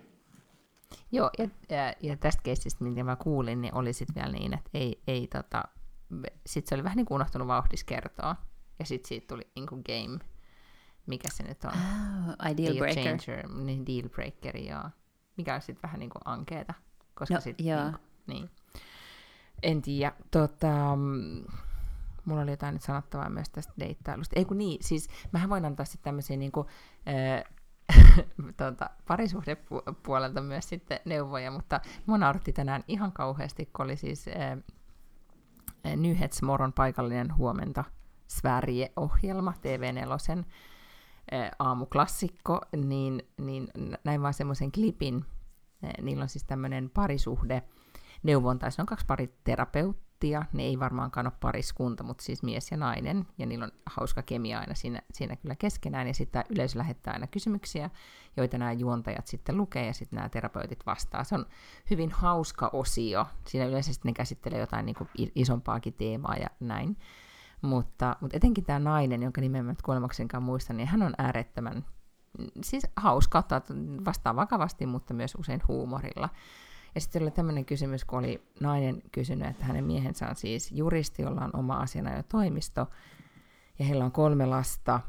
Joo, 1.12 1.30
ja, 1.38 1.50
ja, 1.70 1.94
ja 2.02 2.18
tästä 2.18 2.42
keissistä, 2.44 2.84
minkä 2.84 3.04
mä 3.04 3.16
kuulin, 3.16 3.62
niin 3.62 3.76
oli 3.76 3.94
sitten 3.94 4.16
vielä 4.16 4.32
niin, 4.32 4.54
että 4.54 4.70
ei, 4.74 5.02
ei 5.08 5.28
tota, 5.28 5.64
sit 6.48 6.68
se 6.68 6.76
oli 6.76 6.84
vähän 6.84 6.96
niin 6.98 7.06
kuin 7.06 7.16
unohtunut 7.16 7.48
vauhdis 7.48 7.84
kertoa, 7.84 8.36
ja 8.80 8.86
sitten 8.86 9.08
siitä 9.08 9.28
tuli 9.28 9.48
niin 9.56 9.68
kuin 9.68 9.82
game, 9.86 10.20
mikä 11.06 11.28
se 11.32 11.44
nyt 11.44 11.64
on? 11.64 11.72
Oh, 11.72 12.52
ideal 12.52 12.74
Deal 12.74 12.78
breaker. 12.78 13.18
changer, 13.18 13.50
niin 13.54 13.86
deal 13.86 14.10
breaker, 14.10 14.58
joo. 14.58 14.84
Mikä 15.38 15.56
on 15.56 15.62
sitten 15.62 15.82
vähän 15.84 16.00
niin 16.00 16.10
kuin 16.10 16.22
ankeeta, 16.26 16.74
koska 17.14 17.34
No, 17.36 17.42
sit, 17.42 17.62
joo. 17.62 17.84
niin, 17.84 17.96
niin. 18.28 18.50
En 19.64 19.82
tiedä, 19.82 20.14
tota, 20.32 20.96
mm, 20.96 21.44
mulla 22.26 22.42
oli 22.42 22.52
jotain 22.52 22.74
nyt 22.74 22.82
sanottavaa 22.82 23.30
myös 23.30 23.50
tästä 23.50 23.74
deittailusta. 23.80 24.40
Ei 24.40 24.46
kun 24.46 24.58
niin, 24.58 24.84
siis 24.84 25.10
mähän 25.32 25.50
voin 25.50 25.66
antaa 25.66 25.86
sitten 25.86 26.04
tämmöisiä 26.04 26.38
niin 26.38 26.52
kuin, 26.52 26.68
äh, 27.08 27.44
tota, 28.58 28.90
parisuhdepuolelta 29.08 30.42
myös 30.42 30.70
sitten 30.70 31.00
neuvoja, 31.06 31.52
mutta 31.52 31.82
mua 32.06 32.18
nauratti 32.18 32.54
tänään 32.54 32.84
ihan 32.88 33.12
kauheasti, 33.12 33.70
kun 33.76 33.86
oli 33.86 33.96
siis 33.96 34.26
äh, 34.28 35.96
Nyhetsmoron 35.96 36.74
paikallinen 36.74 37.38
huomenta 37.38 37.84
Sverige-ohjelma, 38.28 39.54
TV4 39.54 40.44
äh, 41.34 41.52
aamuklassikko, 41.60 42.62
niin, 42.78 43.28
niin 43.38 43.68
näin 44.04 44.22
vaan 44.22 44.34
semmoisen 44.34 44.72
klipin. 44.72 45.26
Niillä 46.02 46.24
on 46.24 46.30
siis 46.30 46.44
tämmöinen 46.44 46.90
parisuhde 46.90 47.64
neuvonta, 48.26 48.70
se 48.70 48.82
on 48.82 48.86
kaksi 48.86 49.06
pariterapeuttia, 49.06 50.46
ne 50.54 50.64
ei 50.64 50.80
varmaankaan 50.80 51.28
ole 51.28 51.34
pariskunta, 51.40 52.04
mutta 52.04 52.24
siis 52.24 52.44
mies 52.44 52.72
ja 52.72 52.78
nainen, 52.78 53.28
ja 53.38 53.46
niillä 53.46 53.66
on 53.66 53.72
hauska 53.86 54.22
kemia 54.22 54.60
aina 54.60 54.76
siinä, 54.76 55.02
siinä 55.14 55.36
kyllä 55.36 55.56
keskenään, 55.56 56.08
ja 56.08 56.14
sitten 56.14 56.44
yleisö 56.50 56.80
lähettää 56.80 57.14
aina 57.14 57.28
kysymyksiä, 57.28 57.90
joita 58.38 58.58
nämä 58.58 58.72
juontajat 58.72 59.28
sitten 59.28 59.58
lukee, 59.58 59.86
ja 59.86 59.94
sitten 59.94 60.18
nämä 60.18 60.30
terapeutit 60.30 60.86
vastaa. 60.86 61.24
Se 61.24 61.36
on 61.36 61.46
hyvin 61.90 62.12
hauska 62.12 62.70
osio, 62.74 63.28
siinä 63.48 63.66
yleensä 63.66 63.94
sitten 63.94 64.10
ne 64.10 64.14
käsittelee 64.14 64.60
jotain 64.60 64.86
niin 64.86 64.96
kuin 64.96 65.10
isompaakin 65.36 65.94
teemaa 65.94 66.36
ja 66.36 66.48
näin, 66.60 66.98
mutta, 67.62 68.16
mutta 68.22 68.38
etenkin 68.38 68.66
tämä 68.66 68.80
nainen, 68.80 69.24
jonka 69.24 69.42
nimen 69.42 69.66
mä 69.66 69.74
kuolemaksenkaan 69.84 70.44
muistan, 70.44 70.78
niin 70.78 70.88
hän 70.88 71.02
on 71.02 71.14
äärettömän 71.18 71.86
siis 72.62 72.88
hauska 72.96 73.40
ottaa 73.40 73.62
vastaan 74.06 74.36
vakavasti, 74.36 74.86
mutta 74.86 75.14
myös 75.14 75.36
usein 75.36 75.62
huumorilla. 75.68 76.30
Ja 76.96 77.02
sitten 77.02 77.22
oli 77.22 77.32
tämmöinen 77.32 77.66
kysymys, 77.66 78.06
kun 78.06 78.20
oli 78.20 78.48
nainen 78.60 79.02
kysynyt, 79.12 79.48
että 79.48 79.66
hänen 79.66 79.86
miehensä 79.86 80.30
on 80.30 80.36
siis 80.36 80.72
juristi, 80.72 81.22
jolla 81.22 81.42
on 81.42 81.56
oma 81.56 81.78
asianajotoimisto, 81.78 82.88
ja 83.80 83.86
heillä 83.86 84.06
on 84.06 84.12
kolme 84.12 84.46
lasta, 84.46 85.00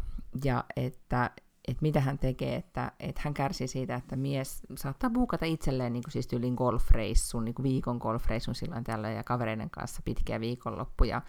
ja 0.44 0.64
että, 0.76 1.30
että 1.68 1.82
mitä 1.82 2.00
hän 2.00 2.18
tekee, 2.18 2.56
että, 2.56 2.92
että 3.00 3.20
hän 3.24 3.34
kärsii 3.34 3.68
siitä, 3.68 3.94
että 3.94 4.16
mies 4.16 4.62
saattaa 4.76 5.10
buukata 5.10 5.46
itselleen 5.46 5.92
niin 5.92 6.02
kuin 6.02 6.12
siis 6.12 6.26
tyylin 6.26 6.54
golfreissun, 6.54 7.44
niin 7.44 7.54
kuin 7.54 7.64
viikon 7.64 7.96
golfreissun 7.96 8.54
silloin 8.54 8.84
tällä 8.84 9.10
ja 9.10 9.24
kavereiden 9.24 9.70
kanssa 9.70 10.02
pitkiä 10.04 10.40
viikonloppuja, 10.40 11.22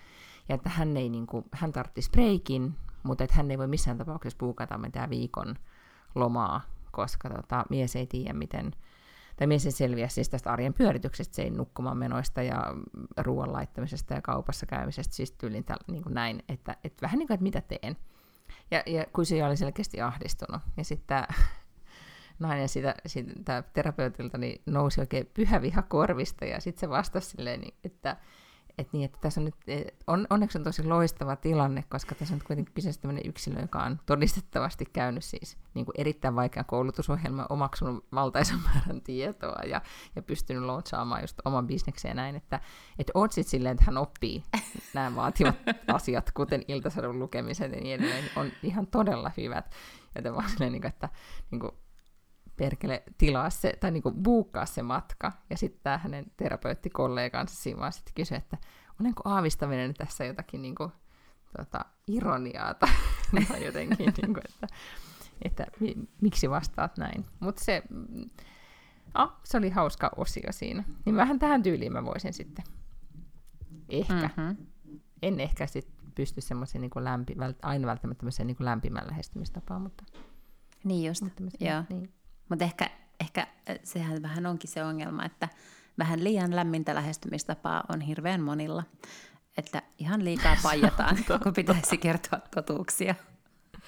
ja 0.50 0.56
että 0.56 0.70
hän, 0.70 0.98
ei, 0.98 1.10
niin 1.10 1.28
kuin, 1.28 1.46
hän 1.52 1.72
tarttisi 1.72 2.12
breikin, 2.12 2.76
mutta 3.04 3.24
että 3.24 3.36
hän 3.36 3.52
ei 3.52 3.58
voi 3.58 3.67
missään 3.67 3.98
tapauksessa 3.98 4.38
buukata 4.38 4.78
mitään 4.78 5.10
viikon 5.10 5.56
lomaa, 6.15 6.62
koska 6.91 7.30
tota, 7.30 7.65
mies 7.70 7.96
ei 7.96 8.08
tiedä, 8.08 8.34
miten, 8.34 8.72
tai 9.38 9.47
mies 9.47 9.65
ei 9.65 9.71
selviä 9.71 10.08
siis 10.08 10.30
tästä 10.30 10.52
arjen 10.52 10.73
pyörityksestä, 10.73 11.36
se 11.36 11.41
ei 11.41 11.50
nukkumaan 11.50 11.97
menoista 11.97 12.41
ja 12.41 12.63
ruoan 13.17 13.54
laittamisesta 13.54 14.13
ja 14.13 14.21
kaupassa 14.21 14.65
käymisestä, 14.65 15.15
siis 15.15 15.32
tyylin 15.32 15.63
täl, 15.63 15.78
niin 15.88 16.04
kuin 16.04 16.13
näin, 16.13 16.43
että, 16.50 16.76
että 16.84 17.02
vähän 17.02 17.19
niin 17.19 17.28
kuin, 17.28 17.36
että 17.36 17.43
mitä 17.43 17.62
teen. 17.62 17.97
Ja, 18.71 18.84
ja 18.86 19.06
kun 19.13 19.26
se 19.26 19.45
oli 19.45 19.58
selkeästi 19.58 20.02
ahdistunut, 20.02 20.62
ja 20.78 20.84
sitten 20.84 21.23
nainen 22.39 22.69
siitä, 22.69 22.95
siitä 23.06 23.63
terapeutilta 23.73 24.38
niin 24.38 24.62
nousi 24.65 25.02
oikein 25.02 25.30
pyhä 25.34 25.62
viha 25.62 25.82
korvista, 25.82 26.45
ja 26.45 26.62
sitten 26.62 26.80
se 26.80 26.89
vastasi 26.89 27.30
silleen, 27.30 27.62
niin, 27.62 27.73
että 27.84 28.17
et 28.78 28.94
niin, 28.94 29.06
että 29.06 29.18
tässä 29.22 29.42
on 29.42 29.46
nyt, 29.46 29.56
on, 30.08 30.28
onneksi 30.30 30.58
on 30.58 30.63
tosi 30.63 30.84
loistava 30.84 31.36
tilanne, 31.36 31.84
koska 31.90 32.16
tässä 32.16 32.34
on 32.34 32.42
kuitenkin 32.48 32.74
kyseessä 32.74 33.02
tämmöinen 33.02 33.26
yksilö, 33.26 33.62
joka 33.62 33.84
on 33.84 34.00
todistettavasti 34.06 34.86
käynyt 34.86 35.24
siis 35.24 35.58
niin 35.74 35.86
kuin 35.86 35.96
erittäin 35.98 36.36
vaikean 36.36 36.66
koulutusohjelman, 36.66 37.46
omaksunut 37.50 38.06
valtaisan 38.13 38.60
määrän 38.74 39.02
tietoa 39.02 39.62
ja, 39.66 39.82
ja 40.16 40.22
pystynyt 40.22 40.63
launchámaan 40.63 41.22
just 41.22 41.40
oman 41.46 41.68
bisnekseen 41.68 42.16
näin, 42.16 42.36
että, 42.36 42.60
että 43.00 43.12
oot 43.16 43.32
sitten 43.32 43.52
silleen, 43.52 43.74
että 43.74 43.86
hän 43.86 43.98
oppii 43.98 44.44
nämä 44.94 45.15
vaativat 45.15 45.56
asiat, 45.94 46.32
kuten 46.32 46.63
iltasadun 46.67 47.19
lukemisen 47.19 47.73
ja 47.73 47.82
niin 47.82 47.96
edelleen, 47.96 48.23
on 48.36 48.52
ihan 48.63 48.88
todella 48.88 49.32
hyvät. 49.38 49.75
Joten 50.15 50.36
vaan 50.36 50.50
silleen, 50.50 50.71
niin 50.71 50.82
kuin, 50.82 50.90
että 50.90 51.10
niin 51.52 51.60
kuin, 51.60 51.71
perkele 52.58 53.04
tilaa 53.18 53.50
se, 53.50 53.74
tai 53.80 53.92
niinku 53.92 54.12
buukkaa 54.12 54.66
se 54.66 54.82
matka. 54.82 55.32
Ja 55.50 55.58
sitten 55.58 55.80
tämä 55.84 55.98
hänen 55.98 56.26
terapeuttikollegansa 56.38 57.56
siinä 57.56 57.80
vaan 57.80 57.94
sitten 57.94 58.14
kysyi, 58.14 58.38
että 58.38 58.58
olenko 59.02 59.22
aavistaminen 59.26 59.94
tässä 59.94 60.26
jotakin 60.26 60.62
niinku, 60.62 60.92
tota, 61.58 61.86
ironiaa 62.08 62.74
tai, 62.74 62.90
tai 63.48 63.66
jotenkin, 63.66 64.14
niinku, 64.22 64.40
että, 64.50 64.68
että 65.42 65.66
mi, 65.80 65.96
miksi 66.22 66.50
vastaat 66.50 66.98
näin. 66.98 67.26
Mutta 67.40 67.64
se, 67.64 67.84
ah, 69.14 69.34
se 69.44 69.58
oli 69.58 69.70
hauska 69.70 70.12
osio 70.16 70.52
siinä. 70.52 70.84
Niin 71.06 71.16
vähän 71.16 71.40
tähän 71.40 71.64
tyyliin 71.64 71.94
mä 71.94 72.06
voisin 72.06 72.34
sitten 72.34 72.66
ehkä, 73.90 74.30
mm-hmm. 74.38 74.58
en 75.22 75.40
ehkä 75.40 75.68
sitten 75.68 75.98
pysty 76.16 76.42
semmoiseen 76.42 76.82
niin 76.82 76.92
lämpi, 76.96 77.36
aina 77.62 77.88
välttämättä 77.88 78.26
niin 78.44 78.58
lämpimään 78.60 79.08
lähestymistapaan, 79.08 79.82
mutta... 79.82 80.04
Niin 80.84 81.08
just, 81.08 81.22
mutta 81.22 81.42
joo. 81.60 81.84
Niin. 81.90 82.17
Mutta 82.50 82.65
ehkä, 82.65 82.89
ehkä 83.19 83.48
sehän 83.83 84.21
vähän 84.21 84.45
onkin 84.45 84.69
se 84.69 84.83
ongelma, 84.83 85.25
että 85.25 85.50
vähän 85.98 86.23
liian 86.23 86.56
lämmintä 86.56 86.95
lähestymistapaa 86.95 87.83
on 87.89 88.02
hirveän 88.02 88.41
monilla. 88.41 88.83
Että 89.58 89.81
ihan 89.98 90.25
liikaa 90.25 90.58
paijataan, 90.63 91.17
kun 91.43 91.54
pitäisi 91.54 91.98
kertoa 91.98 92.39
totuuksia. 92.56 93.15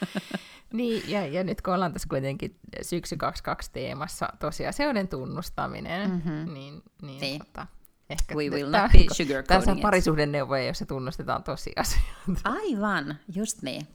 Niin, 0.74 1.12
ja, 1.12 1.28
ja 1.28 1.44
nyt 1.44 1.62
kun 1.62 1.74
ollaan 1.74 1.94
tässä 1.94 2.08
kuitenkin 2.10 2.60
syksy 2.82 3.18
22 3.18 3.72
teemassa 3.72 4.30
tosiasioiden 4.40 5.08
tunnustaminen, 5.08 6.10
mm-hmm. 6.10 6.54
niin, 6.54 6.84
niin, 7.02 7.22
niin. 7.22 7.40
Tota, 7.40 7.68
ehkä 8.10 8.36
We 8.36 8.50
will 8.50 8.70
not 8.70 8.92
be 8.92 9.00
sugarcoating 9.12 9.48
Tässä 9.48 9.72
on 9.72 9.80
parisuhden 9.80 10.32
neuvoja, 10.32 10.64
jossa 10.64 10.86
tunnustetaan 10.86 11.44
tosiasioita. 11.44 12.42
Aivan, 12.44 13.16
just 13.36 13.62
niin. 13.62 13.88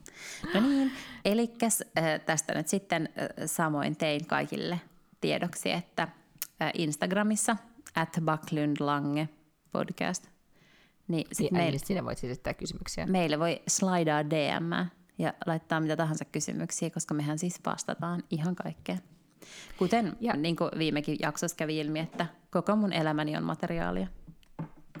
No 0.53 0.61
niin, 0.61 0.91
eli 1.25 1.53
tästä 2.25 2.53
nyt 2.53 2.67
sitten 2.67 3.09
samoin 3.45 3.95
tein 3.95 4.25
kaikille 4.25 4.81
tiedoksi, 5.21 5.71
että 5.71 6.07
Instagramissa 6.73 7.57
at 7.95 8.19
Backlund 8.25 8.77
Lange 8.79 9.29
podcast. 9.71 10.27
Niin, 11.07 11.27
sit 11.31 11.51
niin, 11.51 11.53
meille, 11.53 11.77
sinä 11.77 12.05
voit 12.05 12.23
esittää 12.23 12.53
kysymyksiä. 12.53 13.05
Meille 13.05 13.39
voi 13.39 13.61
slidaa 13.67 14.29
DM 14.29 14.89
ja 15.17 15.33
laittaa 15.45 15.79
mitä 15.79 15.95
tahansa 15.95 16.25
kysymyksiä, 16.25 16.89
koska 16.89 17.13
mehän 17.13 17.39
siis 17.39 17.59
vastataan 17.65 18.23
ihan 18.29 18.55
kaikkeen. 18.55 18.99
Kuten 19.77 20.17
ja. 20.19 20.35
niin 20.35 20.55
kuin 20.55 20.71
viimekin 20.77 21.17
jaksossa 21.21 21.57
kävi 21.57 21.79
ilmi, 21.79 21.99
että 21.99 22.27
koko 22.51 22.75
mun 22.75 22.93
elämäni 22.93 23.37
on 23.37 23.43
materiaalia. 23.43 24.07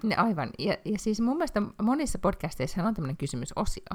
Ne 0.03 0.15
aivan. 0.15 0.49
Ja, 0.59 0.77
ja 0.85 0.99
siis 0.99 1.21
mun 1.21 1.37
mielestä 1.37 1.61
monissa 1.81 2.19
podcasteissa 2.19 2.83
on 2.83 2.93
tämmöinen 2.93 3.17
kysymysosio. 3.17 3.85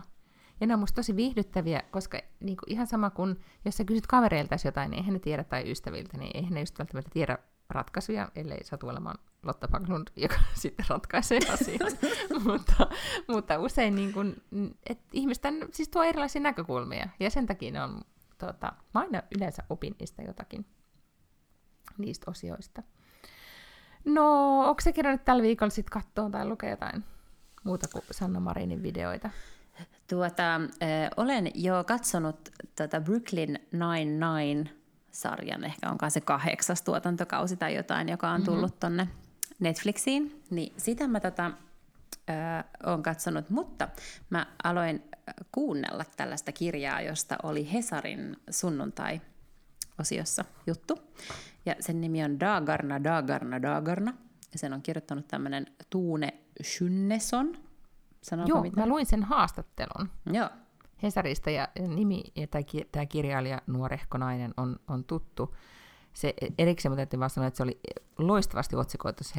Ja 0.60 0.66
ne 0.66 0.74
on 0.74 0.80
musta 0.80 0.96
tosi 0.96 1.16
viihdyttäviä, 1.16 1.82
koska 1.90 2.18
niin 2.40 2.56
kuin 2.56 2.72
ihan 2.72 2.86
sama 2.86 3.10
kuin, 3.10 3.40
jos 3.64 3.76
sä 3.76 3.84
kysyt 3.84 4.06
kavereilta 4.06 4.56
jotain, 4.64 4.90
niin 4.90 4.98
eihän 4.98 5.14
ne 5.14 5.18
tiedä, 5.18 5.44
tai 5.44 5.70
ystäviltä, 5.70 6.18
niin 6.18 6.30
eihän 6.34 6.54
ne 6.54 6.60
just 6.60 6.78
välttämättä 6.78 7.10
tiedä 7.12 7.38
ratkaisuja, 7.70 8.28
ellei 8.36 8.64
satu 8.64 8.88
olemaan 8.88 9.18
Lotta 9.42 9.68
Paglund, 9.68 10.08
joka 10.16 10.36
sitten 10.62 10.86
ratkaisee 10.88 11.38
asian. 11.52 11.92
mutta, 12.46 12.86
mutta 13.28 13.58
usein 13.58 13.94
niin 13.94 14.12
kun, 14.12 14.36
et 14.86 15.00
ihmisten 15.12 15.68
siis 15.72 15.88
tuo 15.88 16.02
erilaisia 16.02 16.42
näkökulmia, 16.42 17.08
ja 17.20 17.30
sen 17.30 17.46
takia 17.46 17.72
ne 17.72 17.82
on, 17.82 18.00
tota, 18.40 18.72
mä 18.94 19.00
aina 19.00 19.22
yleensä 19.36 19.62
opin 19.70 19.96
niistä 19.98 20.22
jotakin, 20.22 20.66
niistä 21.98 22.30
osioista. 22.30 22.82
No, 24.04 24.60
onko 24.68 24.80
se 24.80 24.92
kerran 24.92 25.18
tällä 25.18 25.42
viikolla 25.42 25.70
sitten 25.70 25.92
katsoa 25.92 26.30
tai 26.30 26.48
lukea 26.48 26.70
jotain 26.70 27.04
muuta 27.64 27.88
kuin 27.88 28.04
Sanna 28.10 28.40
Marinin 28.40 28.82
videoita? 28.82 29.30
Tuota, 30.08 30.54
äh, 30.54 30.60
olen 31.16 31.50
jo 31.54 31.84
katsonut 31.86 32.48
tätä 32.76 33.00
Brooklyn 33.00 33.58
Nine-Nine 33.72 34.70
sarjan, 35.10 35.64
ehkä 35.64 35.90
onkaan 35.90 36.10
se 36.10 36.20
kahdeksas 36.20 36.82
tuotantokausi 36.82 37.56
tai 37.56 37.74
jotain, 37.74 38.08
joka 38.08 38.30
on 38.30 38.42
tullut 38.42 38.62
mm-hmm. 38.62 38.80
tonne 38.80 39.08
Netflixiin, 39.58 40.42
niin 40.50 40.72
sitä 40.76 41.08
mä 41.08 41.20
tota, 41.20 41.50
äh, 42.30 42.64
olen 42.86 43.02
katsonut, 43.02 43.50
mutta 43.50 43.88
mä 44.30 44.46
aloin 44.64 45.02
kuunnella 45.52 46.04
tällaista 46.16 46.52
kirjaa, 46.52 47.00
josta 47.00 47.36
oli 47.42 47.72
Hesarin 47.72 48.36
sunnuntai-osiossa 48.50 50.44
juttu. 50.66 50.98
Ja 51.66 51.74
sen 51.80 52.00
nimi 52.00 52.24
on 52.24 52.40
Dagarna, 52.40 53.04
Dagarna, 53.04 53.62
Dagarna. 53.62 54.14
Ja 54.52 54.58
sen 54.58 54.72
on 54.72 54.82
kirjoittanut 54.82 55.28
tämmöinen 55.28 55.66
Tuune 55.90 56.34
Schynneson. 56.62 57.56
Sanooko 58.22 58.48
Joo, 58.48 58.62
mitä? 58.62 58.80
mä 58.80 58.86
luin 58.86 59.06
sen 59.06 59.22
haastattelun. 59.22 60.10
Joo. 60.32 60.48
Hesarista 61.02 61.50
ja 61.50 61.68
nimi, 61.88 62.22
ja 62.36 62.46
tämä 62.92 63.06
kirjailija, 63.06 63.62
nuorehko 63.66 64.18
nainen, 64.18 64.54
on, 64.56 64.76
on 64.88 65.04
tuttu 65.04 65.54
se 66.12 66.34
erikseen, 66.58 66.92
mutta 66.96 67.18
vaan 67.18 67.30
sanoa, 67.30 67.46
että 67.46 67.56
se 67.56 67.62
oli 67.62 67.80
loistavasti 68.18 68.76
otsikoitu 68.76 69.24
se 69.24 69.34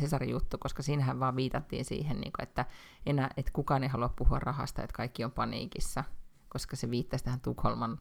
Hesarin 0.00 0.30
juttu, 0.30 0.58
koska 0.58 0.82
siinähän 0.82 1.20
vaan 1.20 1.36
viitattiin 1.36 1.84
siihen, 1.84 2.20
niin 2.20 2.32
kuin, 2.32 2.42
että, 2.42 2.64
enää, 3.06 3.30
että 3.36 3.52
kukaan 3.52 3.82
ei 3.82 3.88
halua 3.88 4.08
puhua 4.08 4.38
rahasta, 4.38 4.82
että 4.82 4.96
kaikki 4.96 5.24
on 5.24 5.32
paniikissa, 5.32 6.04
koska 6.48 6.76
se 6.76 6.90
viittasi 6.90 7.24
tähän 7.24 7.40
Tukholman 7.40 7.98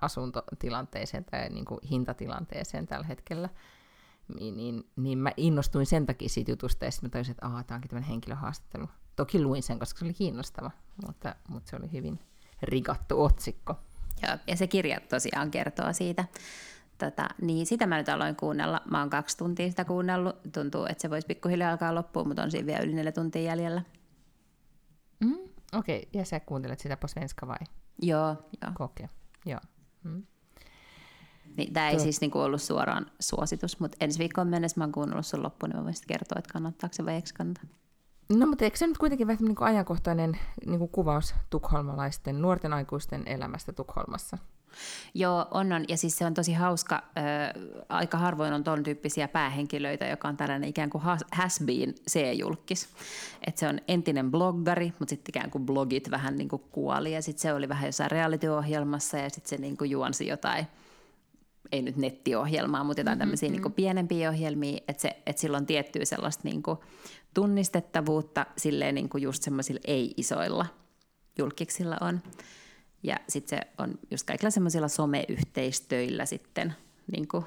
asuntotilanteeseen 0.00 1.24
tai 1.24 1.48
niin 1.48 1.64
kuin 1.64 1.80
hintatilanteeseen 1.90 2.86
tällä 2.86 3.06
hetkellä. 3.06 3.48
Niin, 4.38 4.56
niin, 4.56 4.90
niin 4.96 5.18
mä 5.18 5.32
innostuin 5.36 5.86
sen 5.86 6.06
takia 6.06 6.28
siitä 6.28 6.50
jutusta, 6.50 6.84
ja 6.84 6.90
sitten 6.90 7.08
mä 7.08 7.12
tajusin, 7.12 7.32
että 7.32 7.64
tämä 7.66 7.76
onkin 7.76 7.90
tämmöinen 7.90 8.10
henkilöhaastattelu. 8.10 8.88
Toki 9.16 9.42
luin 9.42 9.62
sen, 9.62 9.78
koska 9.78 9.98
se 9.98 10.04
oli 10.04 10.14
kiinnostava, 10.14 10.70
mutta, 11.06 11.34
mutta 11.48 11.70
se 11.70 11.76
oli 11.76 11.92
hyvin 11.92 12.20
rigattu 12.62 13.24
otsikko. 13.24 13.74
Joo, 14.22 14.36
ja 14.46 14.56
se 14.56 14.66
kirja 14.66 15.00
tosiaan 15.00 15.50
kertoo 15.50 15.92
siitä 15.92 16.24
Tota, 16.98 17.28
niin 17.42 17.66
sitä 17.66 17.86
mä 17.86 17.96
nyt 17.96 18.08
aloin 18.08 18.36
kuunnella. 18.36 18.80
Mä 18.90 19.00
oon 19.00 19.10
kaksi 19.10 19.36
tuntia 19.36 19.70
sitä 19.70 19.84
kuunnellut. 19.84 20.36
Tuntuu, 20.52 20.86
että 20.86 21.02
se 21.02 21.10
voisi 21.10 21.26
pikkuhiljaa 21.26 21.70
alkaa 21.70 21.94
loppuun, 21.94 22.28
mutta 22.28 22.42
on 22.42 22.50
siinä 22.50 22.66
vielä 22.66 22.84
yli 22.84 22.94
neljä 22.94 23.12
tuntia 23.12 23.42
jäljellä. 23.42 23.82
Mm, 25.20 25.38
Okei, 25.72 25.98
okay. 25.98 26.20
ja 26.20 26.24
sä 26.24 26.40
kuuntelet 26.40 26.80
sitä 26.80 26.96
på 26.96 27.08
svenska 27.08 27.46
vai? 27.46 27.58
Joo, 28.02 28.36
joo. 28.62 28.72
Okay. 28.78 29.06
joo. 29.46 29.60
Mm. 30.04 30.22
Niin, 31.56 31.72
tämä 31.72 31.88
ei 31.88 31.96
Tuo. 31.96 32.02
siis 32.02 32.20
niinku 32.20 32.40
ollut 32.40 32.62
suoraan 32.62 33.06
suositus, 33.20 33.80
mutta 33.80 33.96
ensi 34.00 34.18
viikkoon 34.18 34.48
mennessä 34.48 34.80
mä 34.80 34.84
oon 34.84 34.92
kuunnellut 34.92 35.26
sun 35.26 35.42
loppuun, 35.42 35.70
niin 35.70 35.78
mä 35.78 35.84
voisin 35.84 36.06
kertoa, 36.06 36.38
että 36.38 36.52
kannattaako 36.52 36.94
se 36.94 37.04
vai 37.04 37.14
eikö 37.14 37.28
kannata. 37.38 37.60
No 38.38 38.46
mutta 38.46 38.64
eikö 38.64 38.76
se 38.76 38.86
nyt 38.86 38.98
kuitenkin 38.98 39.26
vähän 39.26 39.44
niin 39.44 39.56
kuin 39.56 39.68
ajankohtainen 39.68 40.38
niin 40.66 40.78
kuin 40.78 40.90
kuvaus 40.90 41.34
tukholmalaisten 41.50 42.42
nuorten 42.42 42.72
aikuisten 42.72 43.22
elämästä 43.26 43.72
Tukholmassa? 43.72 44.38
Joo, 45.14 45.46
on, 45.50 45.72
on. 45.72 45.84
Ja 45.88 45.96
siis 45.96 46.18
se 46.18 46.26
on 46.26 46.34
tosi 46.34 46.52
hauska. 46.52 46.94
Äh, 46.94 47.24
aika 47.88 48.18
harvoin 48.18 48.52
on 48.52 48.64
ton 48.64 48.82
tyyppisiä 48.82 49.28
päähenkilöitä, 49.28 50.06
joka 50.06 50.28
on 50.28 50.36
tällainen 50.36 50.68
ikään 50.68 50.90
kuin 50.90 51.02
has 51.32 51.60
been 51.64 51.94
C-julkis. 52.10 52.88
Että 53.46 53.60
se 53.60 53.68
on 53.68 53.80
entinen 53.88 54.30
bloggari, 54.30 54.92
mutta 54.98 55.10
sitten 55.10 55.30
ikään 55.30 55.50
kuin 55.50 55.66
blogit 55.66 56.10
vähän 56.10 56.36
niin 56.36 56.48
kuin 56.48 56.62
kuoli. 56.72 57.12
Ja 57.12 57.22
sitten 57.22 57.42
se 57.42 57.52
oli 57.52 57.68
vähän 57.68 57.86
jossain 57.86 58.10
reality-ohjelmassa 58.10 59.18
ja 59.18 59.30
sitten 59.30 59.48
se 59.48 59.56
niin 59.56 59.76
kuin 59.76 59.90
juonsi 59.90 60.26
jotain 60.26 60.66
ei 61.72 61.82
nyt 61.82 61.96
nettiohjelmaa, 61.96 62.84
mutta 62.84 63.00
jotain 63.00 63.14
mm-hmm. 63.14 63.20
tämmöisiä 63.20 63.50
niin 63.50 63.72
pienempiä 63.72 64.30
ohjelmia, 64.30 64.80
että, 64.88 65.02
se, 65.02 65.22
että 65.26 65.40
sillä 65.40 65.56
on 65.56 65.66
tiettyä 65.66 66.04
sellaista 66.04 66.42
niin 66.44 66.62
kuin 66.62 66.78
tunnistettavuutta 67.34 68.46
silleen 68.56 68.94
niin 68.94 69.08
kuin 69.08 69.22
just 69.22 69.42
semmoisilla 69.42 69.80
ei-isoilla 69.86 70.66
julkiksilla 71.38 71.96
on. 72.00 72.22
Ja 73.02 73.16
sitten 73.28 73.58
se 73.58 73.66
on 73.78 73.98
just 74.10 74.26
kaikilla 74.26 74.50
semmoisilla 74.50 74.88
someyhteistöillä 74.88 76.26
sitten 76.26 76.74
niin 77.12 77.28
kuin 77.28 77.44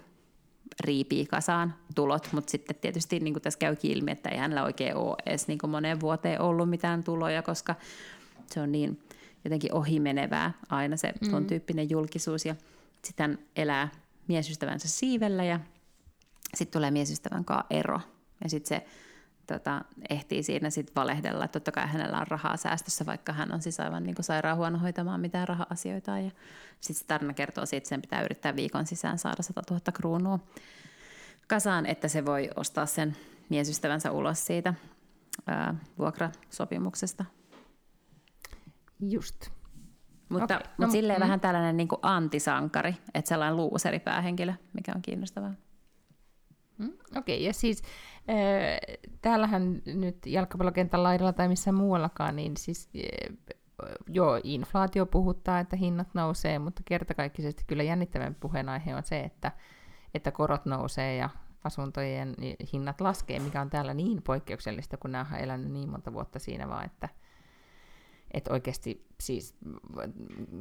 riipii 0.80 1.26
kasaan 1.26 1.74
tulot, 1.96 2.30
mutta 2.32 2.52
sitten 2.52 2.76
tietysti 2.76 3.20
niin 3.20 3.34
kuin 3.34 3.44
tässä 3.44 3.60
käy 3.60 3.76
ilmi, 3.84 4.12
että 4.12 4.30
ei 4.30 4.38
hänellä 4.38 4.64
oikein 4.64 4.96
ole 4.96 5.16
edes 5.26 5.48
niin 5.48 5.60
kuin 5.60 5.70
moneen 5.70 6.00
vuoteen 6.00 6.42
ollut 6.42 6.70
mitään 6.70 7.04
tuloja, 7.04 7.42
koska 7.42 7.76
se 8.54 8.62
on 8.62 8.72
niin 8.72 9.04
jotenkin 9.44 9.74
ohimenevää 9.74 10.52
aina 10.70 10.98
se 10.98 11.14
tuon 11.30 11.44
mm. 11.44 11.48
tyyppinen 11.48 11.90
julkisuus. 11.90 12.46
Ja 12.46 12.56
sitten 13.04 13.30
hän 13.30 13.40
elää 13.56 13.90
miesystävänsä 14.28 14.88
siivellä 14.88 15.44
ja 15.44 15.60
sitten 16.56 16.80
tulee 16.80 16.92
miesystävän 16.92 17.46
kanssa 17.46 17.66
ero. 17.70 18.00
Ja 18.44 18.50
sitten 18.50 18.68
se 18.80 18.86
tota, 19.48 19.82
ehtii 20.10 20.44
siinä 20.44 20.70
sitten 20.70 20.96
valehdella, 20.96 21.46
että 21.46 21.60
totta 21.60 21.72
kai 21.72 21.88
hänellä 21.88 22.20
on 22.20 22.28
rahaa 22.28 22.58
säästössä, 22.58 23.06
vaikka 23.06 23.34
hän 23.34 23.54
on 23.54 23.62
siis 23.62 23.80
aivan 23.80 24.04
niin 24.04 24.16
sairaan 24.22 24.58
huono 24.58 24.80
hoitamaan 24.80 25.22
mitään 25.22 25.48
raha-asioita. 25.48 26.20
Ja 26.20 26.32
sitten 26.82 27.02
se 27.02 27.08
tarina 27.08 27.34
kertoo 27.34 27.66
siitä, 27.66 27.78
että 27.78 27.90
sen 27.90 28.02
pitää 28.02 28.22
yrittää 28.22 28.56
viikon 28.56 28.86
sisään 28.86 29.18
saada 29.18 29.44
100 29.44 29.62
000 29.70 29.82
kruunua 29.94 30.40
kasaan, 31.48 31.86
että 31.86 32.08
se 32.08 32.26
voi 32.26 32.50
ostaa 32.56 32.86
sen 32.86 33.16
miesystävänsä 33.50 34.12
ulos 34.12 34.46
siitä 34.46 34.74
ää, 35.48 35.76
vuokrasopimuksesta. 36.00 37.26
Just. 39.00 39.50
Mutta, 40.30 40.44
okay. 40.44 40.58
mutta 40.58 40.86
no, 40.86 40.92
silleen 40.92 41.20
mm. 41.20 41.24
vähän 41.24 41.40
tällainen 41.40 41.78
niin 41.78 41.88
kuin 41.88 42.00
antisankari, 42.02 42.96
että 43.14 43.30
sellainen 43.30 43.58
luuseripäähenkilö, 43.58 44.54
mikä 44.74 44.92
on 44.96 45.02
kiinnostavaa. 45.02 45.54
Mm, 46.82 46.94
Okei, 47.18 47.36
okay, 47.36 47.46
ja 47.46 47.54
siis 47.54 47.82
äh, 48.30 48.98
täällähän 49.22 49.82
nyt 49.86 50.26
jalkapallokentän 50.26 51.04
laidalla 51.04 51.34
tai 51.34 51.48
missä 51.48 51.72
muuallakaan, 51.72 52.36
niin 52.36 52.58
siis 52.58 52.90
äh, 52.96 53.38
joo, 54.08 54.40
inflaatio 54.44 55.06
puhuttaa, 55.06 55.60
että 55.60 55.76
hinnat 55.76 56.08
nousee, 56.14 56.60
mutta 56.60 56.82
kertakaikkisesti 56.86 57.64
kyllä 57.68 57.84
jännittävän 57.84 58.36
puheenaihe 58.40 58.96
on 58.96 59.04
se, 59.04 59.20
että, 59.20 59.52
että 60.14 60.32
korot 60.32 60.66
nousee 60.66 61.16
ja 61.16 61.30
asuntojen 61.64 62.36
hinnat 62.74 63.02
laskee, 63.02 63.40
mikä 63.40 63.62
on 63.62 63.70
täällä 63.70 63.94
niin 63.94 64.22
poikkeuksellista, 64.22 64.98
kun 64.98 65.12
nämä 65.12 65.26
on 65.32 65.40
elänyt 65.40 65.72
niin 65.72 65.90
monta 65.90 66.14
vuotta 66.14 66.40
siinä 66.40 66.68
vaan, 66.68 66.86
että, 66.86 67.10
että 68.32 68.54
oikeasti 68.54 69.06
siis 69.20 69.56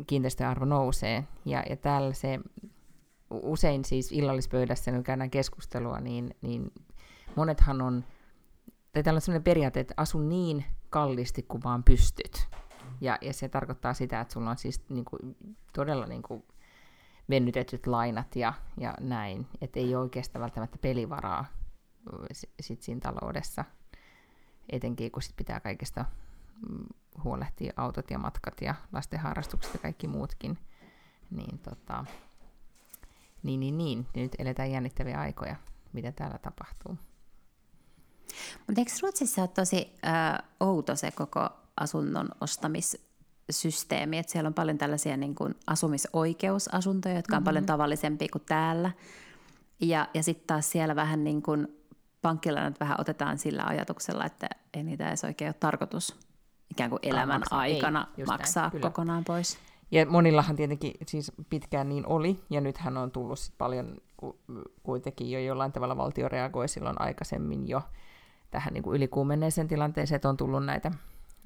kiinteistöarvo 0.06 0.64
nousee. 0.64 1.24
Ja, 1.44 1.62
ja 1.70 1.76
täällä 1.76 2.12
se 2.12 2.40
usein 3.30 3.84
siis 3.84 4.12
illallispöydässä, 4.12 4.92
kun 4.92 5.02
käydään 5.02 5.30
keskustelua, 5.30 6.00
niin, 6.00 6.34
niin 6.42 6.72
monethan 7.36 7.82
on, 7.82 8.04
tai 8.92 9.02
täällä 9.02 9.18
on 9.18 9.20
sellainen 9.20 9.44
periaate, 9.44 9.80
että 9.80 9.94
asu 9.96 10.18
niin 10.18 10.64
kallisti 10.90 11.42
kuin 11.42 11.62
vaan 11.62 11.84
pystyt. 11.84 12.48
Ja, 13.00 13.18
ja 13.20 13.32
se 13.32 13.48
tarkoittaa 13.48 13.94
sitä, 13.94 14.20
että 14.20 14.34
sulla 14.34 14.50
on 14.50 14.58
siis 14.58 14.88
niin 14.88 15.04
kuin, 15.04 15.36
todella 15.72 16.06
niin 16.06 16.22
kuin, 16.22 16.44
venytetyt 17.30 17.86
lainat 17.86 18.36
ja, 18.36 18.52
ja 18.76 18.94
näin. 19.00 19.46
Että 19.60 19.80
ei 19.80 19.94
ole 19.94 20.02
oikeastaan 20.02 20.40
välttämättä 20.40 20.78
pelivaraa 20.78 21.44
sit 22.60 22.82
siinä 22.82 23.00
taloudessa. 23.00 23.64
Etenkin 24.68 25.10
kun 25.10 25.22
sit 25.22 25.36
pitää 25.36 25.60
kaikesta 25.60 26.04
mm, 26.68 26.84
huolehtia 27.24 27.72
autot 27.76 28.10
ja 28.10 28.18
matkat 28.18 28.60
ja 28.60 28.74
lasten 28.92 29.20
harrastukset 29.20 29.74
ja 29.74 29.80
kaikki 29.80 30.08
muutkin. 30.08 30.58
Niin, 31.30 31.58
tota, 31.58 32.04
niin, 33.42 33.60
niin, 33.60 33.78
niin. 33.78 34.06
Nyt 34.16 34.32
eletään 34.38 34.70
jännittäviä 34.70 35.20
aikoja, 35.20 35.56
mitä 35.92 36.12
täällä 36.12 36.38
tapahtuu. 36.38 36.98
Mutta 38.66 38.80
eikö 38.80 38.92
Ruotsissa 39.02 39.42
ole 39.42 39.48
tosi 39.48 39.92
äh, 40.06 40.38
outo 40.60 40.96
se 40.96 41.10
koko 41.10 41.48
asunnon 41.76 42.28
ostamissysteemi, 42.40 44.18
että 44.18 44.32
siellä 44.32 44.48
on 44.48 44.54
paljon 44.54 44.78
tällaisia 44.78 45.16
niin 45.16 45.34
kuin 45.34 45.54
asumisoikeusasuntoja, 45.66 47.14
jotka 47.14 47.36
on 47.36 47.40
mm-hmm. 47.40 47.44
paljon 47.44 47.66
tavallisempia 47.66 48.28
kuin 48.32 48.44
täällä. 48.48 48.90
Ja, 49.80 50.08
ja 50.14 50.22
sitten 50.22 50.46
taas 50.46 50.70
siellä 50.70 50.96
vähän 50.96 51.24
niin 51.24 51.42
kuin 51.42 51.68
pankkilainat 52.22 52.80
vähän 52.80 53.00
otetaan 53.00 53.38
sillä 53.38 53.64
ajatuksella, 53.64 54.24
että 54.24 54.48
ei 54.74 54.82
niitä 54.82 55.08
edes 55.08 55.24
oikein 55.24 55.48
ole 55.48 55.54
tarkoitus 55.60 56.16
ikään 56.70 56.90
kuin 56.90 57.00
elämän 57.02 57.40
maksaa. 57.40 57.58
aikana 57.58 58.06
ei, 58.18 58.24
maksaa 58.24 58.68
näin, 58.68 58.82
kokonaan 58.82 59.24
pois. 59.24 59.58
Ja 59.90 60.06
monillahan 60.06 60.56
tietenkin 60.56 60.92
siis 61.06 61.32
pitkään 61.50 61.88
niin 61.88 62.06
oli, 62.06 62.40
ja 62.50 62.60
nythän 62.60 62.96
on 62.96 63.10
tullut 63.10 63.38
sit 63.38 63.54
paljon 63.58 63.96
kuitenkin 64.82 65.30
jo 65.30 65.40
jollain 65.40 65.72
tavalla 65.72 65.96
valtio 65.96 66.28
reagoi 66.28 66.68
silloin 66.68 67.00
aikaisemmin 67.00 67.68
jo 67.68 67.82
tähän 68.50 68.74
niin 68.74 68.82
kuin 68.82 68.96
ylikuumenneeseen 68.96 69.68
tilanteeseen, 69.68 70.16
että 70.16 70.28
on 70.28 70.36
tullut 70.36 70.64
näitä 70.64 70.90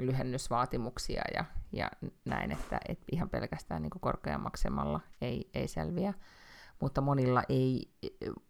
lyhennysvaatimuksia 0.02 1.22
ja, 1.34 1.44
ja 1.72 1.90
näin, 2.24 2.52
että 2.52 2.80
et 2.88 2.98
ihan 3.12 3.30
pelkästään 3.30 3.82
niin 3.82 3.90
korkean 4.00 4.40
maksemalla 4.40 5.00
ei, 5.20 5.50
ei 5.54 5.68
selviä. 5.68 6.14
Mutta 6.80 7.00
monilla, 7.00 7.42
ei, 7.48 7.90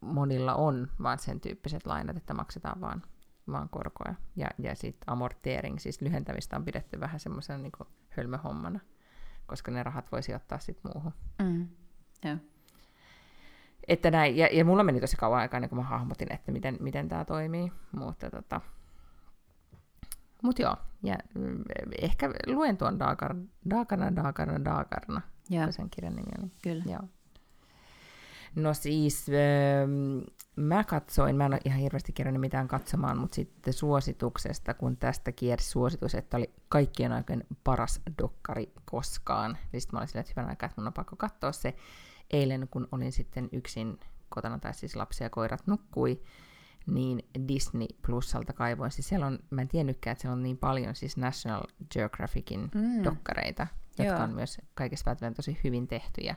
monilla 0.01 0.55
on 0.55 0.89
vaan 1.03 1.19
sen 1.19 1.41
tyyppiset 1.41 1.87
lainat, 1.87 2.17
että 2.17 2.35
maksetaan 2.35 2.81
vaan, 2.81 3.03
vaan 3.51 3.69
korkoja. 3.69 4.15
Ja, 4.37 4.49
ja 4.59 4.75
sitten 4.75 5.13
amorteering, 5.13 5.79
siis 5.79 6.01
lyhentämistä 6.01 6.57
on 6.57 6.65
pidetty 6.65 7.01
vähän 7.01 7.21
semmoisen 7.21 7.63
niin 7.63 7.73
hölmöhommana, 8.09 8.81
koska 9.47 9.71
ne 9.71 9.83
rahat 9.83 10.13
voisi 10.13 10.35
ottaa 10.35 10.59
sitten 10.59 10.93
muuhun. 10.95 11.13
Mm. 11.43 11.69
Yeah. 12.25 12.39
Että 13.89 14.11
näin, 14.11 14.37
ja, 14.37 14.49
ja 14.53 14.65
mulla 14.65 14.85
meni 14.85 15.01
tosi 15.01 15.17
kauan 15.17 15.41
aikaa, 15.41 15.61
niin 15.61 15.69
kun 15.69 15.79
mä 15.79 15.85
hahmotin, 15.85 16.33
että 16.33 16.53
miten, 16.53 16.77
miten 16.81 17.09
tämä 17.09 17.25
toimii, 17.25 17.73
mutta 17.93 18.31
tota, 18.31 18.61
mut 20.43 20.59
joo, 20.59 20.77
ja 21.03 21.17
mm, 21.35 21.63
ehkä 21.99 22.31
luen 22.47 22.77
tuon 22.77 22.99
Daakar, 22.99 23.37
Daakarna, 23.71 24.17
Daakarna, 24.17 24.65
Daakarna, 24.65 25.21
ja. 25.51 25.73
sen 25.73 25.91
kirjan 25.91 26.17
nimi 26.17 26.33
oli. 26.39 26.51
Kyllä. 26.63 26.85
Joo. 26.87 27.09
No 28.55 28.75
siis, 28.75 29.27
äh, 29.29 29.89
mä 30.57 30.85
katsoin, 30.85 31.37
mä 31.37 31.47
en 31.47 31.53
ole 31.53 31.61
ihan 31.65 31.81
hirveästi 31.81 32.13
kerännyt 32.13 32.41
mitään 32.41 32.69
katsomaan, 32.69 33.19
mutta 33.19 33.35
sitten 33.35 33.75
suosituksesta, 33.75 34.75
kun 34.75 34.97
tästä 34.97 35.33
kiersi 35.33 35.71
suositus, 35.71 36.15
että 36.15 36.37
oli 36.37 36.55
kaikkien 36.69 37.13
aikojen 37.13 37.45
paras 37.65 38.01
dokkari 38.23 38.73
koskaan, 38.85 39.59
niin 39.73 39.81
sitten 39.81 39.97
mä 39.97 39.99
olin 39.99 40.09
silleen, 40.09 40.21
että 40.21 40.33
hyvän 40.37 40.51
aikaa, 40.51 40.67
että 40.67 40.81
mun 40.81 40.87
on 40.87 40.93
pakko 40.93 41.17
katsoa 41.17 41.53
se, 41.53 41.77
eilen, 42.31 42.69
kun 42.71 42.89
olin 42.93 43.13
sitten 43.13 43.49
yksin 43.53 44.01
kotona, 44.29 44.59
tai 44.59 44.75
siis 44.75 44.97
lapsia 44.97 45.25
ja 45.25 45.31
koirat 45.31 45.67
nukkui, 45.67 46.23
niin 46.87 47.29
Disney 47.49 47.87
Plusalta 48.07 48.53
kaivoin. 48.53 48.91
Siis 48.91 49.09
siellä 49.09 49.27
on, 49.27 49.39
mä 49.51 49.63
en 49.63 49.69
tiennytkään, 49.69 50.13
että 50.13 50.23
siellä 50.23 50.37
on 50.37 50.43
niin 50.43 50.59
paljon 50.59 50.95
siis 50.95 51.17
National 51.17 51.63
Geographicin 51.93 52.71
mm. 52.75 53.05
dokkareita, 53.05 53.67
jotka 53.99 54.15
Joo. 54.15 54.25
on 54.25 54.35
myös 54.35 54.59
kaikista 54.75 55.05
päätellen 55.05 55.35
tosi 55.35 55.61
hyvin 55.65 55.89
tehtyjä. 55.89 56.37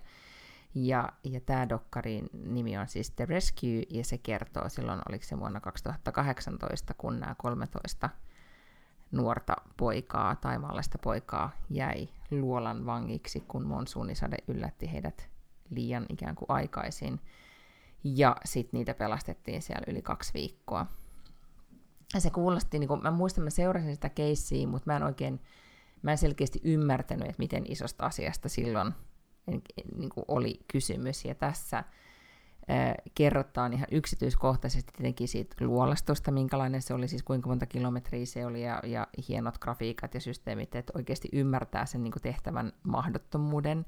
Ja, 0.75 1.09
ja 1.23 1.41
tämä 1.41 1.69
dokkarin 1.69 2.29
nimi 2.33 2.77
on 2.77 2.87
siis 2.87 3.11
The 3.11 3.25
Rescue, 3.25 3.83
ja 3.89 4.03
se 4.03 4.17
kertoo 4.17 4.69
silloin, 4.69 5.01
oliko 5.09 5.23
se 5.23 5.39
vuonna 5.39 5.59
2018, 5.59 6.93
kun 6.93 7.19
nämä 7.19 7.35
13 7.37 8.09
nuorta 9.11 9.55
poikaa, 9.77 10.35
taimaalaista 10.35 10.97
poikaa, 10.97 11.51
jäi 11.69 12.09
luolan 12.31 12.85
vangiksi, 12.85 13.39
kun 13.47 13.65
monsuunisade 13.67 14.37
yllätti 14.47 14.91
heidät 14.91 15.29
liian 15.69 16.05
ikään 16.09 16.35
kuin 16.35 16.49
aikaisin. 16.49 17.19
Ja 18.03 18.35
sitten 18.45 18.77
niitä 18.77 18.93
pelastettiin 18.93 19.61
siellä 19.61 19.85
yli 19.87 20.01
kaksi 20.01 20.33
viikkoa. 20.33 20.85
Ja 22.13 22.19
se 22.21 22.29
kuulosti, 22.29 22.79
niin 22.79 22.87
kun, 22.87 23.03
mä 23.03 23.11
muistan, 23.11 23.43
mä 23.43 23.49
seurasin 23.49 23.93
sitä 23.95 24.09
keissiä, 24.09 24.67
mutta 24.67 24.91
mä 24.91 24.97
en 24.97 25.03
oikein, 25.03 25.41
mä 26.01 26.11
en 26.11 26.17
selkeästi 26.17 26.61
ymmärtänyt, 26.63 27.29
että 27.29 27.39
miten 27.39 27.71
isosta 27.71 28.05
asiasta 28.05 28.49
silloin 28.49 28.93
niin 29.95 30.09
kuin 30.09 30.25
oli 30.27 30.59
kysymys. 30.67 31.25
Ja 31.25 31.35
tässä 31.35 31.83
ää, 32.67 32.95
kerrotaan 33.15 33.73
ihan 33.73 33.87
yksityiskohtaisesti 33.91 34.93
tietenkin 34.97 35.27
siitä 35.27 35.55
luolastosta, 35.65 36.31
minkälainen 36.31 36.81
se 36.81 36.93
oli, 36.93 37.07
siis 37.07 37.23
kuinka 37.23 37.49
monta 37.49 37.65
kilometriä 37.65 38.25
se 38.25 38.45
oli, 38.45 38.63
ja, 38.63 38.79
ja 38.83 39.07
hienot 39.29 39.57
grafiikat 39.57 40.13
ja 40.13 40.19
systeemit, 40.19 40.75
että 40.75 40.93
oikeasti 40.95 41.29
ymmärtää 41.33 41.85
sen 41.85 42.03
niin 42.03 42.11
kuin 42.11 42.23
tehtävän 42.23 42.73
mahdottomuuden. 42.83 43.85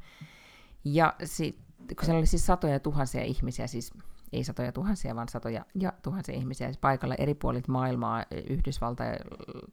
Ja 0.84 1.16
sitten 1.24 1.96
kun 1.96 2.06
siellä 2.06 2.18
oli 2.18 2.26
siis 2.26 2.46
satoja 2.46 2.80
tuhansia 2.80 3.24
ihmisiä, 3.24 3.68
siis 3.68 3.94
ei 4.34 4.44
satoja 4.44 4.72
tuhansia, 4.72 5.16
vaan 5.16 5.30
satoja 5.30 5.66
ja 5.76 5.94
tuhansia 6.02 6.36
ihmisiä 6.36 6.68
siis 6.68 6.78
paikalla 6.78 7.16
eri 7.16 7.34
puolit 7.34 7.68
maailmaa, 7.68 8.26
Yhdysvaltain 8.50 9.16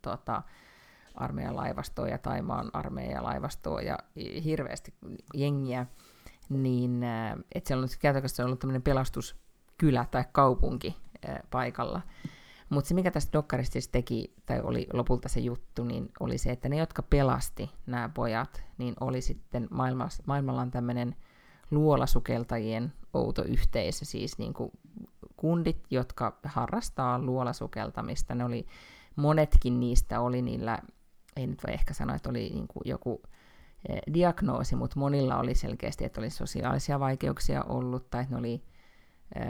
tota, 0.02 0.42
armeijan 1.16 1.56
laivastoa 1.56 2.08
ja 2.08 2.18
Taimaan 2.18 2.70
armeijan 2.72 3.24
laivastoa 3.24 3.80
ja 3.82 3.98
hirveästi 4.44 4.94
jengiä, 5.34 5.86
niin 6.48 7.02
että 7.54 7.68
siellä 7.68 7.82
on 7.82 7.88
käytännössä 8.00 8.44
ollut 8.44 8.58
tämmöinen 8.58 8.82
pelastuskylä 8.82 10.06
tai 10.10 10.24
kaupunki 10.32 10.96
paikalla. 11.50 12.02
Mutta 12.68 12.88
se, 12.88 12.94
mikä 12.94 13.10
tästä 13.10 13.32
dokkarista 13.32 13.72
siis 13.72 13.88
teki, 13.88 14.34
tai 14.46 14.60
oli 14.60 14.86
lopulta 14.92 15.28
se 15.28 15.40
juttu, 15.40 15.84
niin 15.84 16.08
oli 16.20 16.38
se, 16.38 16.50
että 16.50 16.68
ne, 16.68 16.76
jotka 16.76 17.02
pelasti 17.02 17.70
nämä 17.86 18.08
pojat, 18.14 18.64
niin 18.78 18.94
oli 19.00 19.20
sitten 19.20 19.68
maailmassa, 19.70 20.22
maailmalla 20.26 20.60
on 20.60 20.70
tämmöinen 20.70 21.16
luolasukeltajien 21.70 22.92
outo 23.14 23.44
yhteisö, 23.44 24.04
siis 24.04 24.38
niin 24.38 24.54
kuin 24.54 24.70
kundit, 25.36 25.84
jotka 25.90 26.38
harrastaa 26.44 27.18
luolasukeltamista. 27.18 28.34
Ne 28.34 28.44
oli, 28.44 28.66
monetkin 29.16 29.80
niistä 29.80 30.20
oli 30.20 30.42
niillä, 30.42 30.78
ei 31.36 31.46
nyt 31.46 31.62
voi 31.66 31.74
ehkä 31.74 31.94
sanoa, 31.94 32.16
että 32.16 32.30
oli 32.30 32.50
niin 32.54 32.68
kuin 32.68 32.82
joku 32.84 33.22
eh, 33.88 34.00
diagnoosi, 34.14 34.76
mutta 34.76 35.00
monilla 35.00 35.38
oli 35.38 35.54
selkeästi, 35.54 36.04
että 36.04 36.20
oli 36.20 36.30
sosiaalisia 36.30 37.00
vaikeuksia 37.00 37.62
ollut, 37.62 38.10
tai 38.10 38.22
että 38.22 38.34
ne 38.34 38.38
oli 38.38 38.62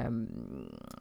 äm, 0.07 0.27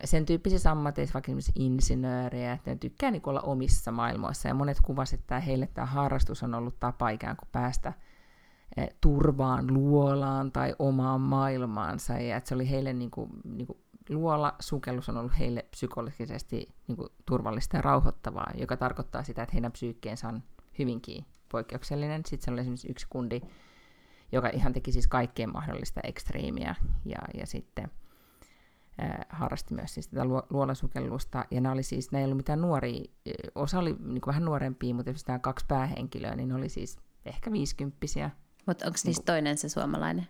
sen 0.04 0.26
tyyppisissä 0.26 0.72
ammateissa, 0.72 1.14
vaikka 1.14 1.32
esimerkiksi 1.32 1.52
insinöörejä, 1.56 2.54
että 2.54 2.72
ne 2.72 2.76
tykkää 2.76 3.12
niin 3.12 3.22
olla 3.26 3.42
omissa 3.42 3.92
maailmoissa, 3.92 4.48
ja 4.48 4.54
monet 4.54 4.78
kuvasivat, 4.82 5.22
että 5.22 5.40
heille 5.40 5.68
tämä 5.74 5.86
harrastus 5.86 6.44
on 6.44 6.54
ollut 6.54 6.80
tapa 6.80 7.10
ikään 7.10 7.38
kuin 7.38 7.50
päästä– 7.52 7.94
Eh, 8.78 8.90
turvaan 9.02 9.74
luolaan 9.74 10.52
tai 10.52 10.76
omaan 10.80 11.22
maailmaansa. 11.22 12.14
Ja 12.14 12.38
että 12.38 12.48
se 12.48 12.56
oli 12.56 12.70
heille 12.70 12.94
niin 12.94 13.12
kuin, 13.12 13.30
niin 13.44 13.68
kuin 13.68 13.80
luola, 14.10 14.56
sukellus 14.60 15.10
on 15.10 15.18
ollut 15.18 15.40
heille 15.40 15.66
psykologisesti 15.72 16.76
niin 16.88 16.96
kuin, 16.96 17.10
turvallista 17.26 17.78
ja 17.78 17.82
rauhoittavaa, 17.82 18.52
joka 18.58 18.78
tarkoittaa 18.78 19.24
sitä, 19.24 19.44
että 19.44 19.54
heidän 19.54 19.72
psyykkeensä 19.72 20.28
on 20.28 20.44
hyvinkin 20.80 21.26
poikkeuksellinen. 21.52 22.22
Sitten 22.26 22.46
se 22.46 22.52
oli 22.52 22.62
esimerkiksi 22.62 22.92
yksi 22.92 23.08
kundi, 23.10 23.42
joka 24.32 24.50
ihan 24.50 24.74
teki 24.74 24.92
siis 24.92 25.08
kaikkeen 25.08 25.52
mahdollista 25.54 26.02
ekstriimiä 26.04 26.76
ja, 27.06 27.20
ja 27.34 27.46
sitten 27.46 27.92
äh, 29.04 29.26
harrasti 29.30 29.74
myös 29.74 29.94
siis 29.94 30.08
tätä 30.08 30.26
luolasukellusta. 30.50 31.46
Ja 31.52 31.62
nämä 31.62 31.74
oli 31.74 31.84
siis, 31.84 32.12
nämä 32.12 32.20
ei 32.20 32.26
ollut 32.26 32.38
mitään 32.38 32.62
nuoria, 32.62 33.04
osa 33.56 33.80
oli 33.80 33.96
niin 34.00 34.22
vähän 34.28 34.46
nuorempia, 34.46 34.94
mutta 34.94 35.12
jos 35.12 35.24
tämä 35.24 35.40
kaksi 35.40 35.66
päähenkilöä, 35.68 36.36
niin 36.36 36.50
ne 36.50 36.56
oli 36.56 36.70
siis 36.70 36.98
ehkä 37.26 37.52
viisikymppisiä, 37.52 38.30
mutta 38.66 38.86
onko 38.86 38.98
niistä 39.06 39.26
toinen 39.26 39.58
se 39.58 39.70
suomalainen? 39.70 40.28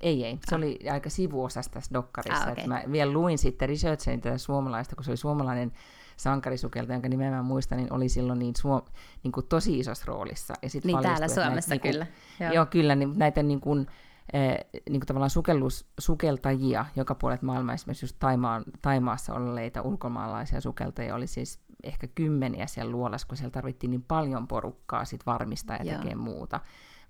Ei, 0.00 0.24
ei. 0.24 0.38
Se 0.48 0.54
ah. 0.54 0.58
oli 0.58 0.78
aika 0.92 1.10
sivuosassa 1.10 1.70
tässä 1.70 1.94
dokkarissa. 1.94 2.44
Ah, 2.44 2.52
okay. 2.52 2.66
mä 2.66 2.82
vielä 2.92 3.12
luin 3.12 3.38
sitten, 3.38 3.68
researchasin 3.68 4.20
tätä 4.20 4.38
suomalaista, 4.38 4.96
kun 4.96 5.04
se 5.04 5.10
oli 5.10 5.16
suomalainen 5.16 5.72
sankarisukelta, 6.16 6.92
jonka 6.92 7.08
nimeä 7.08 7.30
mä 7.30 7.42
muistan, 7.42 7.78
niin 7.78 7.92
oli 7.92 8.08
silloin 8.08 8.38
niin, 8.38 8.54
suom- 8.58 8.84
niin 9.22 9.32
kuin 9.32 9.46
tosi 9.46 9.78
isossa 9.78 10.04
roolissa. 10.06 10.54
Ja 10.62 10.70
sit 10.70 10.84
niin 10.84 11.02
täällä 11.02 11.28
Suomessa 11.28 11.70
näitä, 11.70 11.88
kyllä. 11.88 12.04
Niin 12.04 12.14
kuin, 12.38 12.46
joo. 12.46 12.54
joo, 12.54 12.66
kyllä. 12.66 12.94
Niin 12.94 13.18
näitä 13.18 13.42
niin 13.42 13.60
kuin, 13.60 13.86
eh, 14.32 14.58
niin 14.90 15.00
kuin 15.00 15.06
tavallaan 15.06 15.30
sukellus, 15.30 15.86
sukeltajia 15.98 16.86
joka 16.96 17.14
puolet 17.14 17.42
maailmaa, 17.42 17.74
esimerkiksi 17.74 18.04
just 18.04 18.16
Taimaan, 18.18 18.64
Taimaassa 18.82 19.34
olleita 19.34 19.82
ulkomaalaisia 19.82 20.60
sukeltajia 20.60 21.14
oli 21.14 21.26
siis 21.26 21.60
ehkä 21.84 22.06
kymmeniä 22.06 22.66
siellä 22.66 22.92
luolassa, 22.92 23.28
kun 23.28 23.36
siellä 23.36 23.52
tarvittiin 23.52 23.90
niin 23.90 24.04
paljon 24.08 24.48
porukkaa 24.48 25.04
sit 25.04 25.26
varmistaa 25.26 25.76
ja 25.76 25.98
tekee 25.98 26.14
muuta 26.14 26.60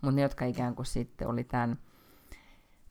mutta 0.00 0.16
ne, 0.16 0.22
jotka 0.22 0.44
ikään 0.44 0.74
kuin 0.74 0.86
sitten 0.86 1.28
oli 1.28 1.44
tämän 1.44 1.78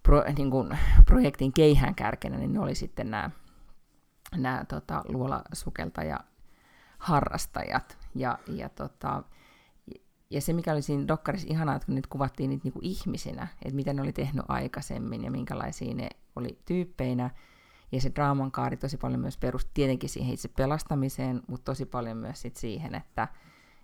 pro, 0.03 0.24
niin 0.38 0.51
kuin 0.51 0.78
projektin 1.05 1.53
keihään 1.53 1.95
kärkenä, 1.95 2.38
niin 2.38 2.53
ne 2.53 2.59
oli 2.59 2.76
sitten 2.76 3.11
nämä, 3.11 3.30
nämä 4.38 4.66
tota, 4.68 5.04
luolasukeltaja 5.08 6.20
harrastajat. 6.98 7.98
Ja, 8.16 8.40
ja, 8.48 8.70
tota, 8.70 9.24
ja 10.30 10.42
se, 10.42 10.54
mikä 10.54 10.72
oli 10.74 10.82
siinä 10.82 11.08
dokkarissa 11.08 11.48
ihanaa, 11.50 11.76
että 11.76 11.86
kun 11.86 11.96
nyt 11.96 12.08
kuvattiin 12.08 12.50
niitä 12.50 12.64
niinku 12.64 12.80
ihmisinä, 12.82 13.48
että 13.62 13.76
mitä 13.76 13.94
ne 13.94 14.02
oli 14.02 14.14
tehnyt 14.14 14.46
aikaisemmin 14.48 15.24
ja 15.24 15.32
minkälaisia 15.32 15.96
ne 15.96 16.10
oli 16.36 16.60
tyyppeinä, 16.66 17.30
ja 17.92 18.02
se 18.02 18.12
draaman 18.16 18.52
kaari 18.52 18.78
tosi 18.78 18.98
paljon 18.98 19.20
myös 19.20 19.38
perusti 19.38 19.72
tietenkin 19.74 20.10
siihen 20.10 20.34
itse 20.34 20.48
pelastamiseen, 20.48 21.42
mutta 21.48 21.72
tosi 21.72 21.86
paljon 21.86 22.18
myös 22.18 22.42
sit 22.42 22.56
siihen, 22.56 22.96
että, 22.96 23.28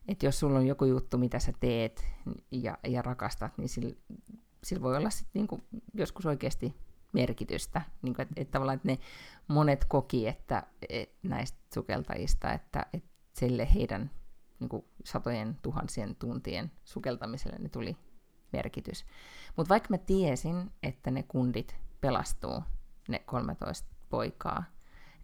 että 0.08 0.26
jos 0.26 0.40
sulla 0.40 0.60
on 0.60 0.68
joku 0.68 0.86
juttu, 0.86 1.18
mitä 1.18 1.40
sä 1.40 1.54
teet 1.60 2.08
ja, 2.52 2.78
ja 2.88 3.02
rakastat, 3.02 3.58
niin 3.58 3.70
sillä 4.64 4.82
voi 4.82 4.98
olla 4.98 5.10
sit 5.10 5.28
niinku 5.34 5.62
joskus 5.94 6.26
oikeasti 6.26 6.76
merkitystä. 7.14 7.82
Niinku, 8.02 8.22
että 8.22 8.34
et 8.38 8.52
tavallaan 8.52 8.76
että 8.76 8.88
ne 8.88 9.00
monet 9.48 9.86
koki 9.86 10.28
että 10.28 10.64
et 10.90 11.14
näistä 11.24 11.60
sukeltajista, 11.74 12.54
että 12.54 12.86
et 12.94 13.04
sille 13.34 13.68
heidän 13.74 14.12
niinku, 14.60 14.88
satojen 15.06 15.58
tuhansien 15.62 16.16
tuntien 16.16 16.72
sukeltamiselle 16.84 17.58
ne 17.60 17.70
tuli 17.70 17.98
merkitys. 18.54 19.06
Mutta 19.58 19.70
vaikka 19.70 19.88
mä 19.90 19.98
tiesin, 19.98 20.72
että 20.84 21.12
ne 21.12 21.24
kundit 21.24 21.76
pelastuu, 22.02 22.64
ne 23.08 23.20
13 23.20 23.90
poikaa, 24.10 24.64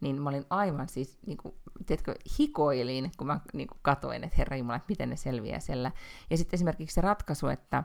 niin 0.01 0.21
mä 0.21 0.29
olin 0.29 0.45
aivan 0.49 0.89
siis, 0.89 1.19
niin 1.25 1.37
kuin, 1.37 1.55
tiedätkö, 1.85 2.15
hikoilin, 2.39 3.11
kun 3.17 3.27
mä 3.27 3.39
niin 3.53 3.67
kuin, 3.67 3.79
katoin, 3.81 4.23
että 4.23 4.35
herra 4.37 4.57
Jumala, 4.57 4.75
että 4.75 4.89
miten 4.89 5.09
ne 5.09 5.15
selviää 5.15 5.59
siellä. 5.59 5.91
Ja 6.29 6.37
sitten 6.37 6.57
esimerkiksi 6.57 6.93
se 6.93 7.01
ratkaisu, 7.01 7.47
että 7.47 7.83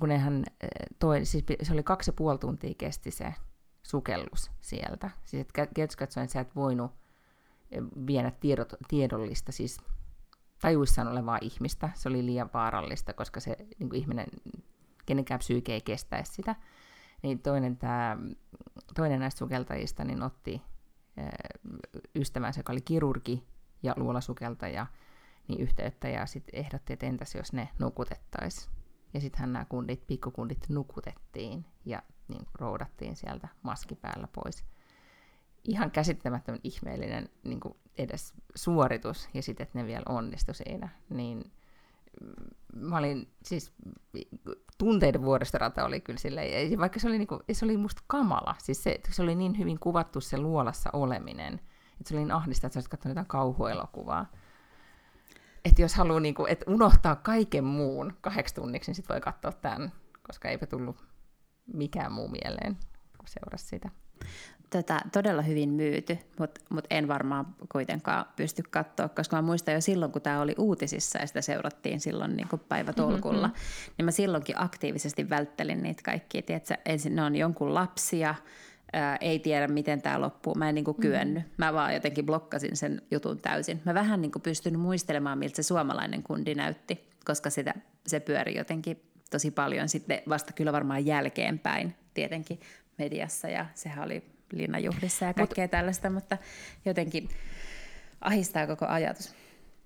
kun 0.00 0.08
nehän 0.08 0.44
eh, 0.60 0.68
toi, 0.98 1.24
siis 1.24 1.44
se 1.62 1.72
oli 1.72 1.82
kaksi 1.82 2.08
ja 2.08 2.12
puoli 2.12 2.38
tuntia 2.38 2.74
kesti 2.78 3.10
se 3.10 3.34
sukellus 3.82 4.50
sieltä. 4.60 5.10
Siis 5.24 5.46
käytössä 5.52 5.98
katsoen 5.98 6.28
sä 6.28 6.40
et 6.40 6.56
voinut 6.56 6.92
eh, 7.70 7.82
viedä 8.06 8.30
tiedot, 8.30 8.72
tiedollista, 8.88 9.52
siis 9.52 9.80
tajuissaan 10.60 11.08
olevaa 11.08 11.38
ihmistä. 11.40 11.90
Se 11.94 12.08
oli 12.08 12.26
liian 12.26 12.50
vaarallista, 12.54 13.12
koska 13.12 13.40
se 13.40 13.56
niin 13.78 13.88
kuin 13.88 14.00
ihminen, 14.00 14.26
kenenkään 15.06 15.38
psyyke 15.38 15.72
ei 15.72 15.80
kestäisi 15.80 16.32
sitä. 16.32 16.56
Niin 17.22 17.38
toinen, 17.38 17.76
tää, 17.76 18.16
toinen 18.94 19.20
näistä 19.20 19.38
sukeltajista 19.38 20.04
niin 20.04 20.22
otti 20.22 20.62
eh, 21.16 21.28
ystävänsä, 22.14 22.60
joka 22.60 22.72
oli 22.72 22.80
kirurgi 22.80 23.44
ja 23.82 23.94
luolasukeltaja, 23.96 24.86
niin 25.48 25.60
yhteyttä 25.60 26.08
ja 26.08 26.26
sitten 26.26 26.60
ehdotti, 26.60 26.92
että 26.92 27.06
entäs 27.06 27.34
jos 27.34 27.52
ne 27.52 27.68
nukutettaisiin. 27.78 28.73
Ja 29.14 29.20
sittenhän 29.20 29.52
nämä 29.52 29.64
kundit, 29.64 30.06
pikkukundit 30.06 30.68
nukutettiin 30.68 31.66
ja 31.84 32.02
niin 32.28 32.46
roudattiin 32.54 33.16
sieltä 33.16 33.48
maski 33.62 33.94
päällä 33.94 34.28
pois. 34.32 34.64
Ihan 35.64 35.90
käsittämättömän 35.90 36.60
ihmeellinen 36.64 37.28
niin 37.44 37.60
kuin 37.60 37.74
edes 37.98 38.34
suoritus, 38.54 39.28
ja 39.34 39.42
sitten, 39.42 39.64
että 39.64 39.78
ne 39.78 39.86
vielä 39.86 40.02
onnistu 40.08 40.54
siinä, 40.54 40.88
niin 41.10 41.52
mä 42.74 42.98
olin 42.98 43.32
siis, 43.44 43.72
tunteiden 44.78 45.22
vuoristorata 45.22 45.84
oli 45.84 46.00
kyllä 46.00 46.18
silleen, 46.18 46.78
vaikka 46.78 47.00
se 47.00 47.08
oli, 47.08 47.18
niinku, 47.18 47.40
se 47.52 47.64
oli 47.64 47.76
musta 47.76 48.02
kamala, 48.06 48.54
siis 48.58 48.82
se, 48.82 49.00
se 49.10 49.22
oli 49.22 49.34
niin 49.34 49.58
hyvin 49.58 49.78
kuvattu 49.78 50.20
se 50.20 50.38
luolassa 50.38 50.90
oleminen, 50.92 51.54
että 51.54 52.08
se 52.08 52.14
oli 52.14 52.24
niin 52.24 52.32
ahdista, 52.32 52.66
että 52.66 52.74
sä 52.74 52.78
olisit 52.78 52.90
katsonut 52.90 53.12
jotain 53.12 53.26
kauhuelokuvaa. 53.26 54.26
Että 55.64 55.82
jos 55.82 55.94
haluaa 55.94 56.20
niinku, 56.20 56.46
et 56.46 56.64
unohtaa 56.66 57.16
kaiken 57.16 57.64
muun 57.64 58.12
kahdeksi 58.20 58.54
tunniksi, 58.54 58.90
niin 58.90 58.96
sit 58.96 59.08
voi 59.08 59.20
katsoa 59.20 59.52
tämän, 59.52 59.92
koska 60.22 60.48
eipä 60.48 60.66
tullut 60.66 61.04
mikään 61.72 62.12
muu 62.12 62.28
mieleen, 62.28 62.78
kun 63.18 63.28
seurasi 63.28 63.66
sitä 63.66 63.90
tätä 64.82 65.00
todella 65.12 65.42
hyvin 65.42 65.70
myyty, 65.70 66.18
mutta 66.38 66.60
mut 66.70 66.84
en 66.90 67.08
varmaan 67.08 67.46
kuitenkaan 67.72 68.26
pysty 68.36 68.62
katsoa, 68.70 69.08
koska 69.08 69.36
mä 69.36 69.42
muistan 69.42 69.74
jo 69.74 69.80
silloin, 69.80 70.12
kun 70.12 70.22
tämä 70.22 70.40
oli 70.40 70.54
uutisissa 70.58 71.18
ja 71.18 71.26
sitä 71.26 71.40
seurattiin 71.40 72.00
silloin 72.00 72.36
niin 72.36 72.48
kuin 72.48 72.62
päivätolkulla, 72.68 73.46
mm-hmm. 73.46 73.92
niin 73.98 74.04
mä 74.04 74.10
silloinkin 74.10 74.62
aktiivisesti 74.62 75.30
välttelin 75.30 75.82
niitä 75.82 76.02
kaikkia. 76.04 76.42
Tiedätkö, 76.42 76.74
ensin 76.84 77.16
ne 77.16 77.22
on 77.22 77.36
jonkun 77.36 77.74
lapsia, 77.74 78.34
ää, 78.94 79.16
ei 79.20 79.38
tiedä 79.38 79.68
miten 79.68 80.02
tämä 80.02 80.20
loppuu, 80.20 80.54
mä 80.54 80.68
en 80.68 80.74
niin 80.74 80.84
kuin 80.84 80.96
kyennyt. 80.96 81.42
Mm-hmm. 81.42 81.64
Mä 81.64 81.72
vaan 81.72 81.94
jotenkin 81.94 82.26
blokkasin 82.26 82.76
sen 82.76 83.02
jutun 83.10 83.38
täysin. 83.38 83.82
Mä 83.84 83.94
vähän 83.94 84.20
niin 84.20 84.32
kuin 84.32 84.42
pystyn 84.42 84.78
muistelemaan, 84.78 85.38
miltä 85.38 85.56
se 85.56 85.62
suomalainen 85.62 86.22
kundi 86.22 86.54
näytti, 86.54 87.08
koska 87.24 87.50
sitä, 87.50 87.74
se 88.06 88.20
pyöri 88.20 88.56
jotenkin 88.56 89.02
tosi 89.30 89.50
paljon 89.50 89.88
sitten 89.88 90.22
vasta 90.28 90.52
kyllä 90.52 90.72
varmaan 90.72 91.06
jälkeenpäin 91.06 91.94
tietenkin 92.14 92.60
mediassa 92.98 93.48
ja 93.48 93.66
sehän 93.74 94.04
oli 94.04 94.24
linnajuhlissa 94.52 95.24
ja 95.24 95.34
kaikkea 95.34 95.64
Mut, 95.64 95.70
tällaista, 95.70 96.10
mutta 96.10 96.38
jotenkin 96.84 97.28
ahistaa 98.20 98.66
koko 98.66 98.86
ajatus. 98.86 99.34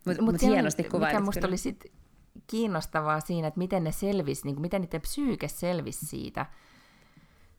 Mutta 0.06 0.22
mut, 0.22 0.32
mut 0.32 0.42
hienosti 0.42 0.84
kuvailit 0.84 1.14
Mikä 1.14 1.24
musta 1.24 1.40
kyllä. 1.40 1.50
oli 1.50 1.56
sit 1.56 1.92
kiinnostavaa 2.46 3.20
siinä, 3.20 3.48
että 3.48 3.58
miten 3.58 3.84
ne 3.84 3.92
selvisi, 3.92 4.44
niin 4.44 4.54
kuin 4.54 4.62
miten 4.62 4.82
niiden 4.82 5.00
psyyke 5.00 5.48
selvisi 5.48 6.06
siitä, 6.06 6.46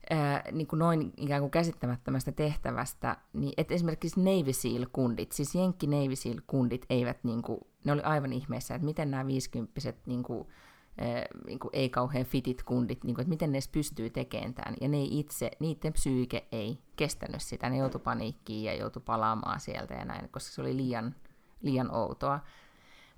ää, 0.10 0.43
niin 0.51 0.68
kuin 0.68 0.80
noin 0.80 1.14
ikään 1.18 1.41
kuin 1.41 1.51
käsittämättömästä 1.51 2.32
tehtävästä, 2.32 3.18
niin 3.34 3.53
että 3.57 3.74
esimerkiksi 3.74 4.20
Navy 4.20 4.53
Seal-kundit, 4.53 5.32
siis 5.32 5.55
Jenkki 5.55 5.88
Navy 5.88 6.16
Seal-kundit 6.16 6.86
eivät, 6.89 7.24
niin 7.24 7.41
kuin, 7.41 7.60
ne 7.84 7.91
oli 7.91 8.01
aivan 8.01 8.34
ihmeessä, 8.34 8.76
että 8.76 8.86
miten 8.86 9.12
nämä 9.12 9.28
viisikymppiset 9.28 9.97
niin 10.05 10.24
kuin, 10.24 10.47
niin 11.45 11.60
kuin 11.60 11.70
ei 11.74 11.89
kauhean 11.89 12.26
fitit 12.26 12.64
kundit, 12.64 13.03
niin 13.03 13.16
kuin, 13.16 13.24
että 13.24 13.30
miten 13.30 13.51
ne 13.51 13.55
edes 13.55 13.68
pystyy 13.68 14.10
tekemään 14.10 14.53
tämän. 14.53 14.76
Ja 14.82 14.88
ne 14.88 15.01
itse, 15.01 15.51
niiden 15.60 15.93
psyyke 15.93 16.47
ei 16.51 16.80
kestänyt 16.95 17.41
sitä. 17.41 17.70
Ne 17.70 17.78
joutui 17.78 18.01
paniikkiin 18.01 18.64
ja 18.64 18.74
joutui 18.74 19.01
palaamaan 19.05 19.60
sieltä 19.60 19.93
ja 19.93 20.05
näin, 20.05 20.30
koska 20.30 20.51
se 20.55 20.62
oli 20.62 20.78
liian, 20.78 21.16
liian 21.62 21.95
outoa. 21.95 22.39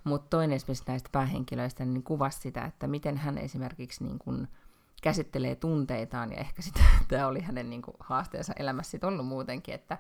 Mutta 0.04 0.38
toinen 0.38 0.56
esimerkiksi 0.56 0.84
näistä 0.88 1.10
päähenkilöistä 1.12 1.86
niin 1.86 2.04
kuvasi 2.04 2.40
sitä, 2.40 2.66
että 2.66 2.88
miten 2.88 3.18
hän 3.18 3.38
esimerkiksi 3.38 4.04
niin 4.04 4.20
kuin 4.20 4.48
käsittelee 5.02 5.56
tunteitaan, 5.56 6.32
ja 6.32 6.38
ehkä 6.38 6.62
sitä, 6.62 6.80
tämä 7.08 7.28
oli 7.28 7.42
hänen 7.42 7.70
niin 7.70 7.82
kuin 7.82 7.96
haasteensa 8.00 8.54
elämässä 8.60 8.98
ollut 9.04 9.28
muutenkin, 9.28 9.76
että, 9.76 9.98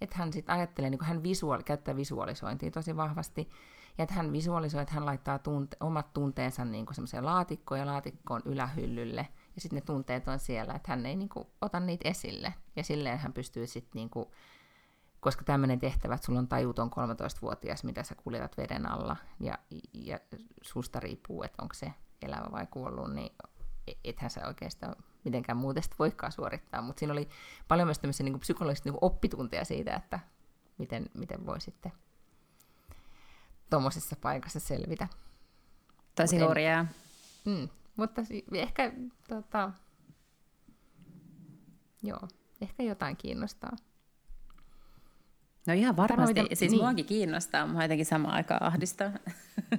että 0.00 0.16
hän 0.18 0.32
sitten 0.32 0.54
ajattelee, 0.54 0.90
niin 0.90 0.98
kuin 0.98 1.08
hän 1.08 1.22
visuaali, 1.22 1.62
käyttää 1.62 1.96
visualisointia 1.96 2.70
tosi 2.70 2.96
vahvasti, 2.96 3.50
ja 3.98 4.02
että 4.02 4.14
hän 4.14 4.32
visualisoi, 4.32 4.82
että 4.82 4.94
hän 4.94 5.06
laittaa 5.06 5.38
tunte- 5.38 5.76
omat 5.80 6.12
tunteensa 6.12 6.64
niin 6.64 6.86
semmoiseen 6.92 7.24
laatikkoon 7.24 7.80
ja 7.80 7.86
laatikkoon 7.86 8.42
ylähyllylle, 8.44 9.28
ja 9.54 9.60
sitten 9.60 9.76
ne 9.76 9.80
tunteet 9.80 10.28
on 10.28 10.38
siellä, 10.38 10.74
että 10.74 10.92
hän 10.92 11.06
ei 11.06 11.16
niin 11.16 11.28
kuin, 11.28 11.46
ota 11.60 11.80
niitä 11.80 12.08
esille. 12.08 12.54
Ja 12.76 12.84
silleen 12.84 13.18
hän 13.18 13.32
pystyy 13.32 13.66
sitten, 13.66 13.90
niin 13.94 14.10
kuin, 14.10 14.26
koska 15.20 15.44
tämmöinen 15.44 15.78
tehtävä, 15.78 16.14
että 16.14 16.26
sulla 16.26 16.38
on 16.38 16.48
tajuton 16.48 16.90
13-vuotias, 16.90 17.84
mitä 17.84 18.02
sä 18.02 18.14
kuljetat 18.14 18.56
veden 18.56 18.90
alla, 18.90 19.16
ja, 19.40 19.58
ja 19.92 20.18
susta 20.62 21.00
riippuu, 21.00 21.42
että 21.42 21.62
onko 21.62 21.74
se 21.74 21.92
elävä 22.22 22.52
vai 22.52 22.66
kuollut, 22.70 23.14
niin 23.14 23.32
ethän 24.04 24.30
sä 24.30 24.46
oikeastaan 24.46 24.96
mitenkään 25.24 25.58
muuten 25.58 25.82
sitä 25.82 25.96
voikaan 25.98 26.32
suorittaa. 26.32 26.82
Mutta 26.82 27.00
siinä 27.00 27.12
oli 27.12 27.28
paljon 27.68 27.86
myös 27.88 27.98
tämmöisiä 27.98 28.24
niin 28.24 28.40
psykologisia 28.40 28.92
niin 28.92 28.98
oppitunteja 29.00 29.64
siitä, 29.64 29.94
että 29.94 30.20
miten, 30.78 31.10
miten 31.14 31.46
voi 31.46 31.60
sitten 31.60 31.92
tuommoisessa 33.70 34.16
paikassa 34.16 34.60
selvitä. 34.60 35.08
Tosi 36.14 36.38
Mut 36.38 36.48
hurjaa. 36.48 36.86
Mm, 37.44 37.68
mutta 37.96 38.22
ehkä, 38.52 38.92
tota, 39.28 39.72
joo, 42.02 42.28
ehkä 42.60 42.82
jotain 42.82 43.16
kiinnostaa. 43.16 43.72
No 45.66 45.72
ihan 45.72 45.96
varmasti. 45.96 46.34
Tarvita, 46.34 46.56
siis 46.56 46.70
niin. 46.70 46.82
muakin 46.82 47.06
kiinnostaa, 47.06 47.66
mutta 47.66 47.82
jotenkin 47.82 48.06
samaan 48.06 48.34
aikaan 48.34 48.62
ahdistaa. 48.62 49.10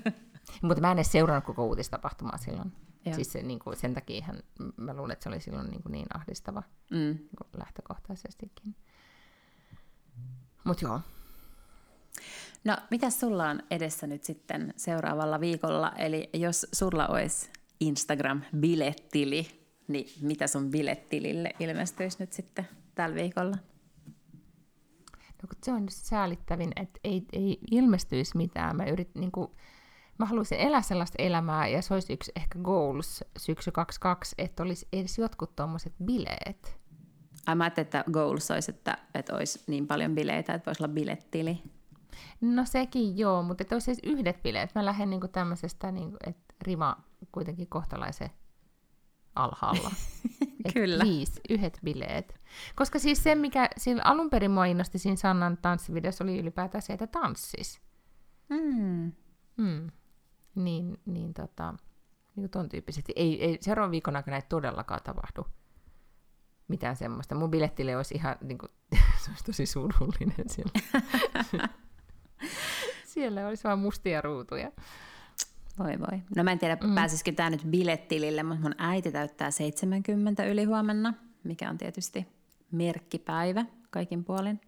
mutta 0.62 0.82
mä 0.82 0.92
en 0.92 0.98
edes 0.98 1.12
seurannut 1.12 1.44
koko 1.44 1.66
uutistapahtumaa 1.66 2.38
silloin. 2.38 2.72
Joo. 3.06 3.16
Siis 3.16 3.32
se, 3.32 3.44
niin 3.44 3.60
kuin, 3.60 3.78
sen 3.78 3.94
takia 3.94 4.24
hän, 4.24 4.40
mä 4.78 4.94
luulen, 4.94 5.14
että 5.14 5.24
se 5.24 5.30
oli 5.30 5.40
silloin 5.40 5.70
niin, 5.70 5.84
kuin 5.84 5.92
niin 5.92 6.06
ahdistava 6.14 6.64
mm. 6.92 6.98
niin 6.98 7.30
kuin 7.38 7.48
lähtökohtaisestikin. 7.58 8.76
Mutta 10.64 10.86
joo, 10.86 11.00
No, 12.64 12.78
mitä 12.92 13.10
sulla 13.10 13.50
on 13.50 13.60
edessä 13.72 14.08
nyt 14.08 14.24
sitten 14.24 14.74
seuraavalla 14.78 15.40
viikolla? 15.40 15.92
Eli 15.98 16.30
jos 16.34 16.68
sulla 16.74 17.08
olisi 17.08 17.50
Instagram-bilettili, 17.84 19.48
niin 19.88 20.10
mitä 20.22 20.48
sun 20.48 20.72
bilettilille 20.72 21.52
ilmestyisi 21.60 22.18
nyt 22.20 22.34
sitten 22.34 22.68
tällä 22.96 23.16
viikolla? 23.16 23.58
No, 25.44 25.50
se 25.64 25.72
on 25.72 25.86
säälittävin, 25.90 26.72
että 26.76 27.00
ei, 27.04 27.26
ei 27.34 27.60
ilmestyisi 27.72 28.38
mitään. 28.38 28.76
Mä, 28.76 28.86
yrit, 28.86 29.16
niin 29.16 29.32
kuin, 29.32 29.52
mä 30.18 30.26
haluaisin 30.26 30.58
elää 30.58 30.82
sellaista 30.82 31.24
elämää, 31.24 31.68
ja 31.68 31.82
se 31.82 31.94
olisi 31.94 32.14
yksi 32.14 32.32
ehkä 32.36 32.60
goals 32.60 33.24
syksy 33.38 33.72
22, 33.72 34.36
että 34.38 34.64
olisi 34.64 34.88
edes 34.94 35.18
jotkut 35.18 35.56
tuommoiset 35.56 35.94
bileet. 36.06 36.80
Ai 37.48 37.56
mä 37.56 37.72
että 37.78 38.04
goals 38.12 38.52
olisi, 38.52 38.72
että, 38.72 38.98
että 39.14 39.36
olisi 39.36 39.64
niin 39.68 39.88
paljon 39.88 40.16
bileitä, 40.16 40.54
että 40.54 40.66
voisi 40.66 40.84
olla 40.84 40.94
bilettili. 40.94 41.64
No 42.42 42.66
sekin 42.66 43.18
joo, 43.18 43.44
mutta 43.44 43.64
että 43.64 43.76
olisi 43.76 43.86
siis 43.86 44.00
yhdet 44.04 44.44
bileet. 44.44 44.76
Mä 44.76 44.86
lähden 44.86 45.10
niinku 45.10 45.28
tämmöisestä, 45.28 45.92
niinku, 45.92 46.18
että 46.28 46.54
rima 46.62 46.98
kuitenkin 47.32 47.68
kohtalaisen 47.68 48.30
alhaalla. 49.36 49.92
Kyllä. 50.74 51.04
Viisi, 51.04 51.42
yhdet 51.50 51.80
bileet. 51.84 52.40
Koska 52.76 53.00
siis 53.00 53.24
se, 53.24 53.36
mikä 53.36 53.70
siinä 53.78 54.02
alun 54.04 54.30
perin 54.30 54.52
mua 54.52 54.66
innosti 54.66 54.98
siinä 54.98 55.16
Sannan 55.16 55.58
tanssivideossa, 55.62 56.24
oli 56.24 56.40
ylipäätään 56.40 56.82
se, 56.82 56.94
että 56.94 57.08
tanssis. 57.08 57.82
Mm. 58.50 59.12
Mm. 59.58 59.92
Niin, 60.56 60.98
niin 61.06 61.34
tota, 61.34 61.74
niin 62.36 62.50
ton 62.50 62.70
tyyppisesti. 62.70 63.14
Ei, 63.16 63.44
ei 63.44 63.58
seuraavan 63.62 63.92
viikon 63.92 64.16
aikana 64.16 64.38
ei 64.38 64.44
todellakaan 64.50 65.02
tapahdu 65.04 65.48
mitään 66.68 66.96
semmoista. 66.96 67.36
Mun 67.36 67.52
bilettille 67.52 67.98
olisi 67.98 68.16
ihan, 68.16 68.36
niin 68.42 68.58
kuin, 68.58 68.70
se 69.24 69.32
olisi 69.32 69.44
tosi 69.44 69.66
surullinen 69.66 70.50
siellä. 70.50 70.74
siellä 73.14 73.48
olisi 73.48 73.64
vain 73.64 73.80
mustia 73.80 74.22
ruutuja. 74.22 74.72
Voi 75.80 76.00
voi. 76.00 76.22
No 76.36 76.44
mä 76.44 76.52
en 76.52 76.60
tiedä, 76.60 76.78
mm. 76.84 76.96
pääsisikö 76.96 77.32
tämä 77.32 77.50
nyt 77.50 77.64
bilettilille, 77.70 78.44
mutta 78.44 78.62
mun 78.62 78.76
äiti 78.78 79.12
täyttää 79.12 79.52
70 79.52 80.46
yli 80.46 80.64
huomenna, 80.64 81.14
mikä 81.44 81.70
on 81.70 81.78
tietysti 81.78 82.28
merkkipäivä 82.72 83.66
kaikin 83.90 84.24
puolin. 84.24 84.62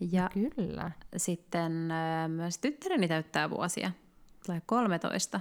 Ja 0.00 0.30
Kyllä. 0.34 0.90
sitten 1.16 1.72
myös 2.28 2.58
tyttäreni 2.58 3.08
täyttää 3.08 3.50
vuosia. 3.50 3.90
Tulee 4.48 4.62
13 4.66 5.40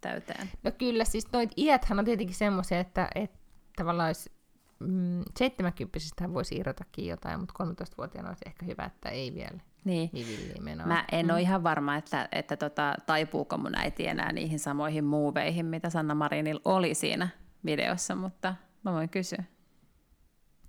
täyteen. 0.00 0.50
No 0.62 0.70
kyllä, 0.78 1.04
siis 1.04 1.32
noit 1.32 1.50
iäthän 1.56 1.98
on 1.98 2.04
tietenkin 2.04 2.36
semmoisia, 2.36 2.80
että, 2.80 3.08
että 3.14 3.38
tavallaan 3.76 4.06
olisi 4.06 4.32
mm, 4.78 5.22
70 5.38 5.98
voisi 6.32 6.56
irrotakin 6.56 7.06
jotain, 7.06 7.40
mutta 7.40 7.64
13-vuotiaana 7.64 8.28
olisi 8.28 8.44
ehkä 8.46 8.66
hyvä, 8.66 8.84
että 8.84 9.08
ei 9.08 9.34
vielä 9.34 9.58
niin. 9.84 10.10
niin 10.12 10.78
Mä 10.86 11.04
en 11.12 11.26
mm. 11.26 11.30
ole 11.30 11.40
ihan 11.40 11.62
varma, 11.62 11.96
että, 11.96 12.28
että 12.32 12.56
tota, 12.56 12.94
taipuuko 13.06 13.58
mun 13.58 13.74
äiti 13.74 14.06
enää 14.06 14.32
niihin 14.32 14.58
samoihin 14.58 15.04
muuveihin, 15.04 15.66
mitä 15.66 15.90
Sanna 15.90 16.14
Marinilla 16.14 16.60
oli 16.64 16.94
siinä 16.94 17.28
videossa, 17.64 18.14
mutta 18.14 18.54
mä 18.84 18.92
voin 18.92 19.08
kysyä. 19.08 19.44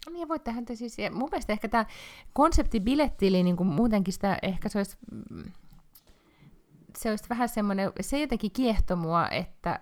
No 0.07 0.14
niin, 0.14 0.28
voit 0.28 0.43
tehdä 0.43 0.76
siis. 0.76 0.99
Ja 0.99 1.12
mun 1.12 1.30
mielestä 1.32 1.53
ehkä 1.53 1.68
tämä 1.68 1.86
konsepti 2.34 2.80
bilettili, 2.80 3.43
niin 3.43 3.57
kuin 3.57 3.68
muutenkin 3.68 4.14
sitä, 4.14 4.38
ehkä 4.41 4.70
se 4.70 4.78
olisi, 4.78 4.97
mm, 5.12 5.51
se 7.00 7.10
olisi 7.10 7.24
vähän 7.30 7.50
semmoinen, 7.50 7.91
se 8.02 8.22
jotenkin 8.22 8.52
kiehto 8.52 8.95
mua, 8.95 9.30
että 9.30 9.80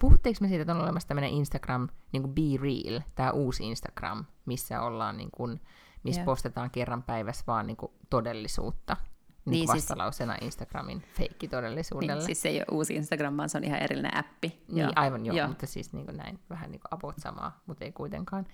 puhuttiinko 0.00 0.38
me 0.40 0.48
siitä, 0.48 0.62
että 0.62 0.74
on 0.74 0.80
olemassa 0.80 1.08
tämmöinen 1.08 1.30
Instagram, 1.30 1.88
niin 2.12 2.22
kuin 2.22 2.34
Be 2.34 2.62
Real, 2.62 3.00
tämä 3.14 3.30
uusi 3.30 3.64
Instagram, 3.64 4.24
missä 4.44 4.82
ollaan 4.82 5.16
niin 5.16 5.30
kuin, 5.30 5.60
missä 6.02 6.20
yeah. 6.20 6.24
postataan 6.24 6.70
kerran 6.70 7.02
päivässä 7.02 7.44
vaan 7.46 7.66
niin 7.66 7.76
kuin 7.76 7.92
todellisuutta. 8.10 8.96
Niin, 8.96 9.50
niin 9.50 9.68
siis- 9.68 9.74
vastalausena 9.74 10.32
siis, 10.32 10.44
Instagramin 10.44 11.02
feikkitodellisuudelle. 11.14 12.14
Niin, 12.14 12.26
siis 12.26 12.42
se 12.42 12.48
ei 12.48 12.56
ole 12.56 12.66
uusi 12.70 12.94
Instagram, 12.94 13.36
vaan 13.36 13.48
se 13.48 13.58
on 13.58 13.64
ihan 13.64 13.82
erillinen 13.82 14.16
appi. 14.16 14.62
Niin, 14.68 14.78
joo. 14.78 14.92
aivan 14.96 15.26
joo, 15.26 15.36
joo, 15.36 15.48
mutta 15.48 15.66
siis 15.66 15.92
niin 15.92 16.04
kuin 16.06 16.16
näin, 16.16 16.38
vähän 16.50 16.70
niin 16.70 16.80
kuin 16.80 16.94
about 16.94 17.14
samaa, 17.18 17.60
mutta 17.66 17.84
ei 17.84 17.92
kuitenkaan. 17.92 18.46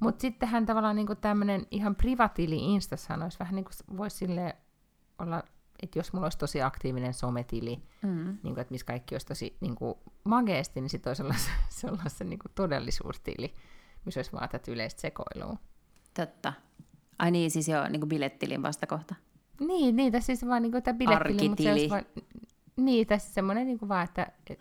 Mutta 0.00 0.22
sittenhän 0.22 0.66
tavallaan 0.66 0.96
niin 0.96 1.06
tämmöinen 1.20 1.66
ihan 1.70 1.94
privatili 1.94 2.74
Instassahan 2.74 3.22
olisi 3.22 3.38
vähän 3.38 3.54
niin 3.54 3.64
kuin, 3.64 3.96
voisi 3.96 4.16
sille 4.16 4.56
olla, 5.18 5.42
että 5.82 5.98
jos 5.98 6.12
mulla 6.12 6.26
olisi 6.26 6.38
tosi 6.38 6.62
aktiivinen 6.62 7.14
sometili, 7.14 7.82
mm. 8.02 8.26
niin 8.26 8.54
kuin, 8.54 8.58
että 8.58 8.72
missä 8.72 8.86
kaikki 8.86 9.14
olisi 9.14 9.26
tosi 9.26 9.56
niin 9.60 9.74
kuin, 9.74 9.94
mageesti, 10.24 10.80
niin 10.80 10.90
sitten 10.90 11.10
olisi 11.10 11.22
olla 11.22 11.34
se, 11.34 11.50
se, 11.80 11.86
olla 11.86 12.02
se 12.08 12.24
niin 12.24 12.38
kuin 12.38 12.52
todellisuustili, 12.54 13.54
missä 14.04 14.18
olisi 14.18 14.32
vaan 14.32 14.48
tätä 14.48 14.70
yleistä 14.70 15.00
sekoilua. 15.00 15.56
Totta. 16.14 16.52
Ai 17.18 17.30
niin, 17.30 17.50
siis 17.50 17.68
joo, 17.68 17.88
niin 17.88 18.00
kuin 18.00 18.08
bilettilin 18.08 18.62
vastakohta. 18.62 19.14
Niin, 19.60 19.96
niin 19.96 20.12
tässä 20.12 20.26
siis 20.26 20.46
vaan 20.46 20.62
niin 20.62 20.72
kuin 20.72 20.82
tämä 20.82 20.98
bilettili, 20.98 21.48
mutta 21.48 21.62
se 21.62 21.90
vaan, 21.90 22.04
niin, 22.76 23.06
tässä 23.06 23.34
semmoinen 23.34 23.66
niin 23.66 23.78
kuin 23.78 23.88
vaan, 23.88 24.04
että 24.04 24.32
et, 24.50 24.60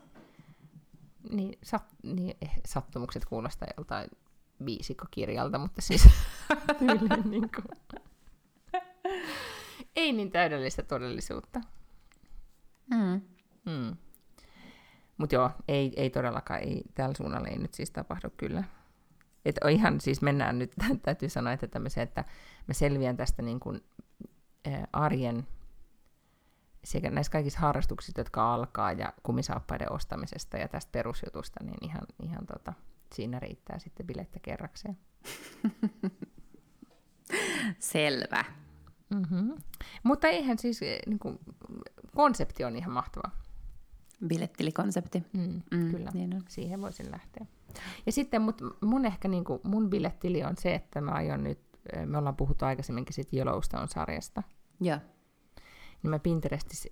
niin, 1.32 1.58
sat, 1.64 1.86
niin, 2.04 2.38
eh, 2.42 2.52
sattumukset 2.66 3.26
kuulostaa 3.26 3.68
joltain 3.78 4.10
viisikkokirjalta, 4.66 5.58
mutta 5.58 5.82
siis 5.82 6.10
tyyliin 6.80 7.30
niin 7.30 7.50
kuin, 7.56 8.02
ei 9.96 10.14
niin 10.14 10.32
täydellistä 10.32 10.84
todellisuutta. 10.84 11.62
Mm. 12.90 13.22
Mm. 13.66 13.98
Mutta 15.18 15.36
joo, 15.36 15.52
ei, 15.68 15.94
ei 15.96 16.10
todellakaan, 16.10 16.60
ei, 16.60 16.82
tällä 16.94 17.16
suunnalla 17.18 17.48
ei 17.48 17.58
nyt 17.58 17.74
siis 17.74 17.92
tapahdu 17.92 18.30
kyllä 18.38 18.64
että 19.46 19.70
ihan 19.70 20.02
siis 20.02 20.22
mennään 20.22 20.60
nyt, 20.60 20.72
täytyy 21.04 21.30
sanoa, 21.30 21.54
että 21.54 21.68
tämmöisen, 21.68 22.04
että 22.04 22.24
mä 22.68 22.74
selviän 22.74 23.18
tästä 23.18 23.42
niin 23.42 23.60
kuin, 23.60 23.84
ä, 24.68 24.88
arjen 24.94 25.48
sekä 26.84 27.12
näissä 27.12 27.32
kaikissa 27.32 27.60
harrastuksissa, 27.60 28.20
jotka 28.20 28.54
alkaa, 28.54 28.92
ja 28.92 29.14
kumisaappaiden 29.24 29.92
ostamisesta 29.92 30.58
ja 30.58 30.68
tästä 30.68 30.92
perusjutusta, 30.92 31.64
niin 31.64 31.78
ihan, 31.82 32.04
ihan 32.24 32.46
tota, 32.46 32.74
siinä 33.14 33.40
riittää 33.40 33.80
sitten 33.80 34.08
bilettä 34.08 34.40
kerrakseen. 34.40 34.98
Selvä. 37.80 38.46
Mm-hmm. 39.16 39.54
Mutta 40.04 40.28
eihän 40.28 40.58
siis, 40.58 40.82
niin 41.08 41.20
kuin, 41.20 41.40
konsepti 42.16 42.64
on 42.64 42.76
ihan 42.76 42.92
mahtava. 42.92 43.32
Bilettilikonsepti. 44.28 45.24
Mm, 45.34 45.62
mm, 45.72 45.92
kyllä, 45.92 46.12
niin 46.14 46.36
on. 46.36 46.44
siihen 46.50 46.82
voisin 46.82 47.12
lähteä. 47.12 47.46
Ja 48.06 48.12
sitten 48.12 48.42
mut, 48.42 48.62
mun 48.82 49.06
ehkä 49.06 49.28
niin 49.28 49.44
kuin, 49.44 49.60
mun 49.64 49.90
bilettili 49.90 50.44
on 50.44 50.58
se, 50.58 50.76
että 50.76 51.02
mä 51.02 51.12
aion 51.12 51.44
nyt, 51.44 51.60
me 52.06 52.18
ollaan 52.18 52.36
puhuttu 52.36 52.66
aikaisemminkin 52.66 53.14
siitä 53.14 53.36
Yellowstone-sarjasta. 53.38 54.44
Joo. 54.82 54.98
Niin 56.04 56.10
mä 56.10 56.20
Pinterestissä 56.20 56.90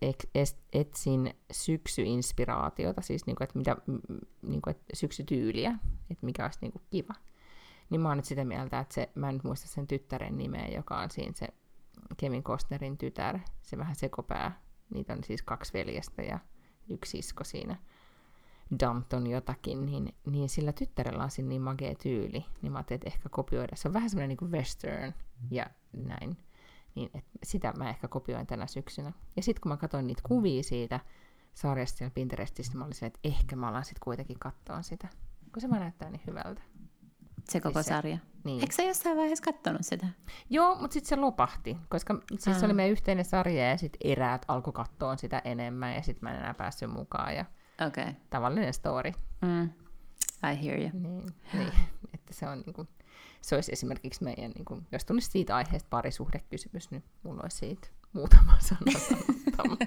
etsin 0.74 1.34
syksyinspiraatiota, 1.52 3.02
siis 3.02 3.26
niin 3.26 3.36
kuin, 3.36 3.46
että, 3.46 3.58
mitä, 3.58 3.78
niin 4.42 4.62
kuin, 4.62 4.72
että 4.72 4.84
syksytyyliä, 4.94 5.80
että 6.10 6.26
mikä 6.26 6.44
olisi 6.44 6.60
niin 6.62 6.72
kuin 6.72 6.84
kiva. 6.90 7.14
Niin 7.90 8.02
mä 8.02 8.08
oon 8.08 8.18
nyt 8.18 8.26
sitä 8.26 8.46
mieltä, 8.46 8.80
että 8.80 8.94
se, 8.94 9.10
mä 9.16 9.30
en 9.30 9.36
nyt 9.36 9.44
muista 9.44 9.68
sen 9.68 9.88
tyttären 9.88 10.38
nimeä, 10.38 10.68
joka 10.68 11.00
on 11.00 11.10
siinä 11.10 11.34
se 11.36 11.48
Kevin 12.18 12.44
Costnerin 12.44 12.98
tytär, 12.98 13.40
se 13.62 13.78
vähän 13.78 13.96
sekopää. 13.96 14.62
Niitä 14.94 15.14
on 15.14 15.24
siis 15.24 15.42
kaksi 15.42 15.74
veljestä 15.74 16.22
ja 16.22 16.40
yksi 16.90 17.18
isko 17.18 17.44
siinä 17.44 17.76
Dumpton 18.80 19.28
jotakin, 19.28 19.86
niin, 19.86 20.16
niin 20.26 20.50
sillä 20.50 20.74
tyttärellä 20.74 21.24
on 21.24 21.32
siinä 21.32 21.50
niin 21.50 21.62
magea 21.62 21.96
tyyli, 21.96 22.46
niin 22.62 22.72
mä 22.72 22.78
ajattelin, 22.78 22.98
että 22.98 23.10
ehkä 23.10 23.30
kopioida. 23.30 23.76
Se 23.76 23.88
on 23.88 23.94
vähän 23.94 24.10
semmoinen 24.10 24.38
niin 24.42 24.52
western 24.52 25.14
ja 25.52 25.66
näin. 25.94 26.38
Niin, 26.96 27.10
että 27.14 27.32
sitä 27.44 27.74
mä 27.78 27.90
ehkä 27.90 28.08
kopioin 28.08 28.48
tänä 28.48 28.68
syksynä. 28.68 29.12
Ja 29.36 29.44
sitten 29.44 29.62
kun 29.62 29.72
mä 29.72 29.78
katsoin 29.78 30.08
niitä 30.08 30.22
kuvia 30.26 30.64
siitä 30.64 31.00
sarjasta 31.54 31.98
siellä 31.98 32.14
Pinterestissä, 32.14 32.72
niin 32.72 32.80
mä 32.80 32.86
olin 32.86 32.96
se, 32.96 33.06
että 33.06 33.20
ehkä 33.24 33.56
mä 33.56 33.68
alan 33.68 33.86
sitten 33.86 34.04
kuitenkin 34.04 34.40
katsoa 34.40 34.82
sitä, 34.82 35.08
kun 35.54 35.62
se 35.62 35.70
vaan 35.70 35.82
näyttää 35.82 36.10
niin 36.10 36.22
hyvältä. 36.28 36.62
Se 37.50 37.62
koko 37.62 37.74
siis 37.74 37.86
se, 37.86 37.90
sarja? 37.90 38.18
Niin. 38.44 38.62
Eikö 38.62 38.76
sä 38.76 38.84
jossain 38.84 39.18
vaiheessa 39.18 39.44
katsonut 39.44 39.82
sitä? 39.82 40.08
Joo, 40.50 40.76
mutta 40.76 40.94
sitten 40.94 41.10
se 41.10 41.16
lopahti, 41.16 41.78
koska 41.90 42.20
siis 42.40 42.60
se 42.60 42.66
oli 42.66 42.74
meidän 42.74 42.92
yhteinen 42.92 43.26
sarja 43.26 43.70
ja 43.70 43.78
sitten 43.78 44.12
eräät 44.12 44.46
alkoi 44.48 44.74
katsoa 44.74 45.18
sitä 45.18 45.42
enemmän 45.46 45.96
ja 45.96 46.02
sitten 46.02 46.20
mä 46.22 46.32
en 46.32 46.40
enää 46.40 46.54
päässyt 46.54 46.92
mukaan. 46.92 47.36
Ja 47.36 47.46
Okay. 47.88 48.14
Tavallinen 48.30 48.74
story. 48.74 49.12
Mm. 49.42 49.70
I 50.52 50.66
hear 50.66 50.80
you. 50.80 50.90
Niin, 50.94 51.34
niin 51.54 51.72
että 52.14 52.34
se 52.34 52.48
on 52.48 52.64
niin 52.66 52.74
kuin, 52.74 52.88
se 53.42 53.56
olisi 53.56 53.72
esimerkiksi 53.72 54.24
meidän, 54.24 54.52
niin 54.52 54.66
kuin, 54.66 54.88
jos 54.92 55.06
tulisi 55.06 55.32
siitä 55.32 55.56
aiheesta 55.56 55.88
parisuhdekysymys, 55.90 56.92
niin 56.92 57.04
mulla 57.24 57.42
olisi 57.42 57.58
siitä 57.58 57.88
muutama 58.14 58.58
sana 58.60 58.80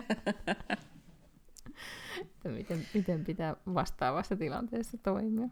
että 2.20 2.48
miten, 2.48 2.86
miten 2.94 3.24
pitää 3.24 3.56
vastaavassa 3.74 4.36
tilanteessa 4.36 4.98
toimia. 4.98 5.48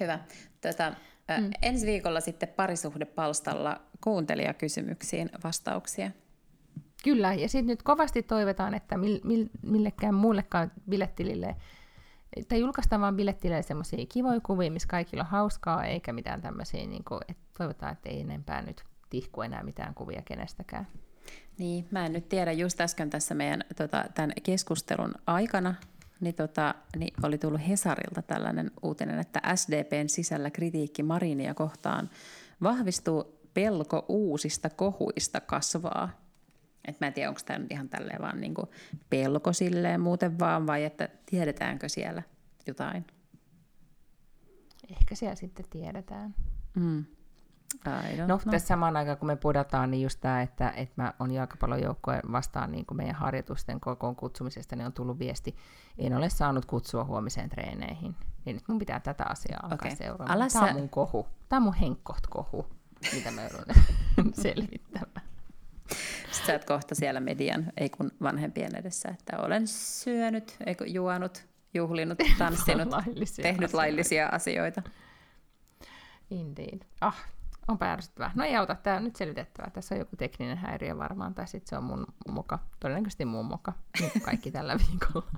Hyvä. 0.00 0.18
Tätä, 0.60 0.94
mm. 1.40 1.50
Ensi 1.62 1.86
viikolla 1.86 2.20
sitten 2.20 2.48
parisuhdepalstalla 2.48 3.80
kuuntelijakysymyksiin 4.00 5.30
vastauksia. 5.44 6.10
Kyllä, 7.04 7.34
ja 7.34 7.48
sitten 7.48 7.66
nyt 7.66 7.82
kovasti 7.82 8.22
toivotaan, 8.22 8.74
että 8.74 8.96
mil, 8.96 9.48
millekään 9.62 10.14
muullekaan 10.14 10.72
bilettilille, 10.88 11.56
että 12.36 12.56
julkaistaan 12.56 13.00
vaan 13.00 13.16
bilettilille 13.16 13.62
semmoisia 13.62 14.06
kivoja 14.08 14.40
kuvia, 14.40 14.70
missä 14.70 14.88
kaikilla 14.88 15.22
on 15.22 15.30
hauskaa, 15.30 15.84
eikä 15.84 16.12
mitään 16.12 16.42
tämmöisiä, 16.42 16.86
niin 16.86 17.04
kuin, 17.04 17.20
että 17.28 17.42
toivotaan, 17.58 17.92
että 17.92 18.08
ei 18.08 18.20
enempää 18.20 18.62
nyt 18.62 18.84
tihku 19.10 19.42
enää 19.42 19.62
mitään 19.62 19.94
kuvia 19.94 20.22
kenestäkään. 20.24 20.86
Niin, 21.58 21.88
mä 21.90 22.06
en 22.06 22.12
nyt 22.12 22.28
tiedä, 22.28 22.52
just 22.52 22.80
äsken 22.80 23.10
tässä 23.10 23.34
meidän 23.34 23.64
tota, 23.76 24.04
tämän 24.14 24.32
keskustelun 24.42 25.14
aikana 25.26 25.74
niin, 26.22 26.34
tota, 26.34 26.74
niin 26.96 27.14
oli 27.22 27.38
tullut 27.38 27.68
Hesarilta 27.68 28.22
tällainen 28.22 28.70
uutinen, 28.82 29.18
että 29.18 29.40
SDPn 29.54 30.08
sisällä 30.08 30.50
kritiikki 30.50 31.02
Marinia 31.02 31.54
kohtaan 31.54 32.10
vahvistuu 32.62 33.40
pelko 33.54 34.04
uusista 34.08 34.70
kohuista 34.70 35.40
kasvaa. 35.40 36.10
Et 36.88 37.00
mä 37.00 37.06
en 37.06 37.12
tiedä, 37.12 37.28
onko 37.28 37.40
tämä 37.46 37.58
nyt 37.58 37.72
ihan 37.72 37.88
tälleen 37.88 38.22
vaan 38.22 38.40
niinku 38.40 38.68
pelko 39.10 39.52
silleen 39.52 40.00
muuten 40.00 40.38
vaan, 40.38 40.66
vai 40.66 40.84
että 40.84 41.08
tiedetäänkö 41.26 41.88
siellä 41.88 42.22
jotain? 42.66 43.04
Ehkä 44.90 45.14
siellä 45.14 45.34
sitten 45.34 45.64
tiedetään. 45.70 46.34
Mm. 46.74 47.04
No, 48.26 48.40
tässä 48.50 48.68
samaan 48.68 48.96
aikaan, 48.96 49.18
kun 49.18 49.26
me 49.26 49.36
podataan, 49.36 49.90
niin 49.90 50.02
just 50.02 50.20
tämä, 50.20 50.42
että, 50.42 50.70
että 50.70 51.02
mä 51.02 51.14
on 51.18 51.30
jalkapallojoukkoja 51.30 52.20
vastaan 52.32 52.72
niin 52.72 52.86
kuin 52.86 52.96
meidän 52.96 53.14
harjoitusten 53.14 53.80
kokoon 53.80 54.16
kutsumisesta, 54.16 54.76
niin 54.76 54.86
on 54.86 54.92
tullut 54.92 55.18
viesti, 55.18 55.56
en 55.98 56.16
ole 56.16 56.28
saanut 56.28 56.64
kutsua 56.64 57.04
huomiseen 57.04 57.50
treeneihin. 57.50 58.16
Niin 58.44 58.56
nyt 58.56 58.68
mun 58.68 58.78
pitää 58.78 59.00
tätä 59.00 59.24
asiaa 59.28 59.60
alkaa 59.62 59.74
okay. 59.74 59.96
seuraamaan. 59.96 60.50
Tämä 60.52 60.66
on 60.66 60.76
mun 60.76 60.88
kohu. 60.88 61.26
Tämä 61.48 61.58
on 61.58 61.62
mun 61.62 61.74
henkkoht 61.74 62.26
kohu, 62.30 62.66
mitä 63.14 63.30
mä 63.30 63.42
joudun 63.42 63.64
selvittämään. 64.42 65.26
just 66.28 66.46
sä 66.46 66.52
oot 66.52 66.64
kohta 66.64 66.94
siellä 66.94 67.20
median, 67.20 67.72
ei 67.76 67.90
kun 67.90 68.10
vanhempien 68.22 68.76
edessä, 68.76 69.08
että 69.08 69.38
olen 69.38 69.66
syönyt, 69.66 70.56
ei 70.66 70.74
kun 70.74 70.94
juonut, 70.94 71.46
juhlinut, 71.74 72.18
tanssinut, 72.38 72.88
laillisia 72.88 73.42
tehnyt 73.42 73.58
asioita. 73.58 73.76
laillisia 73.76 74.26
asioita. 74.26 74.82
Indeed. 76.30 76.80
Ah, 77.00 77.26
on 77.68 77.78
ärsyttävää. 77.82 78.30
No 78.34 78.44
ei 78.44 78.56
auta, 78.56 78.74
tämä 78.74 78.96
on 78.96 79.04
nyt 79.04 79.16
selitettävää. 79.16 79.70
Tässä 79.70 79.94
on 79.94 79.98
joku 79.98 80.16
tekninen 80.16 80.58
häiriö 80.58 80.98
varmaan, 80.98 81.34
tai 81.34 81.46
sitten 81.46 81.68
se 81.68 81.76
on 81.76 81.84
mun 81.84 82.06
moka. 82.28 82.58
Todennäköisesti 82.80 83.24
mun 83.24 83.46
moka. 83.46 83.72
Niin 84.00 84.10
kuin 84.10 84.22
kaikki 84.22 84.50
tällä 84.60 84.76
viikolla. 84.90 85.30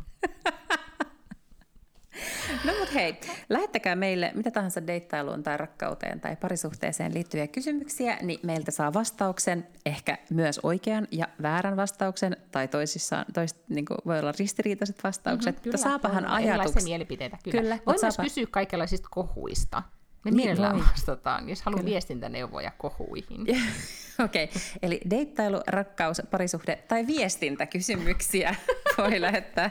No 2.64 2.72
mut 2.79 2.95
hei, 2.95 3.20
lähettäkää 3.49 3.97
meille 3.97 4.33
mitä 4.35 4.51
tahansa 4.51 4.87
deittailuun 4.87 5.43
tai 5.43 5.57
rakkauteen 5.57 6.20
tai 6.20 6.37
parisuhteeseen 6.37 7.14
liittyviä 7.14 7.47
kysymyksiä, 7.47 8.18
niin 8.22 8.41
meiltä 8.43 8.70
saa 8.70 8.93
vastauksen, 8.95 9.66
ehkä 9.87 10.18
myös 10.31 10.61
oikean 10.62 11.09
ja 11.11 11.29
väärän 11.43 11.77
vastauksen, 11.77 12.37
tai 12.53 12.68
toisissaan, 12.68 13.25
tois, 13.35 13.55
niin 13.68 13.85
voi 14.07 14.18
olla 14.18 14.33
ristiriitaiset 14.39 15.05
vastaukset, 15.05 15.57
mm-hmm, 15.57 15.68
mutta 15.70 15.89
saapahan 15.89 16.27
ajatuksia. 16.27 16.83
mielipiteitä. 16.85 17.39
Kyllä. 17.45 17.61
Kyllä, 17.61 17.79
Voi 17.87 17.95
myös 17.95 18.01
saapa- 18.01 18.22
kysyä 18.22 18.47
kaikenlaisista 18.51 19.09
kohuista. 19.11 19.83
Me 20.25 20.31
Niin 20.31 20.37
mielellään 20.37 20.77
voi. 20.77 20.85
vastataan, 20.91 21.49
jos 21.49 21.62
haluaa 21.62 21.81
Kyllä. 21.81 21.91
viestintäneuvoja 21.91 22.70
kohuihin. 22.79 23.41
Okei, 24.25 24.45
okay. 24.45 24.62
eli 24.83 25.01
deittailu, 25.11 25.61
rakkaus, 25.66 26.22
parisuhde 26.31 26.77
tai 26.89 27.07
viestintäkysymyksiä 27.07 28.55
voi 28.99 29.20
lähettää. 29.20 29.70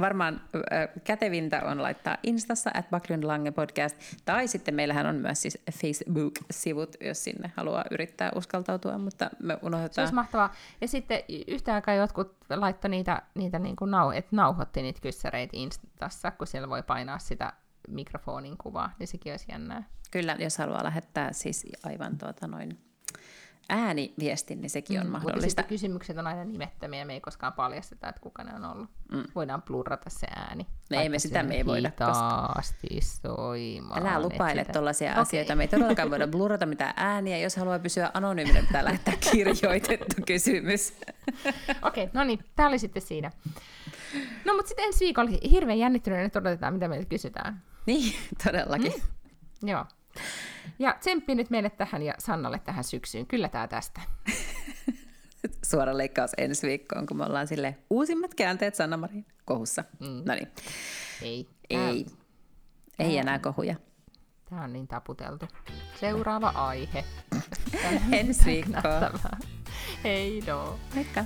Varmaan 0.00 0.40
äh, 0.54 0.88
kätevintä 1.04 1.62
on 1.64 1.82
laittaa 1.82 2.16
Instassa 2.22 2.70
at 2.74 2.90
Backlund 2.90 3.24
Lange 3.24 3.50
podcast, 3.50 3.96
tai 4.24 4.48
sitten 4.48 4.74
meillähän 4.74 5.06
on 5.06 5.16
myös 5.16 5.42
siis 5.42 5.58
Facebook-sivut, 5.72 6.96
jos 7.00 7.24
sinne 7.24 7.52
haluaa 7.56 7.84
yrittää 7.90 8.32
uskaltautua, 8.34 8.98
mutta 8.98 9.30
me 9.42 9.54
Se 9.54 9.58
unohdetaan. 9.62 10.02
olisi 10.02 10.14
mahtavaa. 10.14 10.54
Ja 10.80 10.88
sitten 10.88 11.22
yhtä 11.48 11.74
aikaa 11.74 11.94
jotkut 11.94 12.36
laittoi 12.50 12.90
niitä, 12.90 13.22
niitä 13.34 13.58
niin 13.58 13.76
kuin 13.76 13.90
nau, 13.90 14.10
että 14.10 14.36
nauhoitti 14.36 14.82
niitä 14.82 15.00
kyssäreitä 15.00 15.50
Instassa, 15.56 16.30
kun 16.30 16.46
siellä 16.46 16.68
voi 16.68 16.82
painaa 16.82 17.18
sitä 17.18 17.52
mikrofonin 17.90 18.56
kuvaa, 18.58 18.92
niin 18.98 19.08
sekin 19.08 19.32
olisi 19.32 19.46
jännää. 19.52 19.82
Kyllä, 20.10 20.36
jos 20.38 20.58
haluaa 20.58 20.84
lähettää 20.84 21.32
siis 21.32 21.66
aivan 21.84 22.18
tuota 22.18 22.46
noin 22.46 22.78
ääniviestin, 23.68 24.60
niin 24.60 24.70
sekin 24.70 25.00
on 25.00 25.06
Mm, 25.06 25.10
Mutta 25.12 25.24
mahdollista. 25.26 25.48
sitten 25.48 25.64
kysymykset 25.64 26.18
on 26.18 26.26
aina 26.26 26.44
nimettömiä, 26.44 27.04
me 27.04 27.12
ei 27.12 27.20
koskaan 27.20 27.52
paljasteta, 27.52 28.08
että 28.08 28.20
kuka 28.20 28.44
ne 28.44 28.54
on 28.54 28.64
ollut. 28.64 28.90
Mm. 29.12 29.24
Voidaan 29.34 29.62
blurrata 29.62 30.10
se 30.10 30.26
ääni. 30.36 30.66
No 30.90 31.00
ei 31.00 31.08
me 31.08 31.18
sitä 31.18 31.42
me 31.42 31.54
ei 31.54 31.66
voida 31.66 31.88
Hitaasti 31.88 32.88
soimaan. 33.00 34.06
Älä 34.06 34.20
lupaile 34.22 34.64
tuollaisia 34.64 35.10
Okei. 35.10 35.22
asioita. 35.22 35.54
Me 35.54 35.64
ei 35.64 35.68
todellakaan 35.68 36.10
voida 36.10 36.26
blurrata 36.26 36.66
mitään 36.66 36.94
ääniä. 36.96 37.38
Jos 37.38 37.56
haluaa 37.56 37.78
pysyä 37.78 38.10
anonyyminä, 38.14 38.60
pitää 38.60 38.84
lähettää 38.84 39.14
kirjoitettu 39.32 40.16
kysymys. 40.26 40.92
Okei, 41.82 42.04
okay, 42.04 42.08
no 42.12 42.24
niin, 42.24 42.38
tämä 42.56 42.68
oli 42.68 42.78
sitten 42.78 43.02
siinä. 43.02 43.30
No 44.44 44.54
mutta 44.54 44.68
sitten 44.68 44.84
ensi 44.84 45.04
viikolla 45.04 45.30
hirveän 45.50 45.78
jännittyneenä 45.78 46.30
odotetaan, 46.34 46.74
mitä 46.74 46.88
meiltä 46.88 47.08
kysytään. 47.08 47.62
Niin, 47.88 48.14
todellakin. 48.44 48.92
Joo. 49.62 49.84
Ja 50.78 50.96
tsemppi 51.00 51.34
nyt 51.34 51.50
meille 51.50 51.70
tähän 51.70 52.02
ja 52.02 52.14
Sannalle 52.18 52.58
tähän 52.58 52.84
syksyyn. 52.84 53.26
Kyllä 53.26 53.48
tämä 53.48 53.68
tästä. 53.68 54.00
Suora 55.70 55.96
leikkaus 55.98 56.30
ensi 56.38 56.66
viikkoon, 56.66 57.06
kun 57.06 57.16
me 57.16 57.24
ollaan 57.24 57.46
sille 57.46 57.76
uusimmat 57.90 58.34
käänteet 58.34 58.74
Sanna 58.74 58.96
Marin 58.96 59.26
kohussa. 59.44 59.84
Mm. 60.00 60.22
No 60.26 60.34
niin, 60.34 60.48
Ei. 61.22 61.48
ei. 61.70 62.06
Ei 62.98 63.18
enää 63.18 63.38
kohuja. 63.38 63.74
Tämä 64.50 64.64
on 64.64 64.72
niin 64.72 64.88
taputeltu. 64.88 65.46
Seuraava 66.00 66.48
aihe. 66.48 67.04
Ensi 68.12 68.44
viikkoon. 68.44 68.82
Nähtävää. 68.82 69.38
Hei 70.04 70.42
doo. 70.46 70.78
Moikka. 70.94 71.24